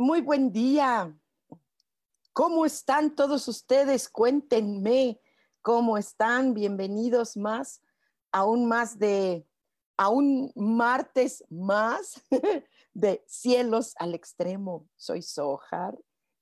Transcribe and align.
Muy 0.00 0.22
buen 0.22 0.50
día. 0.50 1.14
¿Cómo 2.32 2.64
están 2.64 3.14
todos 3.14 3.46
ustedes? 3.48 4.08
Cuéntenme 4.08 5.20
cómo 5.60 5.98
están. 5.98 6.54
Bienvenidos 6.54 7.36
más, 7.36 7.82
aún 8.32 8.66
más 8.66 8.98
de, 8.98 9.46
a 9.98 10.08
un 10.08 10.52
martes 10.56 11.44
más 11.50 12.18
de 12.94 13.22
cielos 13.26 13.92
al 13.98 14.14
extremo. 14.14 14.88
Soy 14.96 15.20
Sohar 15.20 15.98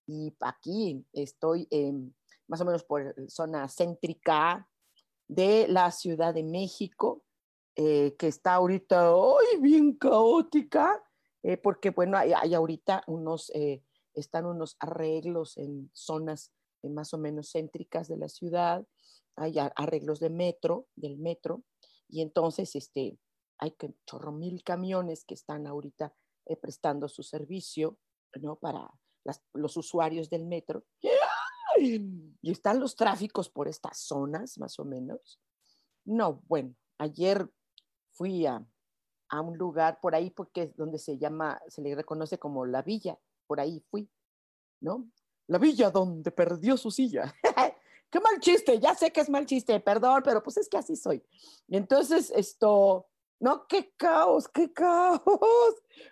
y 0.07 0.33
aquí 0.41 1.05
estoy 1.13 1.69
más 2.47 2.61
o 2.61 2.65
menos 2.65 2.85
por 2.85 3.13
zona 3.29 3.67
céntrica 3.67 4.69
de 5.27 5.67
la 5.67 5.91
Ciudad 5.91 6.33
de 6.33 6.45
México, 6.45 7.25
eh, 7.75 8.15
que 8.21 8.29
está 8.29 8.55
ahorita 8.55 9.13
hoy 9.17 9.47
bien 9.61 9.95
caótica 9.95 11.03
eh, 11.49 11.57
porque 11.57 11.89
bueno, 11.89 12.19
hay, 12.19 12.53
ahorita 12.53 13.05
unos, 13.07 13.49
eh, 13.55 13.83
están 14.13 14.45
unos 14.45 14.77
arreglos 14.81 15.57
en 15.57 15.91
zonas 15.95 16.53
eh, 16.83 16.91
más 16.91 17.15
o 17.15 17.19
menos 17.19 17.53
céntricas 17.53 18.07
de 18.07 18.19
la 18.19 18.29
ciudad, 18.29 18.87
hay 19.35 19.55
arreglos 19.59 20.21
de 20.21 20.29
metro, 20.29 20.89
del 20.95 21.17
metro, 21.17 21.63
y 22.07 22.21
entonces 22.21 22.77
este, 22.77 23.19
hay 23.57 23.71
que, 23.71 23.95
chorro 24.05 24.31
mil 24.31 24.63
camiones 24.63 25.25
que 25.25 25.33
están 25.33 25.67
ahorita 25.67 26.15
prestando 26.61 27.09
su 27.09 27.23
servicio, 27.23 27.97
¿no? 28.43 28.57
Para 28.57 28.91
los 29.55 29.77
usuarios 29.79 30.29
del 30.29 30.45
metro. 30.45 30.85
Y 31.79 32.51
están 32.51 32.79
los 32.79 32.95
tráficos 32.95 33.49
por 33.49 33.69
estas 33.69 34.01
zonas, 34.01 34.59
más 34.59 34.79
o 34.79 34.85
menos. 34.85 35.41
No, 36.05 36.43
bueno, 36.47 36.75
ayer 36.99 37.49
fui 38.11 38.45
a, 38.45 38.67
a 39.29 39.41
un 39.41 39.57
lugar 39.57 40.01
por 40.01 40.15
ahí 40.15 40.31
porque 40.31 40.63
es 40.63 40.77
donde 40.77 40.99
se 40.99 41.19
llama, 41.19 41.61
se 41.69 41.83
le 41.83 41.95
reconoce 41.95 42.39
como 42.39 42.67
la 42.67 42.83
villa, 42.83 43.19
por 43.47 43.61
ahí 43.61 43.85
fui, 43.91 44.09
¿no? 44.81 45.11
La 45.47 45.59
villa 45.59 45.91
donde 45.91 46.31
perdió 46.31 46.77
su 46.77 46.91
silla. 46.91 47.35
Qué 48.11 48.21
mal 48.21 48.41
chiste, 48.41 48.79
ya 48.79 48.95
sé 48.95 49.11
que 49.11 49.21
es 49.21 49.29
mal 49.29 49.45
chiste, 49.45 49.79
perdón, 49.81 50.23
pero 50.25 50.43
pues 50.43 50.57
es 50.57 50.69
que 50.69 50.79
así 50.79 50.97
soy. 50.97 51.23
Entonces, 51.69 52.33
esto, 52.35 53.07
no, 53.39 53.67
qué 53.67 53.93
caos, 53.97 54.49
qué 54.49 54.73
caos. 54.73 55.21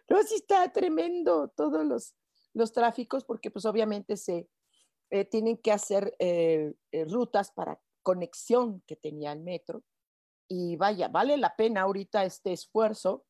No, 0.09 0.22
sí 0.22 0.34
está 0.34 0.71
tremendo 0.71 1.49
todos 1.56 1.87
los, 1.87 2.15
los 2.53 2.72
tráficos 2.72 3.25
porque 3.25 3.50
pues 3.50 3.65
obviamente 3.65 4.16
se 4.19 4.49
eh, 5.10 5.25
tienen 5.25 5.56
que 5.56 5.72
hacer 5.72 6.15
eh, 6.19 6.75
eh, 6.93 7.05
rutas 7.06 7.50
para 7.53 7.81
conexión 8.03 8.82
que 8.87 8.97
tenía 8.97 9.32
el 9.32 9.41
metro 9.41 9.82
y 10.49 10.77
vaya, 10.77 11.09
vale 11.09 11.37
la 11.37 11.55
pena 11.57 11.83
ahorita 11.83 12.25
este 12.25 12.53
esfuerzo, 12.53 13.25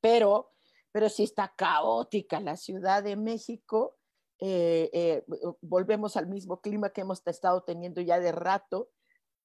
pero, 0.00 0.52
pero 0.92 1.08
sí 1.08 1.24
está 1.24 1.52
caótica 1.56 2.40
la 2.40 2.56
Ciudad 2.56 3.02
de 3.02 3.16
México. 3.16 3.96
Eh, 4.38 4.90
eh, 4.92 5.24
volvemos 5.62 6.16
al 6.16 6.26
mismo 6.26 6.60
clima 6.60 6.90
que 6.90 7.00
hemos 7.00 7.26
estado 7.26 7.62
teniendo 7.62 8.00
ya 8.02 8.20
de 8.20 8.32
rato, 8.32 8.90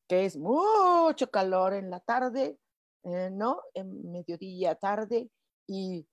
que 0.07 0.25
es 0.25 0.37
mucho 0.37 1.31
calor 1.31 1.73
en 1.73 1.89
la 1.89 2.01
tarde, 2.01 2.59
eh, 3.03 3.29
¿no? 3.31 3.61
En 3.73 4.11
mediodía, 4.11 4.75
tarde, 4.75 5.31
y, 5.67 6.07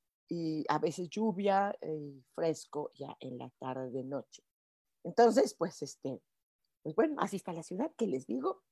a 0.69 0.79
veces 0.79 1.09
lluvia 1.09 1.75
y 1.81 2.23
fresco 2.35 2.93
ya 2.95 3.17
en 3.21 3.39
la 3.39 3.51
tarde, 3.59 4.05
noche. 4.05 4.43
Entonces, 5.03 5.55
pues, 5.55 5.81
este, 5.81 6.21
pues 6.83 6.95
bueno, 6.95 7.17
así 7.19 7.37
está 7.37 7.55
la 7.55 7.63
ciudad, 7.63 7.91
que 7.97 8.07
les 8.07 8.27
digo, 8.27 8.63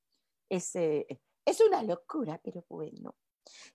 es, 0.50 0.74
es 1.46 1.60
una 1.60 1.82
locura, 1.82 2.40
pero 2.42 2.64
bueno. 2.68 3.16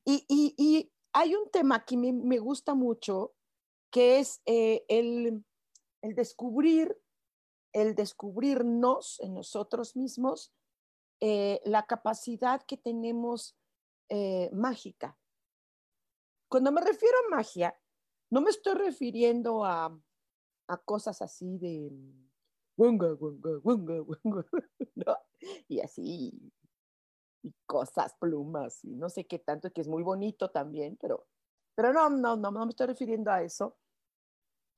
Y, 0.05 0.91
hay 1.13 1.35
un 1.35 1.49
tema 1.51 1.83
que 1.83 1.97
me, 1.97 2.39
gusta 2.39 2.73
mucho, 2.73 3.33
que 3.91 4.19
es 4.19 4.41
eh, 4.45 4.85
el, 4.87 5.43
descubrir, 6.01 6.97
el 7.73 7.95
descubrirnos 7.95 9.19
en 9.19 9.33
nosotros 9.33 9.95
mismos, 9.95 10.53
eh, 11.19 11.59
la 11.65 11.85
capacidad 11.85 12.61
que 12.65 12.77
tenemos 12.77 13.57
eh, 14.09 14.49
mágica. 14.53 15.17
Cuando 16.49 16.71
me 16.71 16.81
refiero 16.81 17.17
a 17.25 17.35
magia, 17.35 17.77
no 18.29 18.41
me 18.41 18.49
estoy 18.49 18.75
refiriendo 18.75 19.65
a, 19.65 19.97
a 20.67 20.77
cosas 20.77 21.21
así 21.21 21.57
de 21.57 21.91
¿no? 24.95 25.17
Y 25.67 25.81
así, 25.81 26.51
y 27.43 27.53
cosas, 27.65 28.15
plumas 28.19 28.83
y 28.83 28.95
no 28.95 29.09
sé 29.09 29.25
qué 29.25 29.39
tanto, 29.39 29.71
que 29.71 29.81
es 29.81 29.87
muy 29.87 30.03
bonito 30.03 30.49
también, 30.51 30.97
pero, 30.99 31.27
pero 31.75 31.93
no, 31.93 32.09
no, 32.09 32.35
no, 32.35 32.51
no 32.51 32.65
me 32.65 32.69
estoy 32.69 32.87
refiriendo 32.87 33.31
a 33.31 33.41
eso. 33.41 33.77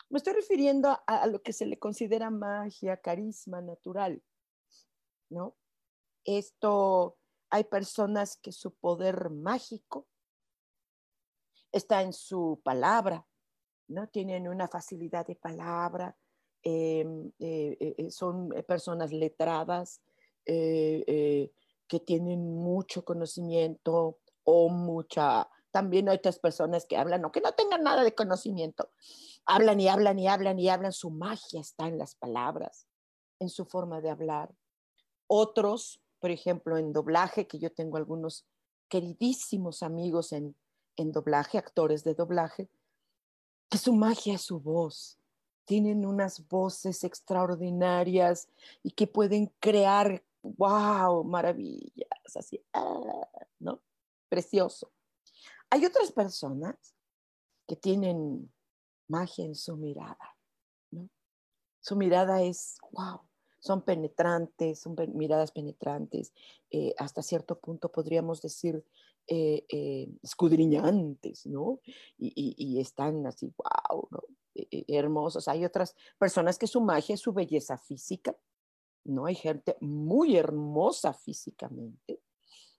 Me 0.10 0.18
estoy 0.18 0.34
refiriendo 0.34 0.98
a, 1.08 1.28
lo 1.28 1.42
que 1.42 1.54
se 1.54 1.66
le 1.66 1.80
considera 1.80 2.30
magia, 2.30 2.98
carisma 2.98 3.62
natural, 3.62 4.22
¿no? 5.30 5.56
Esto, 6.24 7.18
hay 7.50 7.64
personas 7.64 8.38
que 8.38 8.52
su 8.52 8.76
poder 8.76 9.30
mágico 9.30 10.08
está 11.72 12.04
en 12.04 12.14
su 12.14 12.62
palabra, 12.64 13.26
¿no? 13.88 14.08
Tienen 14.08 14.48
una 14.48 14.68
facilidad 14.68 15.26
de 15.26 15.36
palabra, 15.36 16.16
em, 16.62 17.32
eh, 17.40 17.76
eh, 17.80 17.96
eh, 17.98 18.12
son 18.12 18.50
personas 18.68 19.12
letradas, 19.12 20.02
que 21.94 22.00
tienen 22.00 22.56
mucho 22.56 23.06
conocimiento 23.06 24.18
o 24.44 24.68
mucha, 24.70 25.48
también 25.70 26.10
hay 26.10 26.18
otras 26.18 26.40
personas 26.40 26.88
que 26.88 26.98
hablan 26.98 27.24
o 27.24 27.32
que 27.32 27.40
no 27.40 27.52
tengan 27.52 27.84
nada 27.84 28.04
de 28.04 28.16
conocimiento, 28.16 28.90
hablan 29.46 29.80
y 29.80 29.90
hablan 29.90 30.18
y 30.18 30.28
hablan 30.28 30.58
y 30.58 30.70
hablan, 30.70 30.92
su 30.92 31.12
magia 31.12 31.62
está 31.62 31.88
en 31.88 32.00
las 32.00 32.16
palabras, 32.16 32.88
en 33.38 33.50
su 33.50 33.66
forma 33.66 34.02
de 34.02 34.10
hablar. 34.10 34.56
Otros, 35.28 36.02
por 36.20 36.32
ejemplo, 36.32 36.80
en 36.80 36.94
doblaje, 36.94 37.46
que 37.46 37.60
yo 37.60 37.72
tengo 37.72 37.98
algunos 37.98 38.48
queridísimos 38.90 39.84
amigos 39.84 40.32
en, 40.32 40.56
en 40.96 41.12
doblaje, 41.12 41.60
actores 41.60 42.04
de 42.04 42.16
doblaje, 42.16 42.72
que 43.70 43.78
su 43.78 43.94
magia 43.94 44.34
es 44.34 44.42
su 44.42 44.60
voz. 44.60 45.20
Tienen 45.66 46.08
unas 46.08 46.48
voces 46.48 47.04
extraordinarias 47.04 48.50
y 48.82 48.94
que 48.94 49.06
pueden 49.06 49.54
crear 49.60 50.24
wow, 50.44 51.24
maravillas, 51.24 52.36
así, 52.36 52.64
ah, 52.74 53.28
¿no? 53.60 53.82
Precioso. 54.30 54.92
Hay 55.70 55.86
otras 55.86 56.12
personas 56.12 56.96
que 57.68 57.76
tienen 57.76 58.54
magia 59.08 59.46
en 59.46 59.56
su 59.56 59.76
mirada, 59.78 60.38
¿no? 60.92 61.10
Su 61.80 61.96
mirada 61.96 62.42
es, 62.44 62.78
wow, 62.92 63.22
son 63.60 63.82
penetrantes, 63.82 64.80
son 64.80 64.96
miradas 65.14 65.52
penetrantes, 65.52 66.34
eh, 66.70 66.94
hasta 66.98 67.22
cierto 67.22 67.60
punto 67.60 67.92
podríamos 67.92 68.42
decir 68.42 68.86
eh, 69.28 69.66
eh, 69.70 70.10
escudriñantes, 70.22 71.46
¿no? 71.46 71.80
Y, 72.18 72.80
están 72.82 73.26
así, 73.26 73.54
wow, 73.58 74.08
¿no? 74.12 74.20
hermosos. 74.88 75.48
Hay 75.48 75.66
otras 75.66 75.96
personas 76.20 76.60
que 76.60 76.68
su 76.68 76.82
magia 76.82 77.16
es 77.16 77.22
su 77.22 77.34
belleza 77.34 77.78
física, 77.78 78.36
¿no? 79.06 79.26
Hay 79.26 79.36
gente 79.36 79.78
muy 79.82 80.38
hermosa 80.38 81.14
físicamente, 81.14 82.22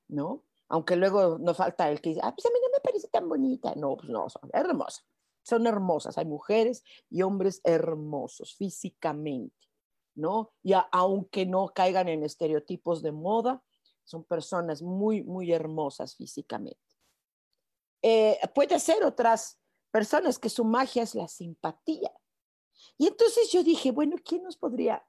¿no? 0.09 0.45
Aunque 0.69 0.97
luego 0.97 1.39
no 1.39 1.55
falta 1.55 1.91
el 1.91 2.01
que 2.01 2.11
dice, 2.11 2.21
ah, 2.23 2.35
pues 2.35 2.47
a 2.47 2.51
mí 2.51 2.59
no 2.63 2.69
me 2.73 2.81
parece 2.81 3.09
tan 3.09 3.29
bonita. 3.29 3.75
No, 3.77 3.97
pues 3.97 4.09
no, 4.09 4.29
son 4.29 4.51
hermosas. 4.53 5.05
Son 5.43 5.67
hermosas. 5.67 6.17
Hay 6.17 6.25
mujeres 6.25 6.83
y 7.11 7.23
hombres 7.23 7.61
hermosos 7.65 8.55
físicamente, 8.57 9.69
¿no? 10.15 10.53
Y 10.63 10.73
aunque 10.91 11.45
no 11.45 11.69
caigan 11.75 12.09
en 12.09 12.25
estereotipos 12.25 13.03
de 13.03 13.13
moda, 13.13 13.63
son 14.05 14.25
personas 14.25 14.83
muy, 14.83 15.23
muy 15.23 15.53
hermosas 15.53 16.17
físicamente. 16.17 16.81
Eh, 18.03 18.39
puede 18.55 18.79
ser 18.79 19.03
otras 19.05 19.61
personas 19.91 20.39
que 20.39 20.49
su 20.49 20.65
magia 20.65 21.03
es 21.03 21.15
la 21.15 21.29
simpatía. 21.29 22.13
Y 22.99 23.07
entonces 23.07 23.51
yo 23.53 23.63
dije, 23.63 23.93
bueno, 23.93 24.17
¿quién 24.25 24.43
nos 24.43 24.57
podría 24.57 25.07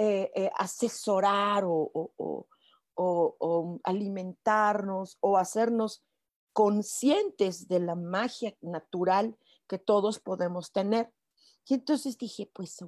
eh, 0.00 0.30
eh, 0.36 0.50
asesorar 0.56 1.64
o, 1.66 2.46
alimentarnos 3.82 5.18
o 5.20 5.36
hacernos 5.36 6.04
conscientes 6.52 7.66
de 7.66 7.80
la 7.80 7.96
magia 7.96 8.56
natural 8.60 9.36
que 9.66 9.78
todos 9.78 10.20
podemos 10.20 10.70
tener? 10.70 11.12
Y 11.66 11.74
entonces 11.74 12.16
dije, 12.16 12.48
pues 12.54 12.78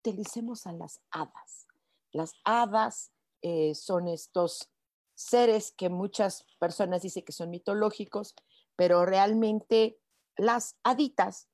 utilicemos 0.00 0.66
a 0.66 0.72
las 0.72 1.00
hadas. 1.10 1.66
Las 2.12 2.34
hadas 2.44 3.10
eh, 3.40 3.74
son 3.74 4.08
estos 4.08 4.70
seres 5.14 5.72
que 5.72 5.88
muchas 5.88 6.44
personas 6.58 7.00
dicen 7.00 7.24
que 7.24 7.32
son 7.32 7.48
mitológicos, 7.48 8.34
pero 8.76 9.06
realmente 9.06 9.98
las 10.36 10.76
haditas, 10.82 11.48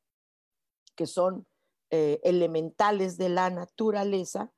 que 0.96 1.06
son 1.06 1.46
elementales 1.92 3.16
de 3.16 3.28
la 3.28 3.50
naturaleza, 3.50 4.52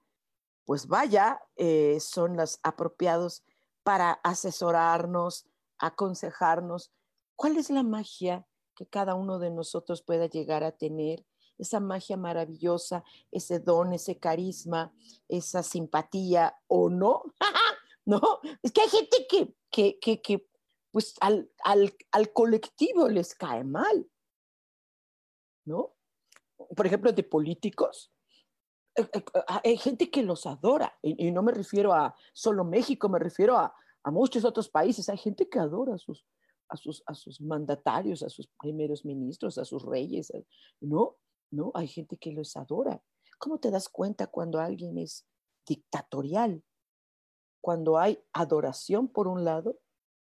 pues 0.65 0.87
vaya, 0.87 1.41
eh, 1.57 1.99
son 2.01 2.37
los 2.37 2.61
apropiados 2.63 3.43
para 3.83 4.13
asesorarnos, 4.13 5.47
aconsejarnos. 5.79 6.93
¿Cuál 7.37 7.57
es 7.57 7.71
la 7.71 7.83
magia 7.83 8.47
que 8.75 8.87
cada 8.87 9.15
uno 9.15 9.39
de 9.39 9.51
nosotros 9.51 10.03
pueda 10.03 10.27
llegar 10.27 10.65
a 10.65 10.73
tener? 10.73 11.25
Esa 11.59 11.81
magia 11.81 12.17
maravillosa, 12.17 13.05
ese 13.31 13.59
don, 13.59 13.93
ese 13.93 14.19
carisma, 14.19 14.93
esa 15.29 15.63
simpatía 15.63 16.57
o 16.67 16.89
no. 16.89 17.23
no, 18.05 18.21
es 18.63 18.73
que 18.73 18.83
hay 18.83 18.89
gente 18.89 19.27
que, 19.29 19.55
que, 19.71 19.99
que, 19.99 20.23
que 20.23 20.49
pues 20.91 21.15
al, 21.21 21.51
al, 21.65 21.95
al 22.13 22.33
colectivo 22.33 23.09
les 23.09 23.35
cae 23.35 23.65
mal. 23.65 24.09
¿No? 25.65 25.95
Por 26.77 26.87
ejemplo, 26.87 27.13
de 27.13 27.23
políticos, 27.23 28.13
hay 29.65 29.77
gente 29.77 30.11
que 30.11 30.23
los 30.23 30.47
adora, 30.47 30.99
y, 31.03 31.31
no 31.31 31.43
me 31.43 31.53
refiero 31.53 31.93
a 31.93 32.15
solo 32.33 32.65
México, 32.65 33.09
me 33.09 33.19
refiero 33.19 33.57
a, 33.57 33.75
muchos 34.07 34.45
otros 34.45 34.69
países. 34.69 35.09
Hay 35.09 35.19
gente 35.19 35.49
que 35.49 35.61
adora 35.61 35.95
a 35.95 36.77
sus, 36.77 37.41
mandatarios, 37.41 38.23
a 38.25 38.29
sus 38.29 38.49
primeros 38.61 39.05
ministros, 39.05 39.59
a 39.59 39.65
sus 39.65 39.85
reyes. 39.85 40.31
Eh, 40.31 40.45
no, 40.81 41.19
no, 41.53 41.71
hay 41.75 41.87
gente 41.87 42.17
que 42.17 42.33
los 42.33 42.57
adora. 42.57 43.01
¿Cómo 43.39 43.59
te 43.59 43.71
das 43.71 43.89
cuenta 43.89 44.27
cuando 44.27 44.59
alguien 44.59 44.99
es 44.99 45.25
dictatorial? 45.67 46.65
Cuando 47.61 47.97
hay 47.97 48.19
adoración 48.33 49.07
por 49.07 49.29
un 49.29 49.45
lado 49.45 49.79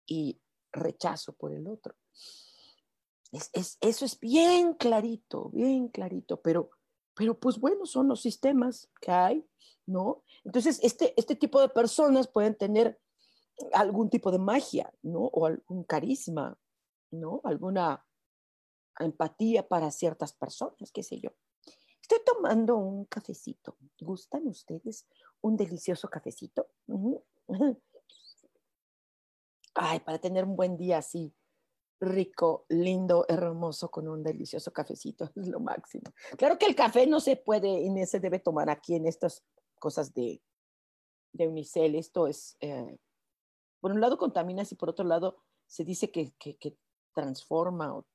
y 0.06 0.40
rechazo 0.72 1.32
por 1.34 1.52
el 1.52 1.68
otro. 1.68 1.94
eso 3.30 4.04
es 4.04 4.18
bien 4.18 4.74
clarito, 4.74 5.50
bien 5.50 5.88
clarito, 5.88 6.40
pero 6.40 6.70
pero 7.18 7.36
pues 7.36 7.58
bueno, 7.58 7.84
son 7.84 8.06
los 8.06 8.20
sistemas 8.20 8.88
que 9.00 9.10
hay, 9.10 9.44
¿no? 9.86 10.22
Entonces, 10.44 10.78
este, 10.84 11.14
este 11.16 11.34
tipo 11.34 11.60
de 11.60 11.68
personas 11.68 12.28
pueden 12.28 12.54
tener 12.54 13.00
algún 13.72 14.08
tipo 14.08 14.30
de 14.30 14.38
magia, 14.38 14.94
¿no? 15.02 15.22
O 15.22 15.46
algún 15.46 15.82
carisma, 15.82 16.56
¿no? 17.10 17.40
Alguna 17.42 18.06
empatía 19.00 19.66
para 19.66 19.90
ciertas 19.90 20.32
personas, 20.32 20.92
qué 20.92 21.02
sé 21.02 21.18
yo. 21.18 21.30
Estoy 22.00 22.20
tomando 22.24 22.76
un 22.76 23.04
cafecito. 23.06 23.76
¿Gustan 24.00 24.46
ustedes 24.46 25.08
un 25.40 25.56
delicioso 25.56 26.08
cafecito? 26.08 26.68
Ay, 29.74 29.98
para 30.00 30.18
tener 30.20 30.44
un 30.44 30.54
buen 30.54 30.76
día 30.76 30.98
así, 30.98 31.34
rico, 32.00 32.64
lindo, 32.68 33.24
hermoso, 33.28 33.90
con 33.90 34.08
un 34.08 34.22
delicioso 34.22 34.72
cafecito, 34.72 35.24
es 35.36 35.48
lo 35.48 35.60
máximo. 35.60 36.12
Claro 36.36 36.58
que 36.58 36.66
el 36.66 36.74
café 36.74 37.06
no 37.06 37.20
se 37.20 37.36
puede 37.36 37.68
y 37.68 37.90
ni 37.90 38.06
se 38.06 38.20
debe 38.20 38.38
tomar 38.38 38.70
aquí 38.70 38.94
en 38.94 39.06
estas 39.06 39.44
cosas 39.78 40.14
de, 40.14 40.42
de 41.32 41.48
unicel. 41.48 41.94
Esto 41.94 42.26
es, 42.26 42.56
eh, 42.60 42.98
por 43.80 43.92
un 43.92 44.00
lado 44.00 44.18
contamina 44.18 44.62
y 44.68 44.74
por 44.74 44.90
otro 44.90 45.04
lado 45.04 45.42
se 45.66 45.84
dice 45.84 46.10
que, 46.10 46.32
que, 46.38 46.76
transforma 47.14 47.96
o 47.96 48.06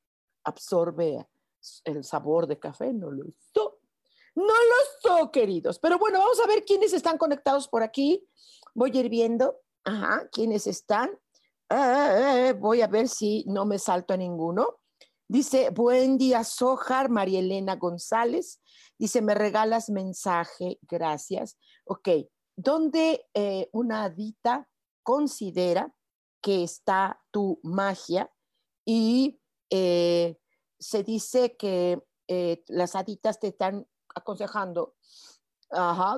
absorbe 0.45 1.27
el 1.83 2.05
sabor 2.05 2.47
de 2.47 2.57
café. 2.57 2.93
No 2.93 3.11
lo 3.11 3.25
sé. 3.25 3.59
No 4.35 4.45
lo 4.45 5.25
sé, 5.25 5.31
queridos. 5.31 5.77
Pero 5.77 5.99
bueno, 5.99 6.19
vamos 6.19 6.39
a 6.39 6.47
ver 6.47 6.63
quiénes 6.63 6.93
están 6.93 7.17
conectados 7.17 7.67
por 7.67 7.83
aquí. 7.83 8.25
Voy 8.73 8.97
a 8.97 9.01
ir 9.01 9.41
ajá, 9.83 10.29
quiénes 10.31 10.67
están. 10.67 11.11
Eh, 11.75 12.53
voy 12.53 12.81
a 12.81 12.87
ver 12.87 13.07
si 13.07 13.43
no 13.47 13.65
me 13.65 13.79
salto 13.79 14.13
a 14.13 14.17
ninguno. 14.17 14.81
Dice, 15.27 15.71
buen 15.71 16.19
día, 16.19 16.43
Sojar, 16.43 17.09
María 17.09 17.39
Elena 17.39 17.77
González. 17.77 18.61
Dice, 18.99 19.23
me 19.23 19.33
regalas 19.33 19.89
mensaje, 19.89 20.77
gracias. 20.83 21.57
Ok, 21.85 22.09
¿dónde 22.55 23.25
eh, 23.33 23.69
una 23.73 24.03
adita 24.03 24.69
considera 25.01 25.91
que 26.43 26.63
está 26.63 27.19
tu 27.31 27.59
magia? 27.63 28.31
Y 28.85 29.41
eh, 29.71 30.37
se 30.77 31.03
dice 31.03 31.57
que 31.57 31.99
las 32.67 32.95
aditas 32.95 33.39
te 33.39 33.47
están 33.47 33.87
aconsejando 34.15 34.95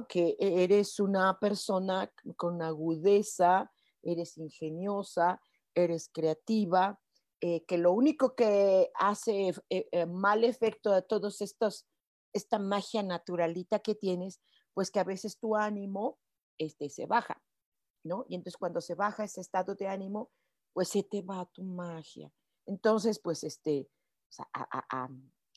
que 0.08 0.36
eres 0.40 1.00
una 1.00 1.40
persona 1.40 2.12
con 2.36 2.62
agudeza, 2.62 3.72
eres 4.06 4.38
ingeniosa, 4.38 5.42
eres 5.74 6.10
creativa, 6.10 7.00
eh, 7.42 7.66
que 7.66 7.78
lo 7.78 7.92
único 7.92 8.36
que 8.36 8.92
hace 8.96 9.50
eh, 9.70 9.90
eh, 9.92 10.06
mal 10.06 10.44
efecto 10.44 10.92
de 10.92 11.02
todos 11.02 11.42
estos, 11.42 11.86
esta 12.34 12.60
magia 12.60 13.04
naturalita 13.04 13.80
que 13.80 13.96
tienes, 13.96 14.40
pues 14.74 14.90
que 14.90 15.00
a 15.00 15.04
veces 15.04 15.38
tu 15.38 15.56
ánimo 15.56 16.18
este, 16.58 16.90
se 16.90 17.06
baja, 17.06 17.42
¿no? 18.04 18.26
Y 18.30 18.36
entonces 18.36 18.58
cuando 18.58 18.80
se 18.80 18.96
baja 18.96 19.26
ese 19.26 19.42
estado 19.42 19.76
de 19.76 19.88
ánimo, 19.88 20.32
pues 20.74 20.90
se 20.90 21.04
te 21.04 21.22
va 21.22 21.46
tu 21.54 21.64
magia. 21.64 22.32
Entonces, 22.66 23.20
pues, 23.20 23.44
este, 23.44 23.90
a, 24.54 25.10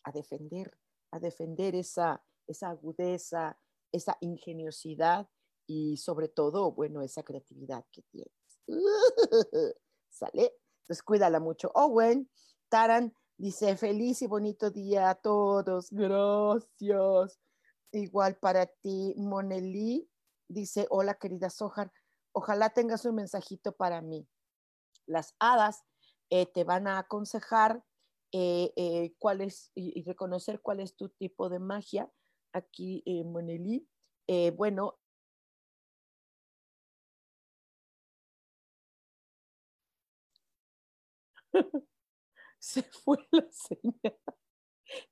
a 0.04 0.12
defender, 0.12 0.78
a 1.10 1.18
defender 1.18 1.74
esa, 1.74 2.22
esa 2.46 2.70
agudeza, 2.70 3.58
esa 3.92 4.16
ingeniosidad 4.20 5.28
y 5.66 5.96
sobre 5.96 6.28
todo, 6.28 6.72
bueno, 6.72 7.02
esa 7.02 7.22
creatividad 7.22 7.84
que 7.92 8.02
tienes. 8.02 8.37
¿Sale? 10.10 10.54
Entonces 10.82 11.02
cuídala 11.02 11.40
mucho. 11.40 11.70
Owen, 11.74 12.30
Taran 12.68 13.14
dice, 13.36 13.76
feliz 13.76 14.22
y 14.22 14.26
bonito 14.26 14.70
día 14.70 15.10
a 15.10 15.14
todos. 15.14 15.88
Gracias. 15.90 17.38
Igual 17.92 18.36
para 18.36 18.66
ti, 18.66 19.14
Monelí 19.16 20.08
dice, 20.48 20.86
hola 20.90 21.14
querida 21.14 21.50
Sojar, 21.50 21.92
ojalá 22.32 22.70
tengas 22.70 23.04
un 23.04 23.16
mensajito 23.16 23.72
para 23.72 24.00
mí. 24.00 24.26
Las 25.06 25.34
hadas 25.38 25.84
eh, 26.30 26.46
te 26.46 26.64
van 26.64 26.86
a 26.86 26.98
aconsejar 26.98 27.82
eh, 28.32 28.72
eh, 28.76 29.14
cuál 29.18 29.40
es 29.40 29.70
y, 29.74 30.02
reconocer 30.02 30.60
cuál 30.60 30.80
es 30.80 30.96
tu 30.96 31.08
tipo 31.10 31.48
de 31.48 31.58
magia. 31.58 32.10
Aquí, 32.52 33.04
Monelí, 33.26 33.86
bueno, 34.56 34.98
Se 42.58 42.82
fue 42.82 43.18
la 43.30 43.46
señal. 43.50 44.18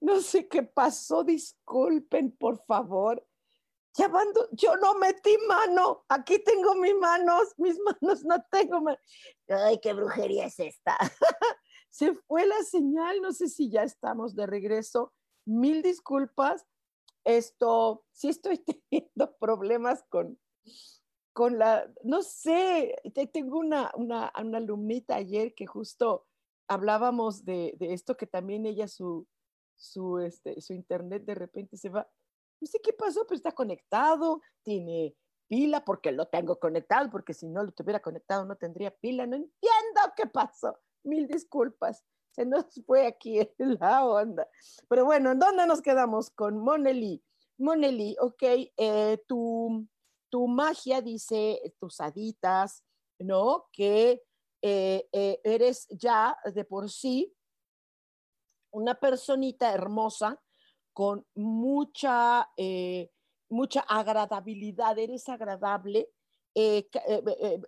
No 0.00 0.20
sé 0.20 0.48
qué 0.48 0.62
pasó, 0.62 1.22
disculpen, 1.22 2.32
por 2.36 2.64
favor. 2.64 3.26
Llamando, 3.94 4.48
yo 4.52 4.76
no 4.76 4.94
metí 4.94 5.36
mano, 5.48 6.04
aquí 6.08 6.38
tengo 6.42 6.74
mis 6.74 6.94
manos, 6.94 7.54
mis 7.56 7.78
manos 7.80 8.24
no 8.24 8.36
tengo 8.50 8.80
manos. 8.82 9.00
Ay, 9.48 9.78
qué 9.80 9.94
brujería 9.94 10.46
es 10.46 10.58
esta. 10.58 10.98
Se 11.90 12.14
fue 12.14 12.46
la 12.46 12.62
señal, 12.62 13.22
no 13.22 13.32
sé 13.32 13.48
si 13.48 13.70
ya 13.70 13.82
estamos 13.82 14.34
de 14.34 14.46
regreso. 14.46 15.14
Mil 15.46 15.82
disculpas. 15.82 16.66
Esto, 17.24 18.04
sí 18.12 18.28
estoy 18.28 18.58
teniendo 18.90 19.34
problemas 19.38 20.04
con, 20.10 20.38
con 21.36 21.58
la, 21.58 21.86
no 22.02 22.22
sé, 22.22 22.96
tengo 23.30 23.58
una, 23.58 23.92
una, 23.94 24.32
una 24.40 24.56
alumnita 24.56 25.16
ayer 25.16 25.54
que 25.54 25.66
justo 25.66 26.24
hablábamos 26.66 27.44
de, 27.44 27.76
esto, 27.78 28.16
que 28.16 28.26
también 28.26 28.64
ella, 28.64 28.88
su, 28.88 29.28
su, 29.74 30.18
este, 30.18 30.58
su 30.62 30.72
internet 30.72 31.26
de 31.26 31.34
repente 31.34 31.76
se 31.76 31.90
va, 31.90 32.08
no 32.58 32.66
sé 32.66 32.80
qué 32.82 32.94
pasó, 32.94 33.26
pero 33.26 33.36
está 33.36 33.52
conectado, 33.52 34.40
tiene 34.62 35.14
pila 35.46 35.84
porque 35.84 36.10
lo 36.10 36.26
tengo 36.26 36.58
conectado, 36.58 37.10
porque 37.10 37.34
si 37.34 37.46
no 37.48 37.62
lo 37.62 37.70
tuviera 37.72 38.00
conectado 38.00 38.46
no 38.46 38.56
tendría 38.56 38.90
pila, 38.90 39.26
no 39.26 39.36
entiendo 39.36 40.00
¿qué 40.16 40.24
pasó? 40.24 40.78
Mil 41.04 41.26
disculpas. 41.26 42.02
Se 42.30 42.46
nos 42.46 42.64
fue 42.86 43.06
aquí 43.06 43.46
la 43.58 44.06
onda. 44.06 44.48
Pero 44.88 45.04
bueno, 45.04 45.32
¿en 45.32 45.38
dónde 45.38 45.66
nos 45.66 45.82
quedamos? 45.82 46.30
Con 46.30 46.56
Moneli. 46.56 47.22
Moneli, 47.58 48.16
ok, 48.20 48.42
eh, 48.42 49.22
tu, 49.26 49.86
tu 50.36 50.46
magia 50.48 51.00
dice, 51.00 51.62
tus 51.80 51.98
haditas, 51.98 52.84
¿no? 53.18 53.68
Que 53.72 54.22
eh, 54.60 55.08
eh, 55.10 55.40
eres 55.42 55.86
ya 55.88 56.36
de 56.44 56.62
por 56.66 56.90
sí 56.90 57.34
una 58.70 58.94
personita 58.96 59.72
hermosa 59.72 60.38
con 60.92 61.26
mucha, 61.34 62.50
eh, 62.54 63.10
mucha 63.48 63.80
agradabilidad, 63.80 64.98
eres 64.98 65.26
agradable, 65.30 66.10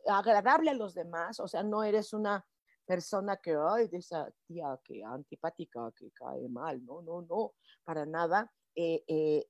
agradable 0.06 0.70
a 0.70 0.74
los 0.74 0.92
demás, 0.92 1.40
o 1.40 1.48
sea, 1.48 1.62
no 1.62 1.82
eres 1.82 2.12
una 2.12 2.46
persona 2.84 3.38
que, 3.38 3.56
ay, 3.58 3.88
de 3.88 3.96
esa 3.96 4.30
tía 4.46 4.78
que 4.84 5.02
antipática, 5.02 5.90
que 5.96 6.10
cae 6.10 6.50
mal, 6.50 6.84
no, 6.84 7.00
no, 7.00 7.22
no, 7.22 7.54
para 7.82 8.04
nada, 8.04 8.52
que 8.74 9.46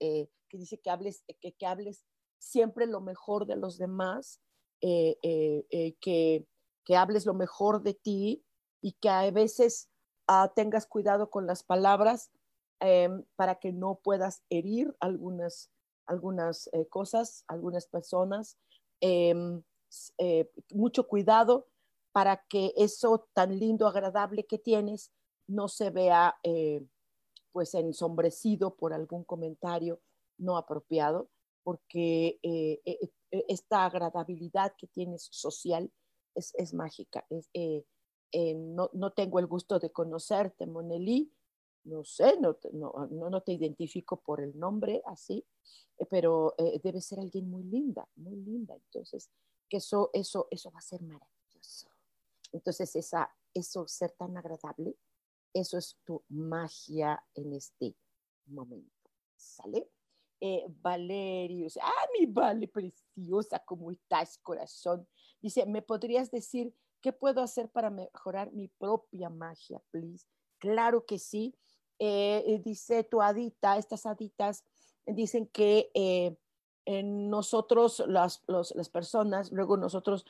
dice 0.52 0.78
que 0.78 0.90
hables, 0.90 1.24
que, 1.40 1.52
que 1.54 1.66
hables 1.66 2.04
siempre 2.38 2.86
lo 2.86 3.00
mejor 3.00 3.46
de 3.46 3.56
los 3.56 3.78
demás, 3.78 4.40
que 4.80 6.46
que 6.88 6.96
hables 6.96 7.26
lo 7.26 7.34
mejor 7.34 7.82
de 7.82 7.92
ti 7.92 8.42
y 8.80 8.92
que 8.92 9.10
a 9.10 9.30
veces 9.30 9.90
uh, 10.26 10.48
tengas 10.56 10.86
cuidado 10.86 11.28
con 11.28 11.46
las 11.46 11.62
palabras 11.62 12.30
um, 12.80 13.24
para 13.36 13.56
que 13.56 13.74
no 13.74 14.00
puedas 14.02 14.42
herir 14.48 14.96
algunas, 14.98 15.70
algunas 16.06 16.70
eh, 16.72 16.86
cosas, 16.88 17.44
algunas 17.46 17.86
personas. 17.86 18.56
Eh, 19.02 19.34
mucho 20.72 21.06
cuidado 21.06 21.66
para 22.12 22.42
que 22.48 22.72
eso 22.74 23.28
tan 23.34 23.58
lindo, 23.58 23.86
agradable 23.86 24.46
que 24.46 24.58
tienes 24.58 25.12
no 25.46 25.68
se 25.68 25.90
vea 25.90 26.36
eh, 26.42 26.82
pues 27.52 27.74
ensombrecido 27.74 28.76
por 28.76 28.94
algún 28.94 29.24
comentario 29.24 30.00
no 30.38 30.56
apropiado, 30.56 31.28
porque 31.68 32.40
eh, 32.42 32.80
eh, 32.86 33.10
eh, 33.30 33.44
esta 33.46 33.84
agradabilidad 33.84 34.74
que 34.78 34.86
tienes 34.86 35.28
social 35.30 35.92
es, 36.34 36.72
mágica. 36.72 37.26
Eh, 37.52 37.84
eh, 38.32 38.54
no, 38.54 38.88
no, 38.94 39.12
tengo 39.12 39.38
el 39.38 39.46
gusto 39.46 39.78
de 39.78 39.92
conocerte, 39.92 40.66
Monelí, 40.66 41.30
no 41.84 42.04
sé, 42.04 42.40
no, 42.40 42.56
no, 42.72 43.10
no, 43.10 43.42
te 43.42 43.52
identifico 43.52 44.18
por 44.18 44.40
el 44.40 44.58
nombre 44.58 45.02
así, 45.04 45.44
pero 46.08 46.54
debe 46.82 47.02
ser 47.02 47.20
alguien 47.20 47.50
muy 47.50 47.64
linda, 47.64 48.08
muy 48.16 48.36
linda. 48.36 48.74
Entonces, 48.74 49.30
eso, 49.68 50.08
eso, 50.14 50.48
eso 50.50 50.70
va 50.70 50.78
a 50.78 50.80
ser 50.80 51.02
maravilloso. 51.02 51.90
Entonces, 52.50 52.96
esa, 52.96 53.30
eso 53.52 53.86
ser 53.86 54.12
tan 54.12 54.38
agradable, 54.38 54.96
eso 55.52 55.76
es 55.76 55.98
tu 56.02 56.24
magia 56.30 57.22
en 57.34 57.52
este 57.52 57.94
momento. 58.46 59.10
¿Sale? 59.36 59.90
Eh, 60.40 60.64
Valerio, 60.82 61.66
ah, 61.82 62.06
mi 62.18 62.26
Vale, 62.26 62.68
preciosa, 62.68 63.58
¿cómo 63.64 63.90
estás, 63.90 64.38
corazón? 64.38 65.06
Dice, 65.40 65.66
¿me 65.66 65.82
podrías 65.82 66.30
decir 66.30 66.72
qué 67.00 67.12
puedo 67.12 67.42
hacer 67.42 67.68
para 67.70 67.90
mejorar 67.90 68.52
mi 68.52 68.68
propia 68.68 69.30
magia, 69.30 69.80
please? 69.90 70.26
Claro 70.58 71.04
que 71.06 71.18
sí. 71.18 71.54
Eh, 71.98 72.44
eh, 72.46 72.60
dice 72.64 73.02
tu 73.02 73.20
adita, 73.20 73.76
estas 73.76 74.06
aditas 74.06 74.64
dicen 75.04 75.48
que 75.48 75.90
eh, 75.94 76.36
nosotros, 77.02 78.04
las, 78.06 78.44
las, 78.46 78.88
personas, 78.88 79.50
luego 79.52 79.76
nosotros 79.76 80.24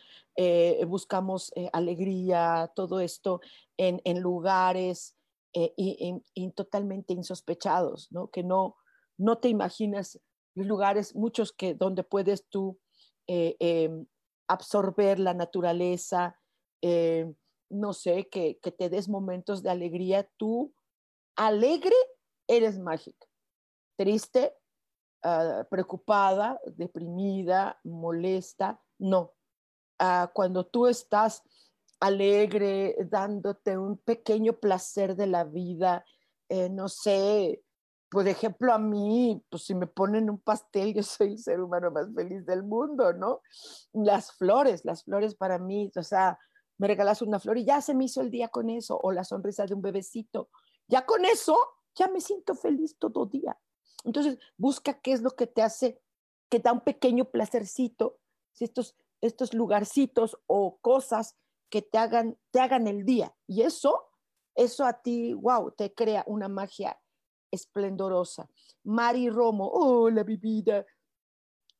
buscamos 0.88 1.52
alegría, 1.72 2.72
todo 2.74 2.98
esto 2.98 3.40
en, 3.76 4.00
en 4.04 4.20
lugares 4.20 5.14
y, 5.52 6.50
totalmente 6.56 7.12
insospechados, 7.12 8.10
¿no? 8.10 8.28
Que 8.28 8.42
no, 8.42 8.76
no 9.18 9.38
te 9.38 9.48
imaginas 9.48 10.20
los 10.54 10.66
lugares, 10.66 11.14
muchos 11.14 11.52
que 11.52 11.74
donde 11.74 12.02
puedes 12.02 12.46
tú 12.48 12.78
em, 13.26 14.06
absorber 14.48 15.18
la 15.18 15.34
naturaleza, 15.34 16.40
eh, 16.82 17.32
no 17.70 17.92
sé, 17.92 18.28
que, 18.28 18.58
te 18.78 18.88
des 18.88 19.08
momentos 19.08 19.62
de 19.62 19.70
alegría. 19.70 20.28
Tú, 20.36 20.74
alegre, 21.36 21.94
eres 22.46 22.78
mágica. 22.78 23.26
Triste, 23.96 24.56
ah, 25.22 25.66
preocupada, 25.70 26.60
deprimida, 26.76 27.78
molesta, 27.84 28.82
no. 28.98 29.34
Ah, 29.98 30.30
cuando 30.32 30.64
tú 30.66 30.86
estás 30.86 31.42
alegre, 32.00 32.96
dándote 33.10 33.76
un 33.76 33.98
pequeño 33.98 34.54
placer 34.54 35.16
de 35.16 35.26
la 35.26 35.44
vida, 35.44 36.04
eh, 36.48 36.70
no 36.70 36.88
sé, 36.88 37.62
por 38.10 38.26
ejemplo, 38.26 38.72
a 38.72 38.78
mí, 38.78 39.44
pues 39.50 39.64
si 39.64 39.74
me 39.74 39.86
ponen 39.86 40.30
un 40.30 40.38
pastel, 40.38 40.94
yo 40.94 41.02
soy 41.02 41.32
el 41.32 41.38
ser 41.38 41.60
humano 41.60 41.90
más 41.90 42.12
feliz 42.14 42.46
del 42.46 42.62
mundo, 42.62 43.12
¿no? 43.12 43.42
Las 43.92 44.32
flores, 44.32 44.84
las 44.84 45.04
flores 45.04 45.34
para 45.34 45.58
mí, 45.58 45.90
o 45.94 46.02
sea, 46.02 46.38
me 46.78 46.86
regalas 46.86 47.20
una 47.20 47.38
flor 47.38 47.58
y 47.58 47.66
ya 47.66 47.80
se 47.82 47.94
me 47.94 48.04
hizo 48.04 48.20
el 48.22 48.30
día 48.30 48.48
con 48.48 48.70
eso, 48.70 48.98
o 49.02 49.12
la 49.12 49.24
sonrisa 49.24 49.66
de 49.66 49.74
un 49.74 49.82
bebecito, 49.82 50.48
ya 50.86 51.04
con 51.04 51.24
eso, 51.24 51.58
ya 51.94 52.08
me 52.08 52.20
siento 52.20 52.54
feliz 52.54 52.96
todo 52.98 53.26
día. 53.26 53.58
Entonces, 54.04 54.38
busca 54.56 55.00
qué 55.00 55.12
es 55.12 55.20
lo 55.20 55.32
que 55.32 55.46
te 55.46 55.60
hace, 55.60 56.00
que 56.48 56.60
da 56.60 56.72
un 56.72 56.80
pequeño 56.80 57.26
placercito, 57.26 58.20
estos, 58.58 58.96
estos 59.20 59.52
lugarcitos 59.52 60.38
o 60.46 60.78
cosas 60.80 61.36
que 61.68 61.82
te 61.82 61.98
hagan, 61.98 62.38
te 62.52 62.60
hagan 62.60 62.86
el 62.86 63.04
día. 63.04 63.36
Y 63.46 63.62
eso, 63.62 64.08
eso 64.54 64.86
a 64.86 65.02
ti, 65.02 65.34
wow, 65.34 65.72
te 65.72 65.92
crea 65.92 66.24
una 66.26 66.48
magia 66.48 66.98
esplendorosa. 67.50 68.48
Mari 68.84 69.30
Romo, 69.30 69.68
hola 69.68 70.24
mi 70.24 70.36
vida. 70.36 70.84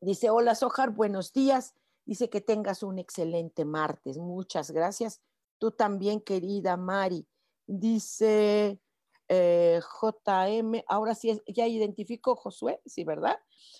Dice, 0.00 0.30
hola 0.30 0.54
Sojar, 0.54 0.90
buenos 0.90 1.32
días. 1.32 1.74
Dice 2.04 2.30
que 2.30 2.40
tengas 2.40 2.82
un 2.82 2.98
excelente 2.98 3.64
martes. 3.64 4.18
Muchas 4.18 4.70
gracias. 4.70 5.20
Tú 5.58 5.72
también, 5.72 6.20
querida 6.20 6.76
Mari. 6.76 7.26
Dice 7.66 8.80
eh, 9.28 9.80
JM, 10.00 10.84
ahora 10.86 11.14
sí, 11.14 11.40
ya 11.46 11.66
identifico 11.66 12.34
Josué, 12.34 12.80
sí, 12.86 13.04
¿verdad? 13.04 13.38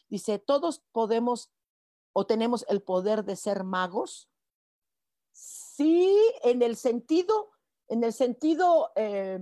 Dice, 0.09 0.38
todos 0.38 0.85
podemos 0.92 1.50
o 2.12 2.26
tenemos 2.26 2.66
el 2.68 2.83
poder 2.83 3.25
de 3.25 3.37
ser 3.37 3.64
magos. 3.64 4.28
Sí, 5.33 6.14
en 6.42 6.62
el 6.62 6.76
sentido, 6.76 7.50
en 7.87 8.02
el 8.02 8.12
sentido 8.12 8.90
eh, 8.97 9.38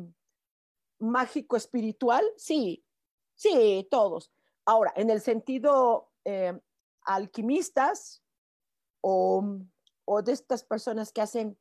mágico 0.99 1.57
espiritual, 1.57 2.25
sí, 2.37 2.85
sí, 3.35 3.87
todos. 3.91 4.33
Ahora, 4.65 4.93
en 4.97 5.11
el 5.11 5.21
sentido 5.21 6.11
eh, 6.25 6.59
alquimistas 7.03 8.23
o, 9.01 9.45
o, 10.05 10.23
de 10.23 10.33
estas 10.33 10.65
personas 10.65 11.13
que 11.13 11.23
hacen 11.23 11.59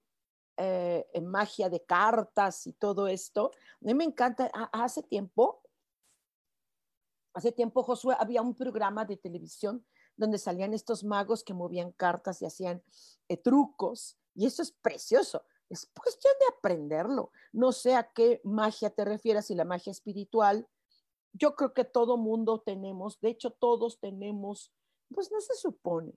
eh, 0.57 1.05
magia 1.21 1.69
de 1.69 1.83
cartas 1.83 2.65
y 2.65 2.73
todo 2.73 3.07
esto, 3.07 3.51
a 3.53 3.85
mí 3.85 3.93
me 3.93 4.05
encanta, 4.05 4.49
hace 4.71 5.03
tiempo, 5.03 5.61
hace 7.33 7.51
tiempo, 7.51 7.83
Josué, 7.83 8.15
había 8.17 8.41
un 8.41 8.55
programa 8.55 9.05
de 9.05 9.17
televisión 9.17 9.85
donde 10.15 10.37
salían 10.37 10.73
estos 10.73 11.03
magos 11.03 11.43
que 11.43 11.53
movían 11.53 11.91
cartas 11.91 12.41
y 12.41 12.45
hacían 12.45 12.81
eh, 13.27 13.37
trucos, 13.37 14.17
y 14.33 14.45
eso 14.45 14.61
es 14.61 14.71
precioso. 14.71 15.43
Es 15.69 15.91
cuestión 15.99 16.33
de 16.39 16.55
aprenderlo. 16.57 17.31
No 17.51 17.71
sé 17.71 17.95
a 17.95 18.11
qué 18.11 18.41
magia 18.43 18.89
te 18.89 19.05
refieras, 19.05 19.47
si 19.47 19.55
la 19.55 19.65
magia 19.65 19.91
espiritual. 19.91 20.67
Yo 21.33 21.55
creo 21.55 21.73
que 21.73 21.83
todo 21.83 22.17
mundo 22.17 22.61
tenemos, 22.61 23.19
de 23.19 23.29
hecho 23.29 23.51
todos 23.51 23.99
tenemos, 23.99 24.71
pues 25.13 25.31
no 25.31 25.41
se 25.41 25.55
supone 25.55 26.13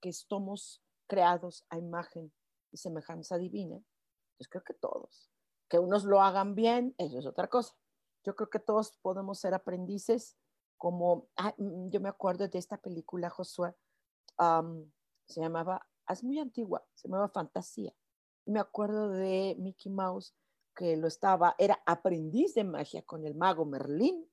que 0.00 0.10
estamos 0.10 0.82
creados 1.08 1.64
a 1.70 1.78
imagen 1.78 2.32
y 2.70 2.76
semejanza 2.76 3.36
divina. 3.38 3.82
Pues 4.36 4.48
creo 4.48 4.62
que 4.62 4.74
todos. 4.74 5.30
Que 5.68 5.78
unos 5.78 6.04
lo 6.04 6.22
hagan 6.22 6.54
bien, 6.54 6.94
eso 6.98 7.18
es 7.18 7.26
otra 7.26 7.48
cosa. 7.48 7.74
Yo 8.24 8.36
creo 8.36 8.50
que 8.50 8.60
todos 8.60 8.96
podemos 9.02 9.40
ser 9.40 9.54
aprendices, 9.54 10.36
como 10.76 11.28
ah, 11.36 11.54
mm, 11.56 11.88
yo 11.88 12.00
me 12.00 12.08
acuerdo 12.08 12.46
de 12.46 12.58
esta 12.58 12.76
película, 12.76 13.30
Josué, 13.30 13.74
se 15.26 15.40
llamaba, 15.40 15.84
es 16.08 16.22
muy 16.22 16.38
antigua, 16.38 16.86
se 16.94 17.08
llamaba 17.08 17.28
Fantasía 17.28 17.92
me 18.48 18.60
acuerdo 18.60 19.10
de 19.10 19.56
Mickey 19.58 19.92
Mouse 19.92 20.34
que 20.74 20.96
lo 20.96 21.08
estaba, 21.08 21.54
era 21.58 21.82
aprendiz 21.86 22.54
de 22.54 22.64
magia 22.64 23.02
con 23.02 23.26
el 23.26 23.34
mago 23.34 23.64
Merlín, 23.64 24.24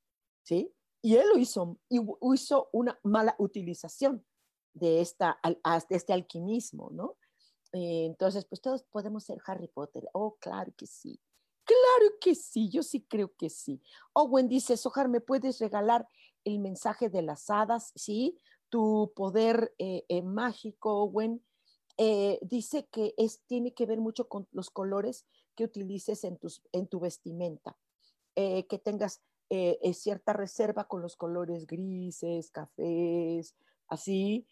¿sí? 0.43 0.71
Y 1.01 1.15
él 1.15 1.27
lo 1.29 1.37
hizo, 1.37 1.77
y 1.89 1.99
hizo 2.33 2.69
una 2.71 2.99
mala 3.03 3.35
utilización 3.39 4.25
de, 4.73 5.01
esta, 5.01 5.39
de 5.43 5.95
este 5.95 6.13
alquimismo, 6.13 6.89
¿no? 6.91 7.17
Eh, 7.73 8.05
entonces, 8.05 8.45
pues 8.45 8.61
todos 8.61 8.83
podemos 8.83 9.23
ser 9.23 9.39
Harry 9.47 9.67
Potter. 9.67 10.07
Oh, 10.13 10.37
claro 10.39 10.71
que 10.77 10.85
sí. 10.85 11.19
Claro 11.63 12.15
que 12.21 12.35
sí, 12.35 12.69
yo 12.69 12.83
sí 12.83 13.01
creo 13.01 13.33
que 13.35 13.49
sí. 13.49 13.81
Owen 14.13 14.47
dice, 14.47 14.77
Sojar, 14.77 15.09
¿me 15.09 15.19
puedes 15.19 15.59
regalar 15.59 16.07
el 16.43 16.59
mensaje 16.59 17.09
de 17.09 17.23
las 17.23 17.49
hadas? 17.49 17.91
Sí, 17.95 18.37
tu 18.69 19.11
poder 19.15 19.73
eh, 19.79 20.05
eh, 20.09 20.21
mágico, 20.21 21.03
Owen, 21.03 21.43
eh, 21.97 22.39
dice 22.41 22.87
que 22.91 23.13
es, 23.17 23.41
tiene 23.47 23.73
que 23.73 23.85
ver 23.85 23.99
mucho 23.99 24.27
con 24.27 24.47
los 24.51 24.69
colores 24.69 25.25
que 25.55 25.63
utilices 25.63 26.25
en, 26.25 26.37
tus, 26.37 26.61
en 26.73 26.87
tu 26.87 26.99
vestimenta, 26.99 27.77
eh, 28.35 28.67
que 28.67 28.79
tengas 28.79 29.21
eh, 29.49 29.93
cierta 29.93 30.33
reserva 30.33 30.87
con 30.87 31.01
los 31.01 31.15
colores 31.15 31.65
grises, 31.67 32.51
cafés, 32.51 33.55
así, 33.87 34.47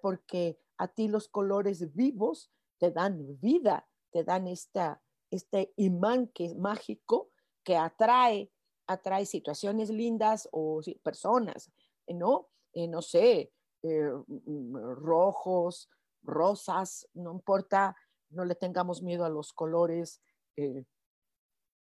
porque 0.00 0.60
a 0.76 0.86
ti 0.86 1.08
los 1.08 1.26
colores 1.28 1.92
vivos 1.94 2.52
te 2.78 2.92
dan 2.92 3.40
vida, 3.40 3.88
te 4.12 4.22
dan 4.22 4.46
esta, 4.46 5.02
este 5.30 5.72
imán 5.76 6.28
que 6.28 6.44
es 6.44 6.54
mágico, 6.54 7.30
que 7.64 7.76
atrae, 7.76 8.52
atrae 8.86 9.26
situaciones 9.26 9.90
lindas 9.90 10.48
o 10.52 10.80
personas, 11.02 11.72
¿no? 12.06 12.48
no 12.74 13.02
sé, 13.02 13.50
mm, 13.82 14.76
rojos, 14.76 15.88
rosas, 16.26 17.08
no 17.14 17.32
importa, 17.32 17.96
no 18.30 18.44
le 18.44 18.54
tengamos 18.54 19.02
miedo 19.02 19.24
a 19.24 19.30
los 19.30 19.52
colores 19.52 20.20
eh, 20.56 20.84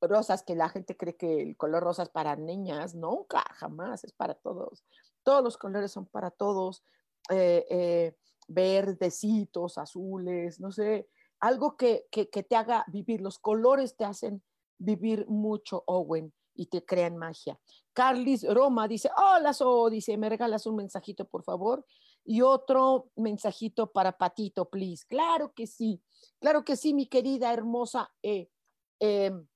rosas, 0.02 0.44
que 0.44 0.56
la 0.56 0.70
gente 0.70 0.96
cree 0.96 1.16
que 1.16 1.42
el 1.42 1.58
color 1.58 1.84
rosa 1.84 2.04
es 2.04 2.10
para 2.10 2.36
niñas, 2.36 2.96
nunca, 2.96 3.44
jamás, 3.56 4.04
es 4.04 4.14
para 4.14 4.36
todos. 4.36 4.86
Todos 5.24 5.44
los 5.44 5.58
colores 5.58 5.92
son 5.92 6.06
para 6.06 6.32
todos, 6.32 6.84
eh, 7.30 7.66
eh, 7.70 8.16
verdecitos, 8.48 9.78
azules, 9.78 10.60
no 10.60 10.72
sé, 10.72 11.10
algo 11.40 11.76
que, 11.76 12.08
que, 12.12 12.26
te 12.26 12.56
haga 12.56 12.86
vivir. 12.88 13.22
Los 13.22 13.40
colores 13.40 13.96
te 13.96 14.06
hacen 14.06 14.44
vivir 14.78 15.28
mucho, 15.28 15.84
Owen, 15.88 16.34
y 16.56 16.68
te 16.68 16.86
crean 16.86 17.18
magia. 17.18 17.60
Carlis 17.94 18.48
Roma 18.48 18.88
dice, 18.88 19.10
hola, 19.18 19.54
So, 19.54 19.90
dice, 19.90 20.18
¿me 20.18 20.30
regalas 20.30 20.66
un 20.66 20.78
mensajito, 20.78 21.26
por 21.26 21.44
favor? 21.44 21.86
Y 22.30 22.42
otro 22.42 23.10
mensajito 23.16 23.94
para 23.94 24.18
Patito, 24.18 24.70
please. 24.70 25.06
Claro 25.08 25.54
que 25.54 25.66
sí, 25.66 26.04
claro 26.40 26.66
que 26.66 26.76
sí, 26.76 26.94
mi 26.94 27.08
querida, 27.08 27.54
hermosa. 27.54 28.14
Eh, 28.22 28.52
em, 29.00 29.48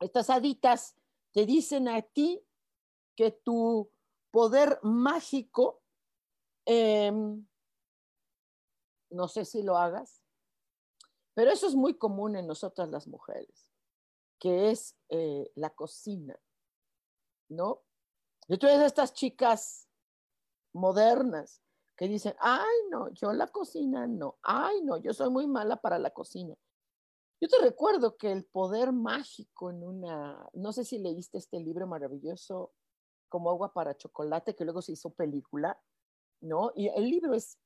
estas 0.00 0.28
haditas 0.28 0.96
te 1.30 1.46
dicen 1.46 1.86
a 1.86 2.02
ti 2.02 2.44
que 3.14 3.30
tu 3.30 3.88
poder 4.32 4.80
mágico, 4.82 5.80
em, 6.66 7.46
no 9.10 9.28
sé 9.28 9.44
si 9.44 9.62
lo 9.62 9.76
hagas, 9.76 10.24
pero 11.34 11.52
eso 11.52 11.68
es 11.68 11.76
muy 11.76 11.94
común 11.94 12.34
en 12.34 12.48
nosotras 12.48 12.88
las 12.88 13.06
mujeres, 13.06 13.70
que 14.40 14.72
es 14.72 14.96
eh, 15.08 15.52
la 15.54 15.70
cocina, 15.70 16.36
¿no? 17.48 17.84
Tú 18.48 18.66
estas 18.66 19.14
chicas 19.14 19.88
modernas 20.72 21.61
que 22.02 22.08
dicen, 22.08 22.34
ay, 22.40 22.74
no, 22.90 23.10
yo 23.10 23.32
la 23.32 23.46
cocina 23.46 24.08
no, 24.08 24.36
ay, 24.42 24.82
no, 24.82 24.96
yo 24.96 25.14
soy 25.14 25.30
muy 25.30 25.46
mala 25.46 25.76
para 25.76 26.00
la 26.00 26.10
cocina. 26.10 26.52
Yo 27.40 27.46
te 27.46 27.58
recuerdo 27.60 28.16
que 28.16 28.32
el 28.32 28.44
poder 28.44 28.90
mágico 28.90 29.70
en 29.70 29.84
una, 29.84 30.48
no 30.52 30.72
sé 30.72 30.84
si 30.84 30.98
leíste 30.98 31.38
este 31.38 31.60
libro 31.60 31.86
maravilloso 31.86 32.72
como 33.28 33.50
agua 33.50 33.72
para 33.72 33.96
chocolate, 33.96 34.56
que 34.56 34.64
luego 34.64 34.82
se 34.82 34.90
hizo 34.90 35.10
película, 35.10 35.80
¿no? 36.40 36.72
Y 36.74 36.88
el 36.88 37.08
libro 37.08 37.34
es, 37.34 37.56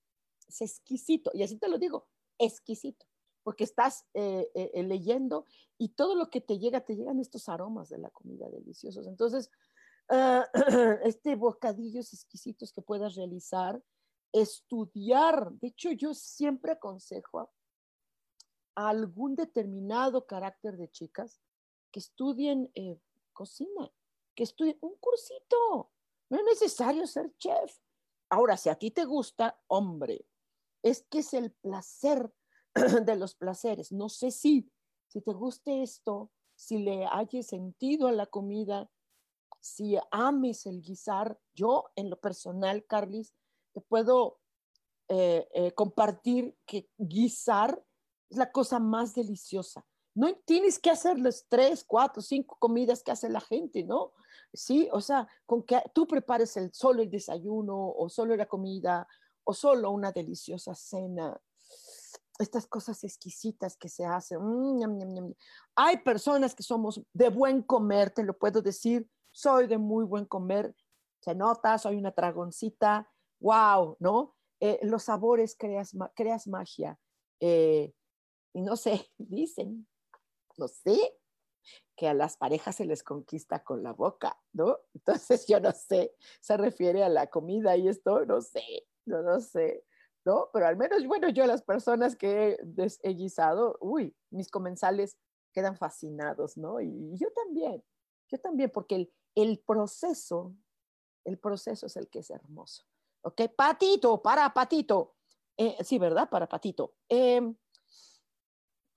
exquisito, 0.60 1.30
y 1.32 1.42
así 1.42 1.56
te 1.56 1.68
lo 1.68 1.78
digo, 1.78 2.06
exquisito, 2.36 3.06
porque 3.42 3.64
estás 3.64 4.04
eh, 4.12 4.50
eh, 4.54 4.82
leyendo 4.82 5.46
y 5.78 5.94
todo 5.94 6.14
lo 6.14 6.28
que 6.28 6.42
te 6.42 6.58
llega, 6.58 6.84
te 6.84 6.94
llegan 6.94 7.20
estos 7.20 7.48
aromas 7.48 7.88
de 7.88 7.96
la 7.96 8.10
comida 8.10 8.50
deliciosos. 8.50 9.06
Entonces, 9.06 9.50
ah, 10.10 10.46
este 11.04 11.36
bocadillos 11.36 12.12
exquisitos 12.12 12.70
que 12.70 12.82
puedas 12.82 13.14
realizar, 13.14 13.82
estudiar. 14.32 15.52
De 15.52 15.68
hecho, 15.68 15.92
yo 15.92 16.14
siempre 16.14 16.72
aconsejo 16.72 17.50
a 18.74 18.88
algún 18.88 19.34
determinado 19.34 20.26
carácter 20.26 20.76
de 20.76 20.90
chicas 20.90 21.40
que 21.90 22.00
estudien 22.00 22.70
eh, 22.74 22.98
cocina, 23.32 23.90
que 24.34 24.44
estudien 24.44 24.78
un 24.80 24.96
cursito. 24.96 25.92
No 26.28 26.38
es 26.38 26.44
necesario 26.44 27.06
ser 27.06 27.34
chef. 27.38 27.78
Ahora, 28.28 28.56
si 28.56 28.68
a 28.68 28.74
ti 28.74 28.90
te 28.90 29.04
gusta, 29.04 29.60
hombre, 29.68 30.26
es 30.82 31.02
que 31.10 31.20
es 31.20 31.32
el 31.34 31.52
placer 31.52 32.32
de 33.04 33.16
los 33.16 33.34
placeres. 33.34 33.92
No 33.92 34.08
sé 34.08 34.30
si, 34.30 34.70
si 35.06 35.20
te 35.20 35.32
guste 35.32 35.82
esto, 35.82 36.30
si 36.54 36.78
le 36.78 37.06
hayas 37.06 37.46
sentido 37.46 38.08
a 38.08 38.12
la 38.12 38.26
comida, 38.26 38.90
si 39.60 39.96
ames 40.10 40.66
el 40.66 40.82
guisar. 40.82 41.38
Yo, 41.54 41.86
en 41.96 42.10
lo 42.10 42.20
personal, 42.20 42.84
Carlis, 42.86 43.34
te 43.76 43.82
puedo 43.82 44.40
eh, 45.08 45.46
eh, 45.52 45.72
compartir 45.72 46.56
que 46.64 46.88
guisar 46.96 47.84
es 48.30 48.38
la 48.38 48.50
cosa 48.50 48.78
más 48.78 49.14
deliciosa. 49.14 49.86
No 50.14 50.34
tienes 50.46 50.78
que 50.78 50.88
hacerles 50.88 51.44
tres, 51.46 51.84
cuatro, 51.84 52.22
cinco 52.22 52.56
comidas 52.58 53.02
que 53.02 53.12
hace 53.12 53.28
la 53.28 53.42
gente, 53.42 53.84
¿no? 53.84 54.14
Sí, 54.54 54.88
o 54.92 55.02
sea, 55.02 55.28
con 55.44 55.62
que 55.62 55.78
tú 55.92 56.06
prepares 56.06 56.56
el, 56.56 56.72
solo 56.72 57.02
el 57.02 57.10
desayuno 57.10 57.76
o 57.90 58.08
solo 58.08 58.34
la 58.34 58.46
comida 58.46 59.06
o 59.44 59.52
solo 59.52 59.90
una 59.90 60.10
deliciosa 60.10 60.74
cena. 60.74 61.38
Estas 62.38 62.66
cosas 62.66 63.04
exquisitas 63.04 63.76
que 63.76 63.90
se 63.90 64.06
hacen. 64.06 64.38
Mm, 64.40 65.34
Hay 65.74 65.98
personas 65.98 66.54
que 66.54 66.62
somos 66.62 67.02
de 67.12 67.28
buen 67.28 67.60
comer, 67.60 68.10
te 68.10 68.22
lo 68.22 68.38
puedo 68.38 68.62
decir. 68.62 69.06
Soy 69.32 69.66
de 69.66 69.76
muy 69.76 70.06
buen 70.06 70.24
comer. 70.24 70.74
Se 71.20 71.34
nota, 71.34 71.76
soy 71.76 71.96
una 71.96 72.12
dragoncita 72.12 73.06
wow, 73.40 73.96
¿no? 74.00 74.34
Eh, 74.60 74.78
los 74.82 75.04
sabores 75.04 75.56
creas, 75.58 75.94
creas 76.14 76.46
magia. 76.46 76.98
Eh, 77.40 77.92
y 78.54 78.62
no 78.62 78.76
sé, 78.76 79.10
dicen, 79.18 79.86
no 80.56 80.68
sé, 80.68 81.18
que 81.96 82.08
a 82.08 82.14
las 82.14 82.36
parejas 82.36 82.76
se 82.76 82.84
les 82.84 83.02
conquista 83.02 83.62
con 83.64 83.82
la 83.82 83.92
boca, 83.92 84.38
¿no? 84.52 84.78
Entonces 84.94 85.46
yo 85.46 85.60
no 85.60 85.72
sé, 85.72 86.14
se 86.40 86.56
refiere 86.56 87.02
a 87.02 87.08
la 87.08 87.28
comida 87.28 87.76
y 87.76 87.88
esto, 87.88 88.24
no 88.24 88.40
sé, 88.40 88.86
no, 89.04 89.22
no 89.22 89.40
sé, 89.40 89.84
¿no? 90.24 90.50
Pero 90.52 90.66
al 90.66 90.76
menos, 90.76 91.06
bueno, 91.06 91.28
yo 91.28 91.46
las 91.46 91.62
personas 91.62 92.16
que 92.16 92.56
he 93.02 93.12
guisado, 93.14 93.76
uy, 93.80 94.16
mis 94.30 94.50
comensales 94.50 95.16
quedan 95.52 95.76
fascinados, 95.76 96.56
¿no? 96.56 96.80
Y, 96.80 97.16
yo 97.16 97.32
también, 97.32 97.82
yo 98.28 98.38
también, 98.38 98.70
porque 98.70 99.10
el 99.34 99.58
proceso, 99.66 100.54
el 101.24 101.38
proceso 101.38 101.86
es 101.86 101.96
el 101.96 102.08
que 102.08 102.20
es 102.20 102.30
hermoso. 102.30 102.84
¿Ok? 103.26 103.42
Patito, 103.56 104.22
para 104.22 104.54
Patito. 104.54 105.16
Eh, 105.56 105.76
sí, 105.82 105.98
¿verdad? 105.98 106.30
Para 106.30 106.48
Patito. 106.48 106.94
Em, 107.08 107.56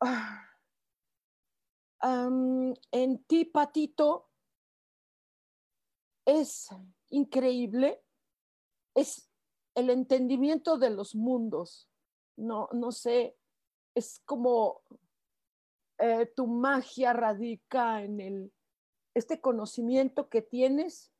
en 2.91 3.23
ti, 3.25 3.45
Patito, 3.45 4.29
es 6.27 6.69
increíble. 7.09 8.03
Es 8.93 9.31
el 9.73 9.89
entendimiento 9.89 10.77
de 10.77 10.91
los 10.91 11.15
mundos. 11.15 11.89
No, 12.37 12.69
no 12.71 12.91
sé, 12.91 13.35
es 13.95 14.21
como 14.25 14.83
eh, 15.97 16.27
tu 16.35 16.45
magia 16.45 17.13
radica 17.13 18.03
en 18.03 18.19
el, 18.19 18.53
este 19.15 19.41
conocimiento 19.41 20.29
que 20.29 20.43
tienes 20.43 21.11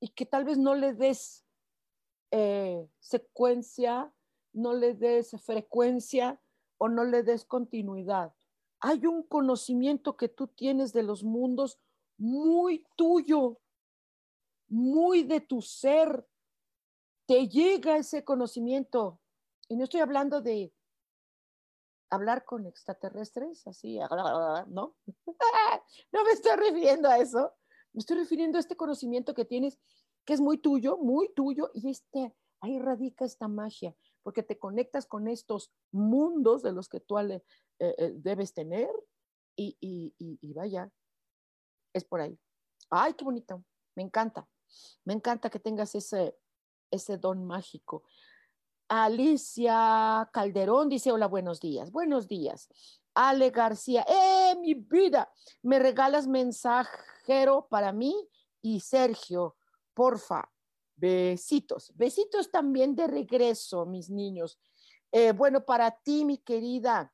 y 0.00 0.08
que 0.08 0.26
tal 0.26 0.44
vez 0.44 0.58
no 0.58 0.74
le 0.74 0.92
des 0.92 1.44
eh, 2.30 2.88
secuencia, 3.00 4.12
no 4.52 4.74
le 4.74 4.94
des 4.94 5.30
frecuencia 5.42 6.40
o 6.78 6.88
no 6.88 7.04
le 7.04 7.22
des 7.22 7.44
continuidad. 7.44 8.34
Hay 8.80 9.06
un 9.06 9.22
conocimiento 9.22 10.16
que 10.16 10.28
tú 10.28 10.48
tienes 10.48 10.92
de 10.92 11.02
los 11.02 11.24
mundos 11.24 11.78
muy 12.16 12.86
tuyo, 12.96 13.60
muy 14.68 15.22
de 15.22 15.40
tu 15.40 15.62
ser. 15.62 16.26
Te 17.26 17.48
llega 17.48 17.96
ese 17.96 18.24
conocimiento. 18.24 19.20
Y 19.68 19.76
no 19.76 19.84
estoy 19.84 20.00
hablando 20.00 20.40
de 20.40 20.72
hablar 22.10 22.44
con 22.44 22.66
extraterrestres, 22.66 23.66
así, 23.66 23.98
¿no? 24.68 24.96
no 26.12 26.24
me 26.24 26.30
estoy 26.32 26.56
refiriendo 26.56 27.08
a 27.08 27.18
eso. 27.18 27.52
Me 27.92 28.00
estoy 28.00 28.18
refiriendo 28.18 28.58
a 28.58 28.60
este 28.60 28.76
conocimiento 28.76 29.34
que 29.34 29.44
tienes 29.44 29.78
que 30.28 30.34
es 30.34 30.42
muy 30.42 30.58
tuyo, 30.58 30.98
muy 30.98 31.32
tuyo, 31.32 31.70
y 31.72 31.88
este, 31.88 32.36
ahí 32.60 32.78
radica 32.78 33.24
esta 33.24 33.48
magia, 33.48 33.96
porque 34.22 34.42
te 34.42 34.58
conectas 34.58 35.06
con 35.06 35.26
estos 35.26 35.72
mundos 35.90 36.62
de 36.62 36.72
los 36.72 36.90
que 36.90 37.00
tú 37.00 37.18
eh, 37.18 37.42
eh, 37.78 38.12
debes 38.14 38.52
tener, 38.52 38.90
y, 39.56 39.74
y, 39.80 40.52
vaya, 40.52 40.92
es 41.94 42.04
por 42.04 42.20
ahí. 42.20 42.38
Ay, 42.90 43.14
qué 43.14 43.24
bonito, 43.24 43.64
me 43.96 44.02
encanta, 44.02 44.46
me 45.02 45.14
encanta 45.14 45.48
que 45.48 45.60
tengas 45.60 45.94
ese, 45.94 46.36
ese 46.90 47.16
don 47.16 47.46
mágico. 47.46 48.02
Alicia 48.86 50.28
Calderón 50.30 50.90
dice, 50.90 51.10
hola, 51.10 51.26
buenos 51.26 51.58
días, 51.58 51.90
buenos 51.90 52.28
días. 52.28 52.68
Ale 53.14 53.48
García, 53.48 54.04
¡eh, 54.06 54.56
mi 54.60 54.74
vida! 54.74 55.32
¿Me 55.62 55.78
regalas 55.78 56.26
mensajero 56.26 57.66
para 57.70 57.94
mí? 57.94 58.14
Y 58.60 58.80
Sergio, 58.80 59.56
porfa, 59.98 60.48
besitos, 60.94 61.92
besitos 61.96 62.52
también 62.52 62.94
de 62.94 63.08
regreso, 63.08 63.84
mis 63.84 64.08
niños. 64.08 64.60
Eh, 65.10 65.32
bueno, 65.32 65.64
para 65.64 65.90
ti, 65.90 66.24
mi 66.24 66.38
querida 66.38 67.12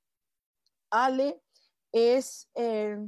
Ale, 0.91 1.43
es, 1.91 2.51
eh, 2.55 2.99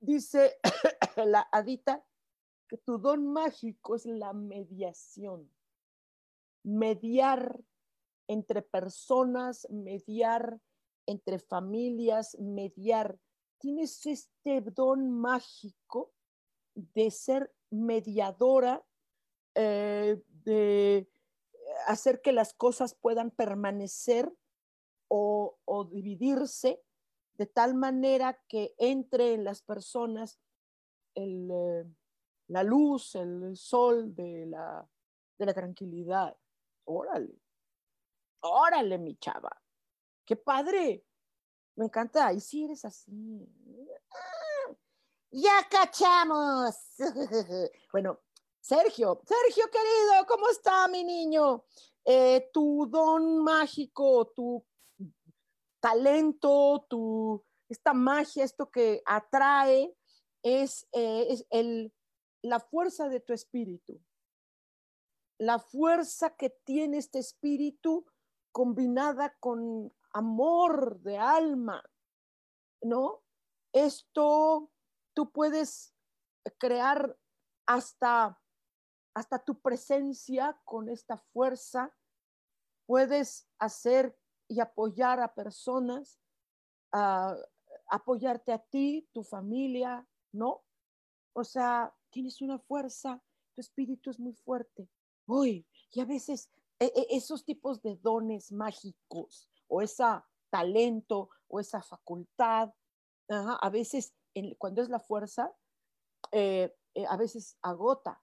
dice 0.00 0.56
la 1.26 1.46
adita, 1.52 2.02
que 2.66 2.78
tu 2.78 2.96
don 2.96 3.26
mágico 3.26 3.96
es 3.96 4.06
la 4.06 4.32
mediación. 4.32 5.52
Mediar 6.62 7.62
entre 8.28 8.62
personas, 8.62 9.68
mediar 9.68 10.58
entre 11.04 11.38
familias, 11.38 12.34
mediar. 12.40 13.20
Tienes 13.58 14.06
este 14.06 14.62
don 14.62 15.10
mágico 15.10 16.14
de 16.74 17.10
ser 17.10 17.52
mediadora, 17.74 18.84
eh, 19.54 20.22
de 20.44 21.08
hacer 21.86 22.20
que 22.20 22.32
las 22.32 22.54
cosas 22.54 22.94
puedan 22.94 23.30
permanecer 23.30 24.32
o, 25.08 25.58
dividirse 25.92 26.82
de 27.34 27.46
tal 27.46 27.74
manera 27.74 28.40
que 28.48 28.74
entre 28.78 29.34
en 29.34 29.44
las 29.44 29.62
personas 29.62 30.40
eh, 31.14 31.84
la 32.48 32.62
luz, 32.62 33.14
el 33.14 33.56
sol 33.56 34.14
de 34.14 34.46
la, 34.46 34.88
de 35.38 35.46
la 35.46 35.54
tranquilidad. 35.54 36.36
Órale, 36.84 37.38
órale, 38.40 38.98
mi 38.98 39.16
chava. 39.16 39.50
Qué 40.24 40.36
padre. 40.36 41.04
Me 41.76 41.86
encanta. 41.86 42.32
Y 42.32 42.40
si 42.40 42.64
eres 42.64 42.84
así. 42.84 43.46
Ya 45.36 45.66
cachamos. 45.68 46.76
bueno, 47.92 48.20
Sergio, 48.60 49.20
Sergio 49.26 49.64
querido, 49.68 50.26
¿cómo 50.28 50.48
está 50.48 50.86
mi 50.86 51.02
niño? 51.02 51.64
Eh, 52.04 52.50
tu 52.52 52.86
don 52.88 53.42
mágico, 53.42 54.28
tu 54.28 54.64
talento, 55.80 56.86
tu, 56.88 57.44
esta 57.68 57.92
magia, 57.92 58.44
esto 58.44 58.70
que 58.70 59.02
atrae, 59.04 59.92
es, 60.44 60.86
eh, 60.92 61.26
es 61.28 61.44
el, 61.50 61.92
la 62.40 62.60
fuerza 62.60 63.08
de 63.08 63.18
tu 63.18 63.32
espíritu. 63.32 64.00
La 65.36 65.58
fuerza 65.58 66.36
que 66.36 66.50
tiene 66.50 66.98
este 66.98 67.18
espíritu 67.18 68.06
combinada 68.52 69.36
con 69.40 69.92
amor 70.12 71.00
de 71.00 71.18
alma, 71.18 71.82
¿no? 72.80 73.24
Esto 73.72 74.70
tú 75.14 75.30
puedes 75.30 75.94
crear 76.58 77.16
hasta 77.66 78.38
hasta 79.14 79.38
tu 79.38 79.60
presencia 79.60 80.60
con 80.64 80.88
esta 80.88 81.18
fuerza 81.32 81.94
puedes 82.86 83.48
hacer 83.58 84.16
y 84.48 84.60
apoyar 84.60 85.20
a 85.20 85.34
personas, 85.34 86.20
apoyarte 87.88 88.52
a 88.52 88.58
ti, 88.58 89.08
tu 89.12 89.22
familia, 89.22 90.06
¿no? 90.32 90.62
O 91.32 91.44
sea, 91.44 91.94
tienes 92.10 92.40
una 92.42 92.58
fuerza, 92.58 93.22
tu 93.54 93.60
espíritu 93.60 94.10
es 94.10 94.20
muy 94.20 94.34
fuerte. 94.34 94.88
Uy, 95.26 95.66
y 95.90 96.00
a 96.00 96.04
veces 96.04 96.50
e, 96.78 96.86
e, 96.86 97.06
esos 97.10 97.44
tipos 97.44 97.82
de 97.82 97.96
dones 97.96 98.52
mágicos 98.52 99.48
o 99.68 99.80
ese 99.80 100.04
talento 100.50 101.30
o 101.48 101.60
esa 101.60 101.82
facultad, 101.82 102.72
a 103.28 103.70
veces 103.70 104.14
cuando 104.58 104.82
es 104.82 104.88
la 104.88 105.00
fuerza, 105.00 105.54
eh, 106.32 106.74
eh, 106.94 107.06
a 107.08 107.16
veces 107.16 107.56
agota, 107.62 108.22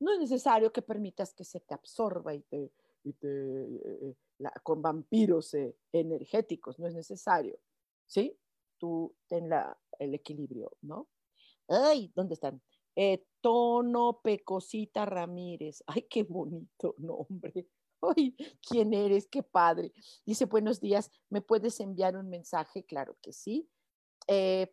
no 0.00 0.12
es 0.12 0.20
necesario 0.20 0.72
que 0.72 0.82
permitas 0.82 1.34
que 1.34 1.44
se 1.44 1.60
te 1.60 1.74
absorba 1.74 2.34
y 2.34 2.42
te, 2.42 2.70
eh, 3.04 4.14
con 4.62 4.80
vampiros 4.80 5.54
energéticos, 5.92 6.78
no 6.78 6.86
es 6.86 6.94
necesario, 6.94 7.58
¿sí? 8.06 8.38
Tú 8.78 9.14
ten 9.26 9.50
el 9.98 10.14
equilibrio, 10.14 10.76
¿no? 10.82 11.08
Ay, 11.66 12.12
¿dónde 12.14 12.34
están? 12.34 12.62
Tono 13.40 14.20
Pecosita 14.22 15.04
Ramírez. 15.04 15.82
Ay, 15.86 16.06
qué 16.08 16.22
bonito 16.22 16.94
nombre. 16.98 17.68
Ay, 18.16 18.36
¿quién 18.68 18.94
eres? 18.94 19.26
Qué 19.26 19.42
padre. 19.42 19.92
Dice, 20.24 20.44
buenos 20.44 20.80
días, 20.80 21.10
¿me 21.28 21.40
puedes 21.40 21.80
enviar 21.80 22.16
un 22.16 22.28
mensaje? 22.28 22.84
Claro 22.84 23.16
que 23.20 23.32
sí. 23.32 23.68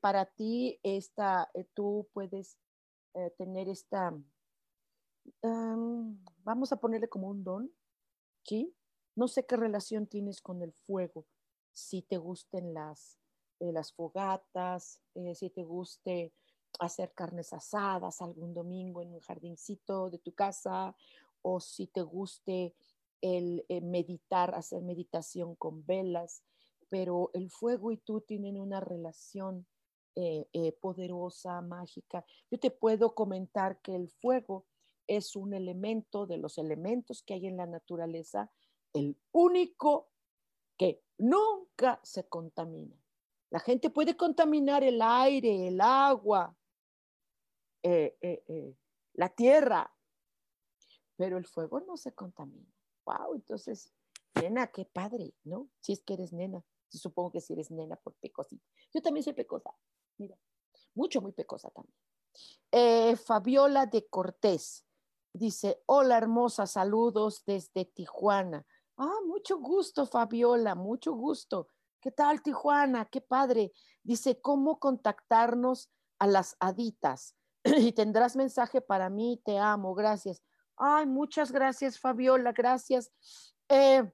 Para 0.02 0.26
ti, 0.26 0.80
esta, 0.84 1.50
tú 1.74 2.08
puedes 2.14 2.58
tener 3.38 3.70
esta 3.70 4.14
vamos 6.44 6.72
a 6.72 6.78
ponerle 6.78 7.08
como 7.08 7.30
un 7.30 7.44
don, 7.44 7.72
¿sí? 8.44 8.76
No 9.16 9.28
sé 9.28 9.46
qué 9.46 9.56
relación 9.58 10.08
tienes 10.08 10.42
con 10.42 10.62
el 10.62 10.74
fuego, 10.74 11.26
si 11.72 12.02
te 12.02 12.18
gusten 12.18 12.74
las, 12.74 13.18
eh, 13.60 13.72
las 13.72 13.94
fogatas, 13.94 15.00
eh, 15.16 15.36
si 15.36 15.50
te 15.50 15.64
guste 15.64 16.34
hacer 16.80 17.14
carnes 17.14 17.54
asadas 17.54 18.22
algún 18.22 18.54
domingo 18.54 19.02
en 19.02 19.14
un 19.14 19.22
jardincito 19.22 20.10
de 20.10 20.20
tu 20.20 20.34
casa, 20.34 20.96
o 21.42 21.60
si 21.60 21.88
te 21.88 22.02
guste 22.02 22.76
el 23.22 23.66
eh, 23.70 23.82
meditar, 23.82 24.54
hacer 24.56 24.82
meditación 24.82 25.56
con 25.56 25.86
velas, 25.86 26.44
pero 26.96 27.30
el 27.34 27.50
fuego 27.50 27.92
y 27.92 27.98
tú 27.98 28.22
tienen 28.22 28.58
una 28.58 28.80
relación 28.80 29.68
poderosa, 30.80 31.60
mágica. 31.60 32.26
Yo 32.50 32.58
te 32.58 32.72
puedo 32.72 33.14
comentar 33.14 33.82
que 33.82 33.94
el 33.94 34.08
fuego 34.08 34.66
es 35.08 35.36
un 35.36 35.54
elemento 35.54 36.26
de 36.26 36.38
los 36.38 36.58
elementos 36.58 37.22
que 37.22 37.34
hay 37.34 37.48
en 37.48 37.58
la 37.58 37.66
naturaleza, 37.66 38.50
el 38.94 39.18
único 39.34 40.10
que 40.78 41.04
nunca 41.18 42.00
se 42.02 42.30
contamina. 42.30 42.96
La 43.50 43.60
gente 43.60 43.90
puede 43.90 44.16
contaminar 44.18 44.84
el 44.84 45.02
aire, 45.02 45.68
el 45.68 45.80
agua, 45.82 46.56
eh, 47.84 48.18
eh, 48.22 48.44
eh, 48.48 48.76
la 49.14 49.30
tierra, 49.30 49.94
pero 51.16 51.38
el 51.38 51.46
fuego 51.46 51.80
no 51.82 51.98
se 51.98 52.14
contamina. 52.14 52.74
Wow, 53.06 53.36
entonces, 53.36 53.94
nena, 54.42 54.68
qué 54.68 54.86
padre, 54.86 55.34
¿no? 55.44 55.70
Si 55.80 55.94
es 55.94 56.02
que 56.02 56.16
eres 56.16 56.34
nena. 56.34 56.64
Supongo 56.90 57.32
que 57.32 57.42
si 57.42 57.54
eres 57.54 57.72
nena 57.72 57.96
por 57.96 58.14
pecosita. 58.16 58.64
Yo 58.94 59.02
también 59.02 59.24
soy 59.24 59.34
pecosa, 59.34 59.76
mira, 60.18 60.38
mucho, 60.94 61.22
muy 61.22 61.32
pecosa 61.32 61.70
también. 61.72 63.18
Fabiola 63.18 63.86
de 63.86 64.08
Cortés, 64.08 64.86
Dice, 65.38 65.84
hola 65.86 66.18
hermosa, 66.18 66.66
saludos 66.66 67.44
desde 67.46 67.84
Tijuana. 67.84 68.66
Ah, 68.96 69.20
mucho 69.28 69.58
gusto, 69.58 70.06
Fabiola, 70.06 70.76
mucho 70.76 71.12
gusto. 71.12 71.68
¿Qué 72.00 72.10
tal, 72.10 72.42
Tijuana? 72.42 73.04
Qué 73.04 73.20
padre. 73.20 73.74
Dice, 74.02 74.40
¿cómo 74.40 74.80
contactarnos 74.80 75.92
a 76.20 76.28
las 76.28 76.56
aditas? 76.62 77.36
y 77.66 77.92
tendrás 77.92 78.38
mensaje 78.38 78.80
para 78.80 79.10
mí, 79.10 79.42
te 79.44 79.58
amo, 79.58 79.94
gracias. 79.94 80.42
Ay, 80.78 81.06
muchas 81.06 81.52
gracias, 81.52 82.00
Fabiola, 82.00 82.54
gracias. 82.54 83.12
Eh, 83.68 84.10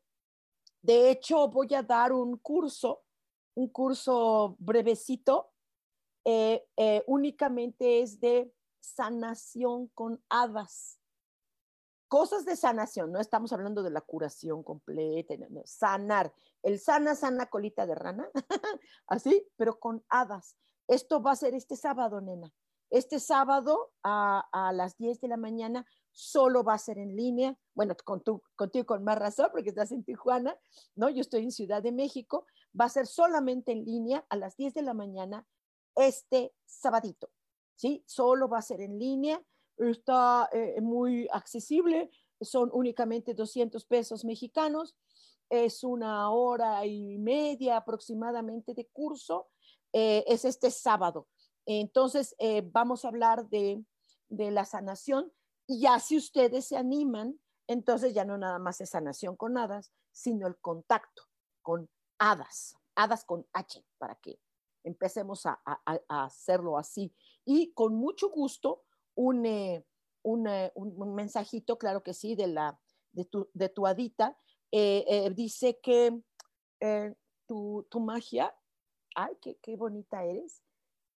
de 0.82 1.12
hecho, 1.12 1.48
voy 1.50 1.74
a 1.74 1.84
dar 1.84 2.12
un 2.12 2.38
curso, 2.38 3.04
un 3.56 3.70
curso 3.70 4.56
brevecito, 4.60 5.52
eh, 6.26 6.66
eh, 6.78 7.04
únicamente 7.08 8.02
es 8.02 8.20
de 8.20 8.54
sanación 8.80 9.88
con 9.90 10.24
hadas 10.30 11.02
cosas 12.12 12.44
de 12.44 12.58
sanación, 12.58 13.10
no 13.14 13.22
estamos 13.22 13.54
hablando 13.54 13.84
de 13.84 13.90
la 13.90 14.02
curación 14.02 14.64
completa, 14.64 15.34
sanar, 15.64 16.34
el 16.62 16.78
sana, 16.78 17.16
sana 17.16 17.46
colita 17.46 17.86
de 17.86 17.96
rana, 17.96 18.30
así, 19.08 19.48
pero 19.56 19.80
con 19.80 20.04
hadas. 20.10 20.58
Esto 20.90 21.24
va 21.24 21.32
a 21.32 21.38
ser 21.38 21.54
este 21.54 21.78
sábado, 21.78 22.20
nena. 22.20 22.54
Este 22.90 23.22
sábado 23.22 23.94
a, 24.04 24.74
las 24.74 24.98
10 24.98 25.22
de 25.22 25.30
la 25.30 25.38
mañana 25.38 25.86
solo 26.12 26.64
va 26.64 26.74
a 26.74 26.78
ser 26.78 26.98
en 26.98 27.16
línea, 27.16 27.58
bueno, 27.74 27.96
con 28.04 28.22
contigo 28.56 28.86
con 28.86 29.04
más 29.04 29.18
razón 29.18 29.48
porque 29.52 29.70
estás 29.70 29.92
en 29.92 30.04
Tijuana, 30.04 30.58
¿no? 30.96 31.10
Yo 31.10 31.22
estoy 31.22 31.44
en 31.44 31.52
Ciudad 31.52 31.82
de 31.82 31.92
México, 31.92 32.46
va 32.80 32.86
a 32.86 32.90
ser 32.90 33.08
solamente 33.08 33.72
en 33.72 33.86
línea 33.86 34.26
a 34.30 34.36
las 34.36 34.58
10 34.58 34.74
de 34.74 34.82
la 34.82 34.94
mañana 34.94 35.46
este 35.96 36.54
sabadito, 36.66 37.30
¿sí? 37.76 38.04
Solo 38.06 38.48
va 38.48 38.60
a 38.60 38.64
ser 38.64 38.82
en 38.82 38.98
línea. 38.98 39.42
Está 39.78 40.50
eh, 40.52 40.80
muy 40.82 41.28
accesible, 41.32 42.12
son 42.40 42.70
únicamente 42.74 43.34
200 43.34 43.86
pesos 43.86 44.26
mexicanos, 44.26 44.96
es 45.50 45.84
una 45.84 46.30
hora 46.30 46.86
y 46.86 47.18
media 47.18 47.78
aproximadamente 47.78 48.74
de 48.74 48.88
curso, 48.88 49.50
eh, 49.92 50.24
es 50.28 50.46
este 50.46 50.72
sábado. 50.72 51.28
Entonces, 51.66 52.36
eh, 52.40 52.64
vamos 52.72 53.04
a 53.04 53.10
hablar 53.10 53.50
de, 53.50 53.84
de 54.30 54.52
la 54.52 54.66
sanación 54.66 55.32
y 55.72 55.80
ya 55.80 56.00
si 56.00 56.18
ustedes 56.18 56.66
se 56.66 56.76
animan, 56.76 57.40
entonces 57.68 58.14
ya 58.14 58.26
no 58.26 58.38
nada 58.38 58.60
más 58.60 58.82
es 58.82 58.90
sanación 58.90 59.38
con 59.38 59.58
hadas, 59.58 59.94
sino 60.12 60.48
el 60.48 60.58
contacto 60.60 61.24
con 61.62 61.90
hadas, 62.20 62.76
hadas 62.96 63.24
con 63.24 63.48
H, 63.54 63.86
para 63.98 64.16
que 64.16 64.40
empecemos 64.84 65.46
a, 65.46 65.62
a 65.64 66.26
hacerlo 66.26 66.78
así. 66.78 67.16
Y 67.46 67.72
con 67.72 67.96
mucho 67.96 68.30
gusto, 68.30 68.84
un, 69.16 69.46
eh, 69.46 69.86
un, 70.24 71.16
mensajito, 71.16 71.78
claro 71.78 72.04
que 72.04 72.14
sí, 72.14 72.36
de, 72.36 72.48
la, 72.48 72.80
de, 73.14 73.26
tu, 73.26 73.50
de 73.54 73.70
tu 73.70 73.88
adita 73.88 74.38
eh, 74.72 75.06
eh, 75.08 75.30
dice 75.32 75.80
que 75.82 76.22
tu, 77.48 77.88
tu, 77.90 78.00
magia, 78.00 78.54
ay, 79.16 79.38
qué, 79.42 79.58
qué 79.62 79.78
bonita 79.78 80.26
eres, 80.26 80.62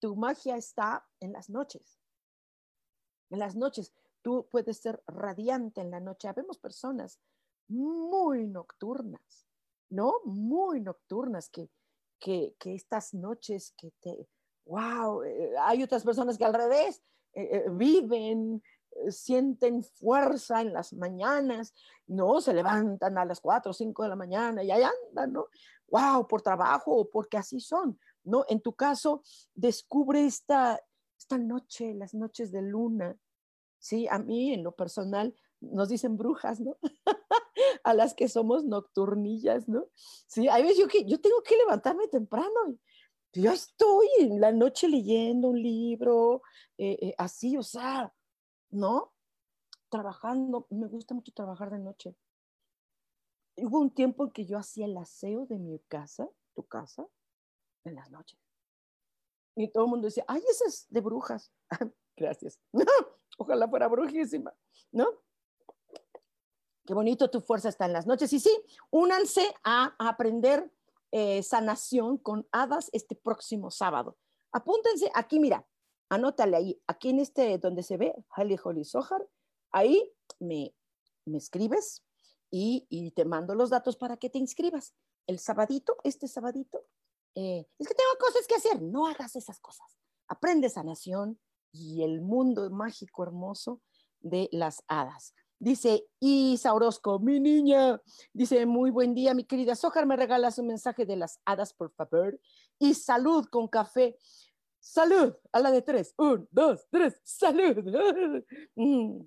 tu 0.00 0.14
magia 0.16 0.56
está 0.56 1.06
en 1.20 1.32
las 1.32 1.48
noches. 1.48 1.98
En 3.30 3.38
las 3.38 3.56
noches, 3.56 3.92
tú 4.24 4.48
puedes 4.50 4.78
ser 4.78 5.02
radiante 5.06 5.82
en 5.82 5.90
la 5.90 6.00
noche. 6.00 6.28
Habemos 6.28 6.58
personas 6.58 7.20
muy 7.68 8.46
nocturnas, 8.46 9.46
¿no? 9.90 10.14
Muy 10.24 10.80
nocturnas 10.80 11.50
que, 11.50 11.68
que, 12.18 12.56
que 12.58 12.74
estas 12.74 13.12
noches 13.12 13.74
que 13.76 13.92
te, 14.00 14.26
wow, 14.64 15.22
hay 15.60 15.82
otras 15.82 16.02
personas 16.02 16.38
que 16.38 16.44
al 16.44 16.54
revés 16.54 17.02
viven 17.72 18.62
sienten 19.10 19.82
fuerza 19.82 20.60
en 20.60 20.72
las 20.72 20.92
mañanas, 20.92 21.74
¿no? 22.06 22.40
Se 22.40 22.54
levantan 22.54 23.18
a 23.18 23.24
las 23.24 23.40
4 23.40 23.70
o 23.70 23.74
5 23.74 24.02
de 24.02 24.08
la 24.08 24.16
mañana 24.16 24.62
y 24.62 24.70
ahí 24.70 24.82
andan, 24.82 25.32
¿no? 25.32 25.46
¡Wow! 25.88 26.26
Por 26.26 26.42
trabajo 26.42 26.92
o 26.92 27.10
porque 27.10 27.36
así 27.36 27.60
son, 27.60 27.98
¿no? 28.22 28.44
En 28.48 28.60
tu 28.60 28.72
caso, 28.74 29.22
descubre 29.54 30.24
esta, 30.24 30.80
esta 31.18 31.38
noche, 31.38 31.94
las 31.94 32.14
noches 32.14 32.52
de 32.52 32.62
luna, 32.62 33.16
¿sí? 33.84 34.08
A 34.08 34.18
mí, 34.18 34.54
en 34.54 34.64
lo 34.64 34.72
personal, 34.72 35.34
nos 35.60 35.90
dicen 35.90 36.16
brujas, 36.16 36.58
¿no? 36.58 36.78
a 37.84 37.92
las 37.92 38.14
que 38.14 38.28
somos 38.28 38.64
nocturnillas, 38.64 39.68
¿no? 39.68 39.88
Sí, 40.26 40.48
hay 40.48 40.62
veces 40.62 40.78
yo, 40.78 40.88
que, 40.88 41.04
yo 41.04 41.20
tengo 41.20 41.42
que 41.42 41.56
levantarme 41.58 42.08
temprano. 42.08 42.78
Yo 43.34 43.52
estoy 43.52 44.08
en 44.20 44.40
la 44.40 44.52
noche 44.52 44.88
leyendo 44.88 45.48
un 45.48 45.62
libro, 45.62 46.40
eh, 46.78 46.96
eh, 46.98 47.14
así, 47.18 47.58
o 47.58 47.62
sea, 47.62 48.14
¿no? 48.70 49.12
Trabajando, 49.90 50.66
me 50.70 50.86
gusta 50.86 51.12
mucho 51.14 51.32
trabajar 51.32 51.70
de 51.70 51.78
noche. 51.78 52.16
Hubo 53.56 53.80
un 53.80 53.90
tiempo 53.90 54.24
en 54.24 54.30
que 54.30 54.46
yo 54.46 54.56
hacía 54.56 54.86
el 54.86 54.96
aseo 54.96 55.44
de 55.44 55.58
mi 55.58 55.78
casa, 55.88 56.26
tu 56.54 56.64
casa, 56.64 57.06
en 57.84 57.96
las 57.96 58.10
noches. 58.10 58.40
Y 59.56 59.68
todo 59.68 59.84
el 59.84 59.90
mundo 59.90 60.06
decía, 60.06 60.24
ay, 60.26 60.42
esa 60.48 60.64
es 60.68 60.86
de 60.88 61.02
brujas. 61.02 61.52
Gracias. 62.16 62.58
Ojalá 63.38 63.68
fuera 63.68 63.88
brujísima, 63.88 64.54
¿no? 64.92 65.06
Qué 66.86 66.92
bonito, 66.92 67.30
tu 67.30 67.40
fuerza 67.40 67.68
está 67.68 67.86
en 67.86 67.92
las 67.92 68.06
noches. 68.06 68.32
Y 68.32 68.40
sí, 68.40 68.50
únanse 68.90 69.54
a, 69.64 69.94
aprender 69.98 70.70
eh, 71.12 71.42
sanación 71.42 72.18
con 72.18 72.46
hadas 72.52 72.90
este 72.92 73.14
próximo 73.14 73.70
sábado. 73.70 74.18
Apúntense 74.52 75.10
aquí, 75.14 75.40
mira, 75.40 75.66
anótale 76.10 76.56
ahí, 76.56 76.82
aquí 76.86 77.10
en 77.10 77.20
este 77.20 77.58
donde 77.58 77.82
se 77.82 77.96
ve, 77.96 78.14
Hali 78.30 78.58
Holly 78.62 78.84
Sohar, 78.84 79.26
ahí 79.72 80.12
me, 80.38 80.74
me 81.24 81.38
escribes 81.38 82.04
y, 82.50 82.86
y, 82.88 83.10
te 83.12 83.24
mando 83.24 83.54
los 83.54 83.70
datos 83.70 83.96
para 83.96 84.16
que 84.16 84.30
te 84.30 84.38
inscribas. 84.38 84.94
El 85.26 85.38
sabadito, 85.38 85.96
este 86.04 86.28
sabadito, 86.28 86.84
eh, 87.34 87.66
es 87.78 87.88
que 87.88 87.94
tengo 87.94 88.10
cosas 88.20 88.46
que 88.46 88.54
hacer, 88.54 88.80
no 88.82 89.06
hagas 89.06 89.34
esas 89.36 89.58
cosas. 89.58 89.98
Aprende 90.28 90.68
sanación 90.68 91.40
y 91.74 92.02
el 92.02 92.22
mundo 92.22 92.70
mágico 92.70 93.24
hermoso 93.24 93.80
de 94.20 94.48
las 94.52 94.82
hadas. 94.88 95.34
Dice 95.58 96.06
Isa 96.20 96.72
Orozco, 96.72 97.18
mi 97.18 97.40
niña, 97.40 98.00
dice, 98.32 98.64
muy 98.66 98.90
buen 98.90 99.14
día, 99.14 99.34
mi 99.34 99.44
querida 99.44 99.74
Sohar, 99.74 100.06
me 100.06 100.16
regalas 100.16 100.58
un 100.58 100.68
mensaje 100.68 101.04
de 101.04 101.16
las 101.16 101.40
hadas, 101.44 101.72
por 101.72 101.90
favor, 101.92 102.38
y 102.78 102.94
salud 102.94 103.46
con 103.50 103.68
café. 103.68 104.16
Salud, 104.78 105.34
a 105.52 105.60
la 105.60 105.70
de 105.70 105.80
tres. 105.80 106.14
Un, 106.18 106.46
dos, 106.50 106.86
tres, 106.90 107.20
salud. 107.24 107.76
Mm. 108.76 109.22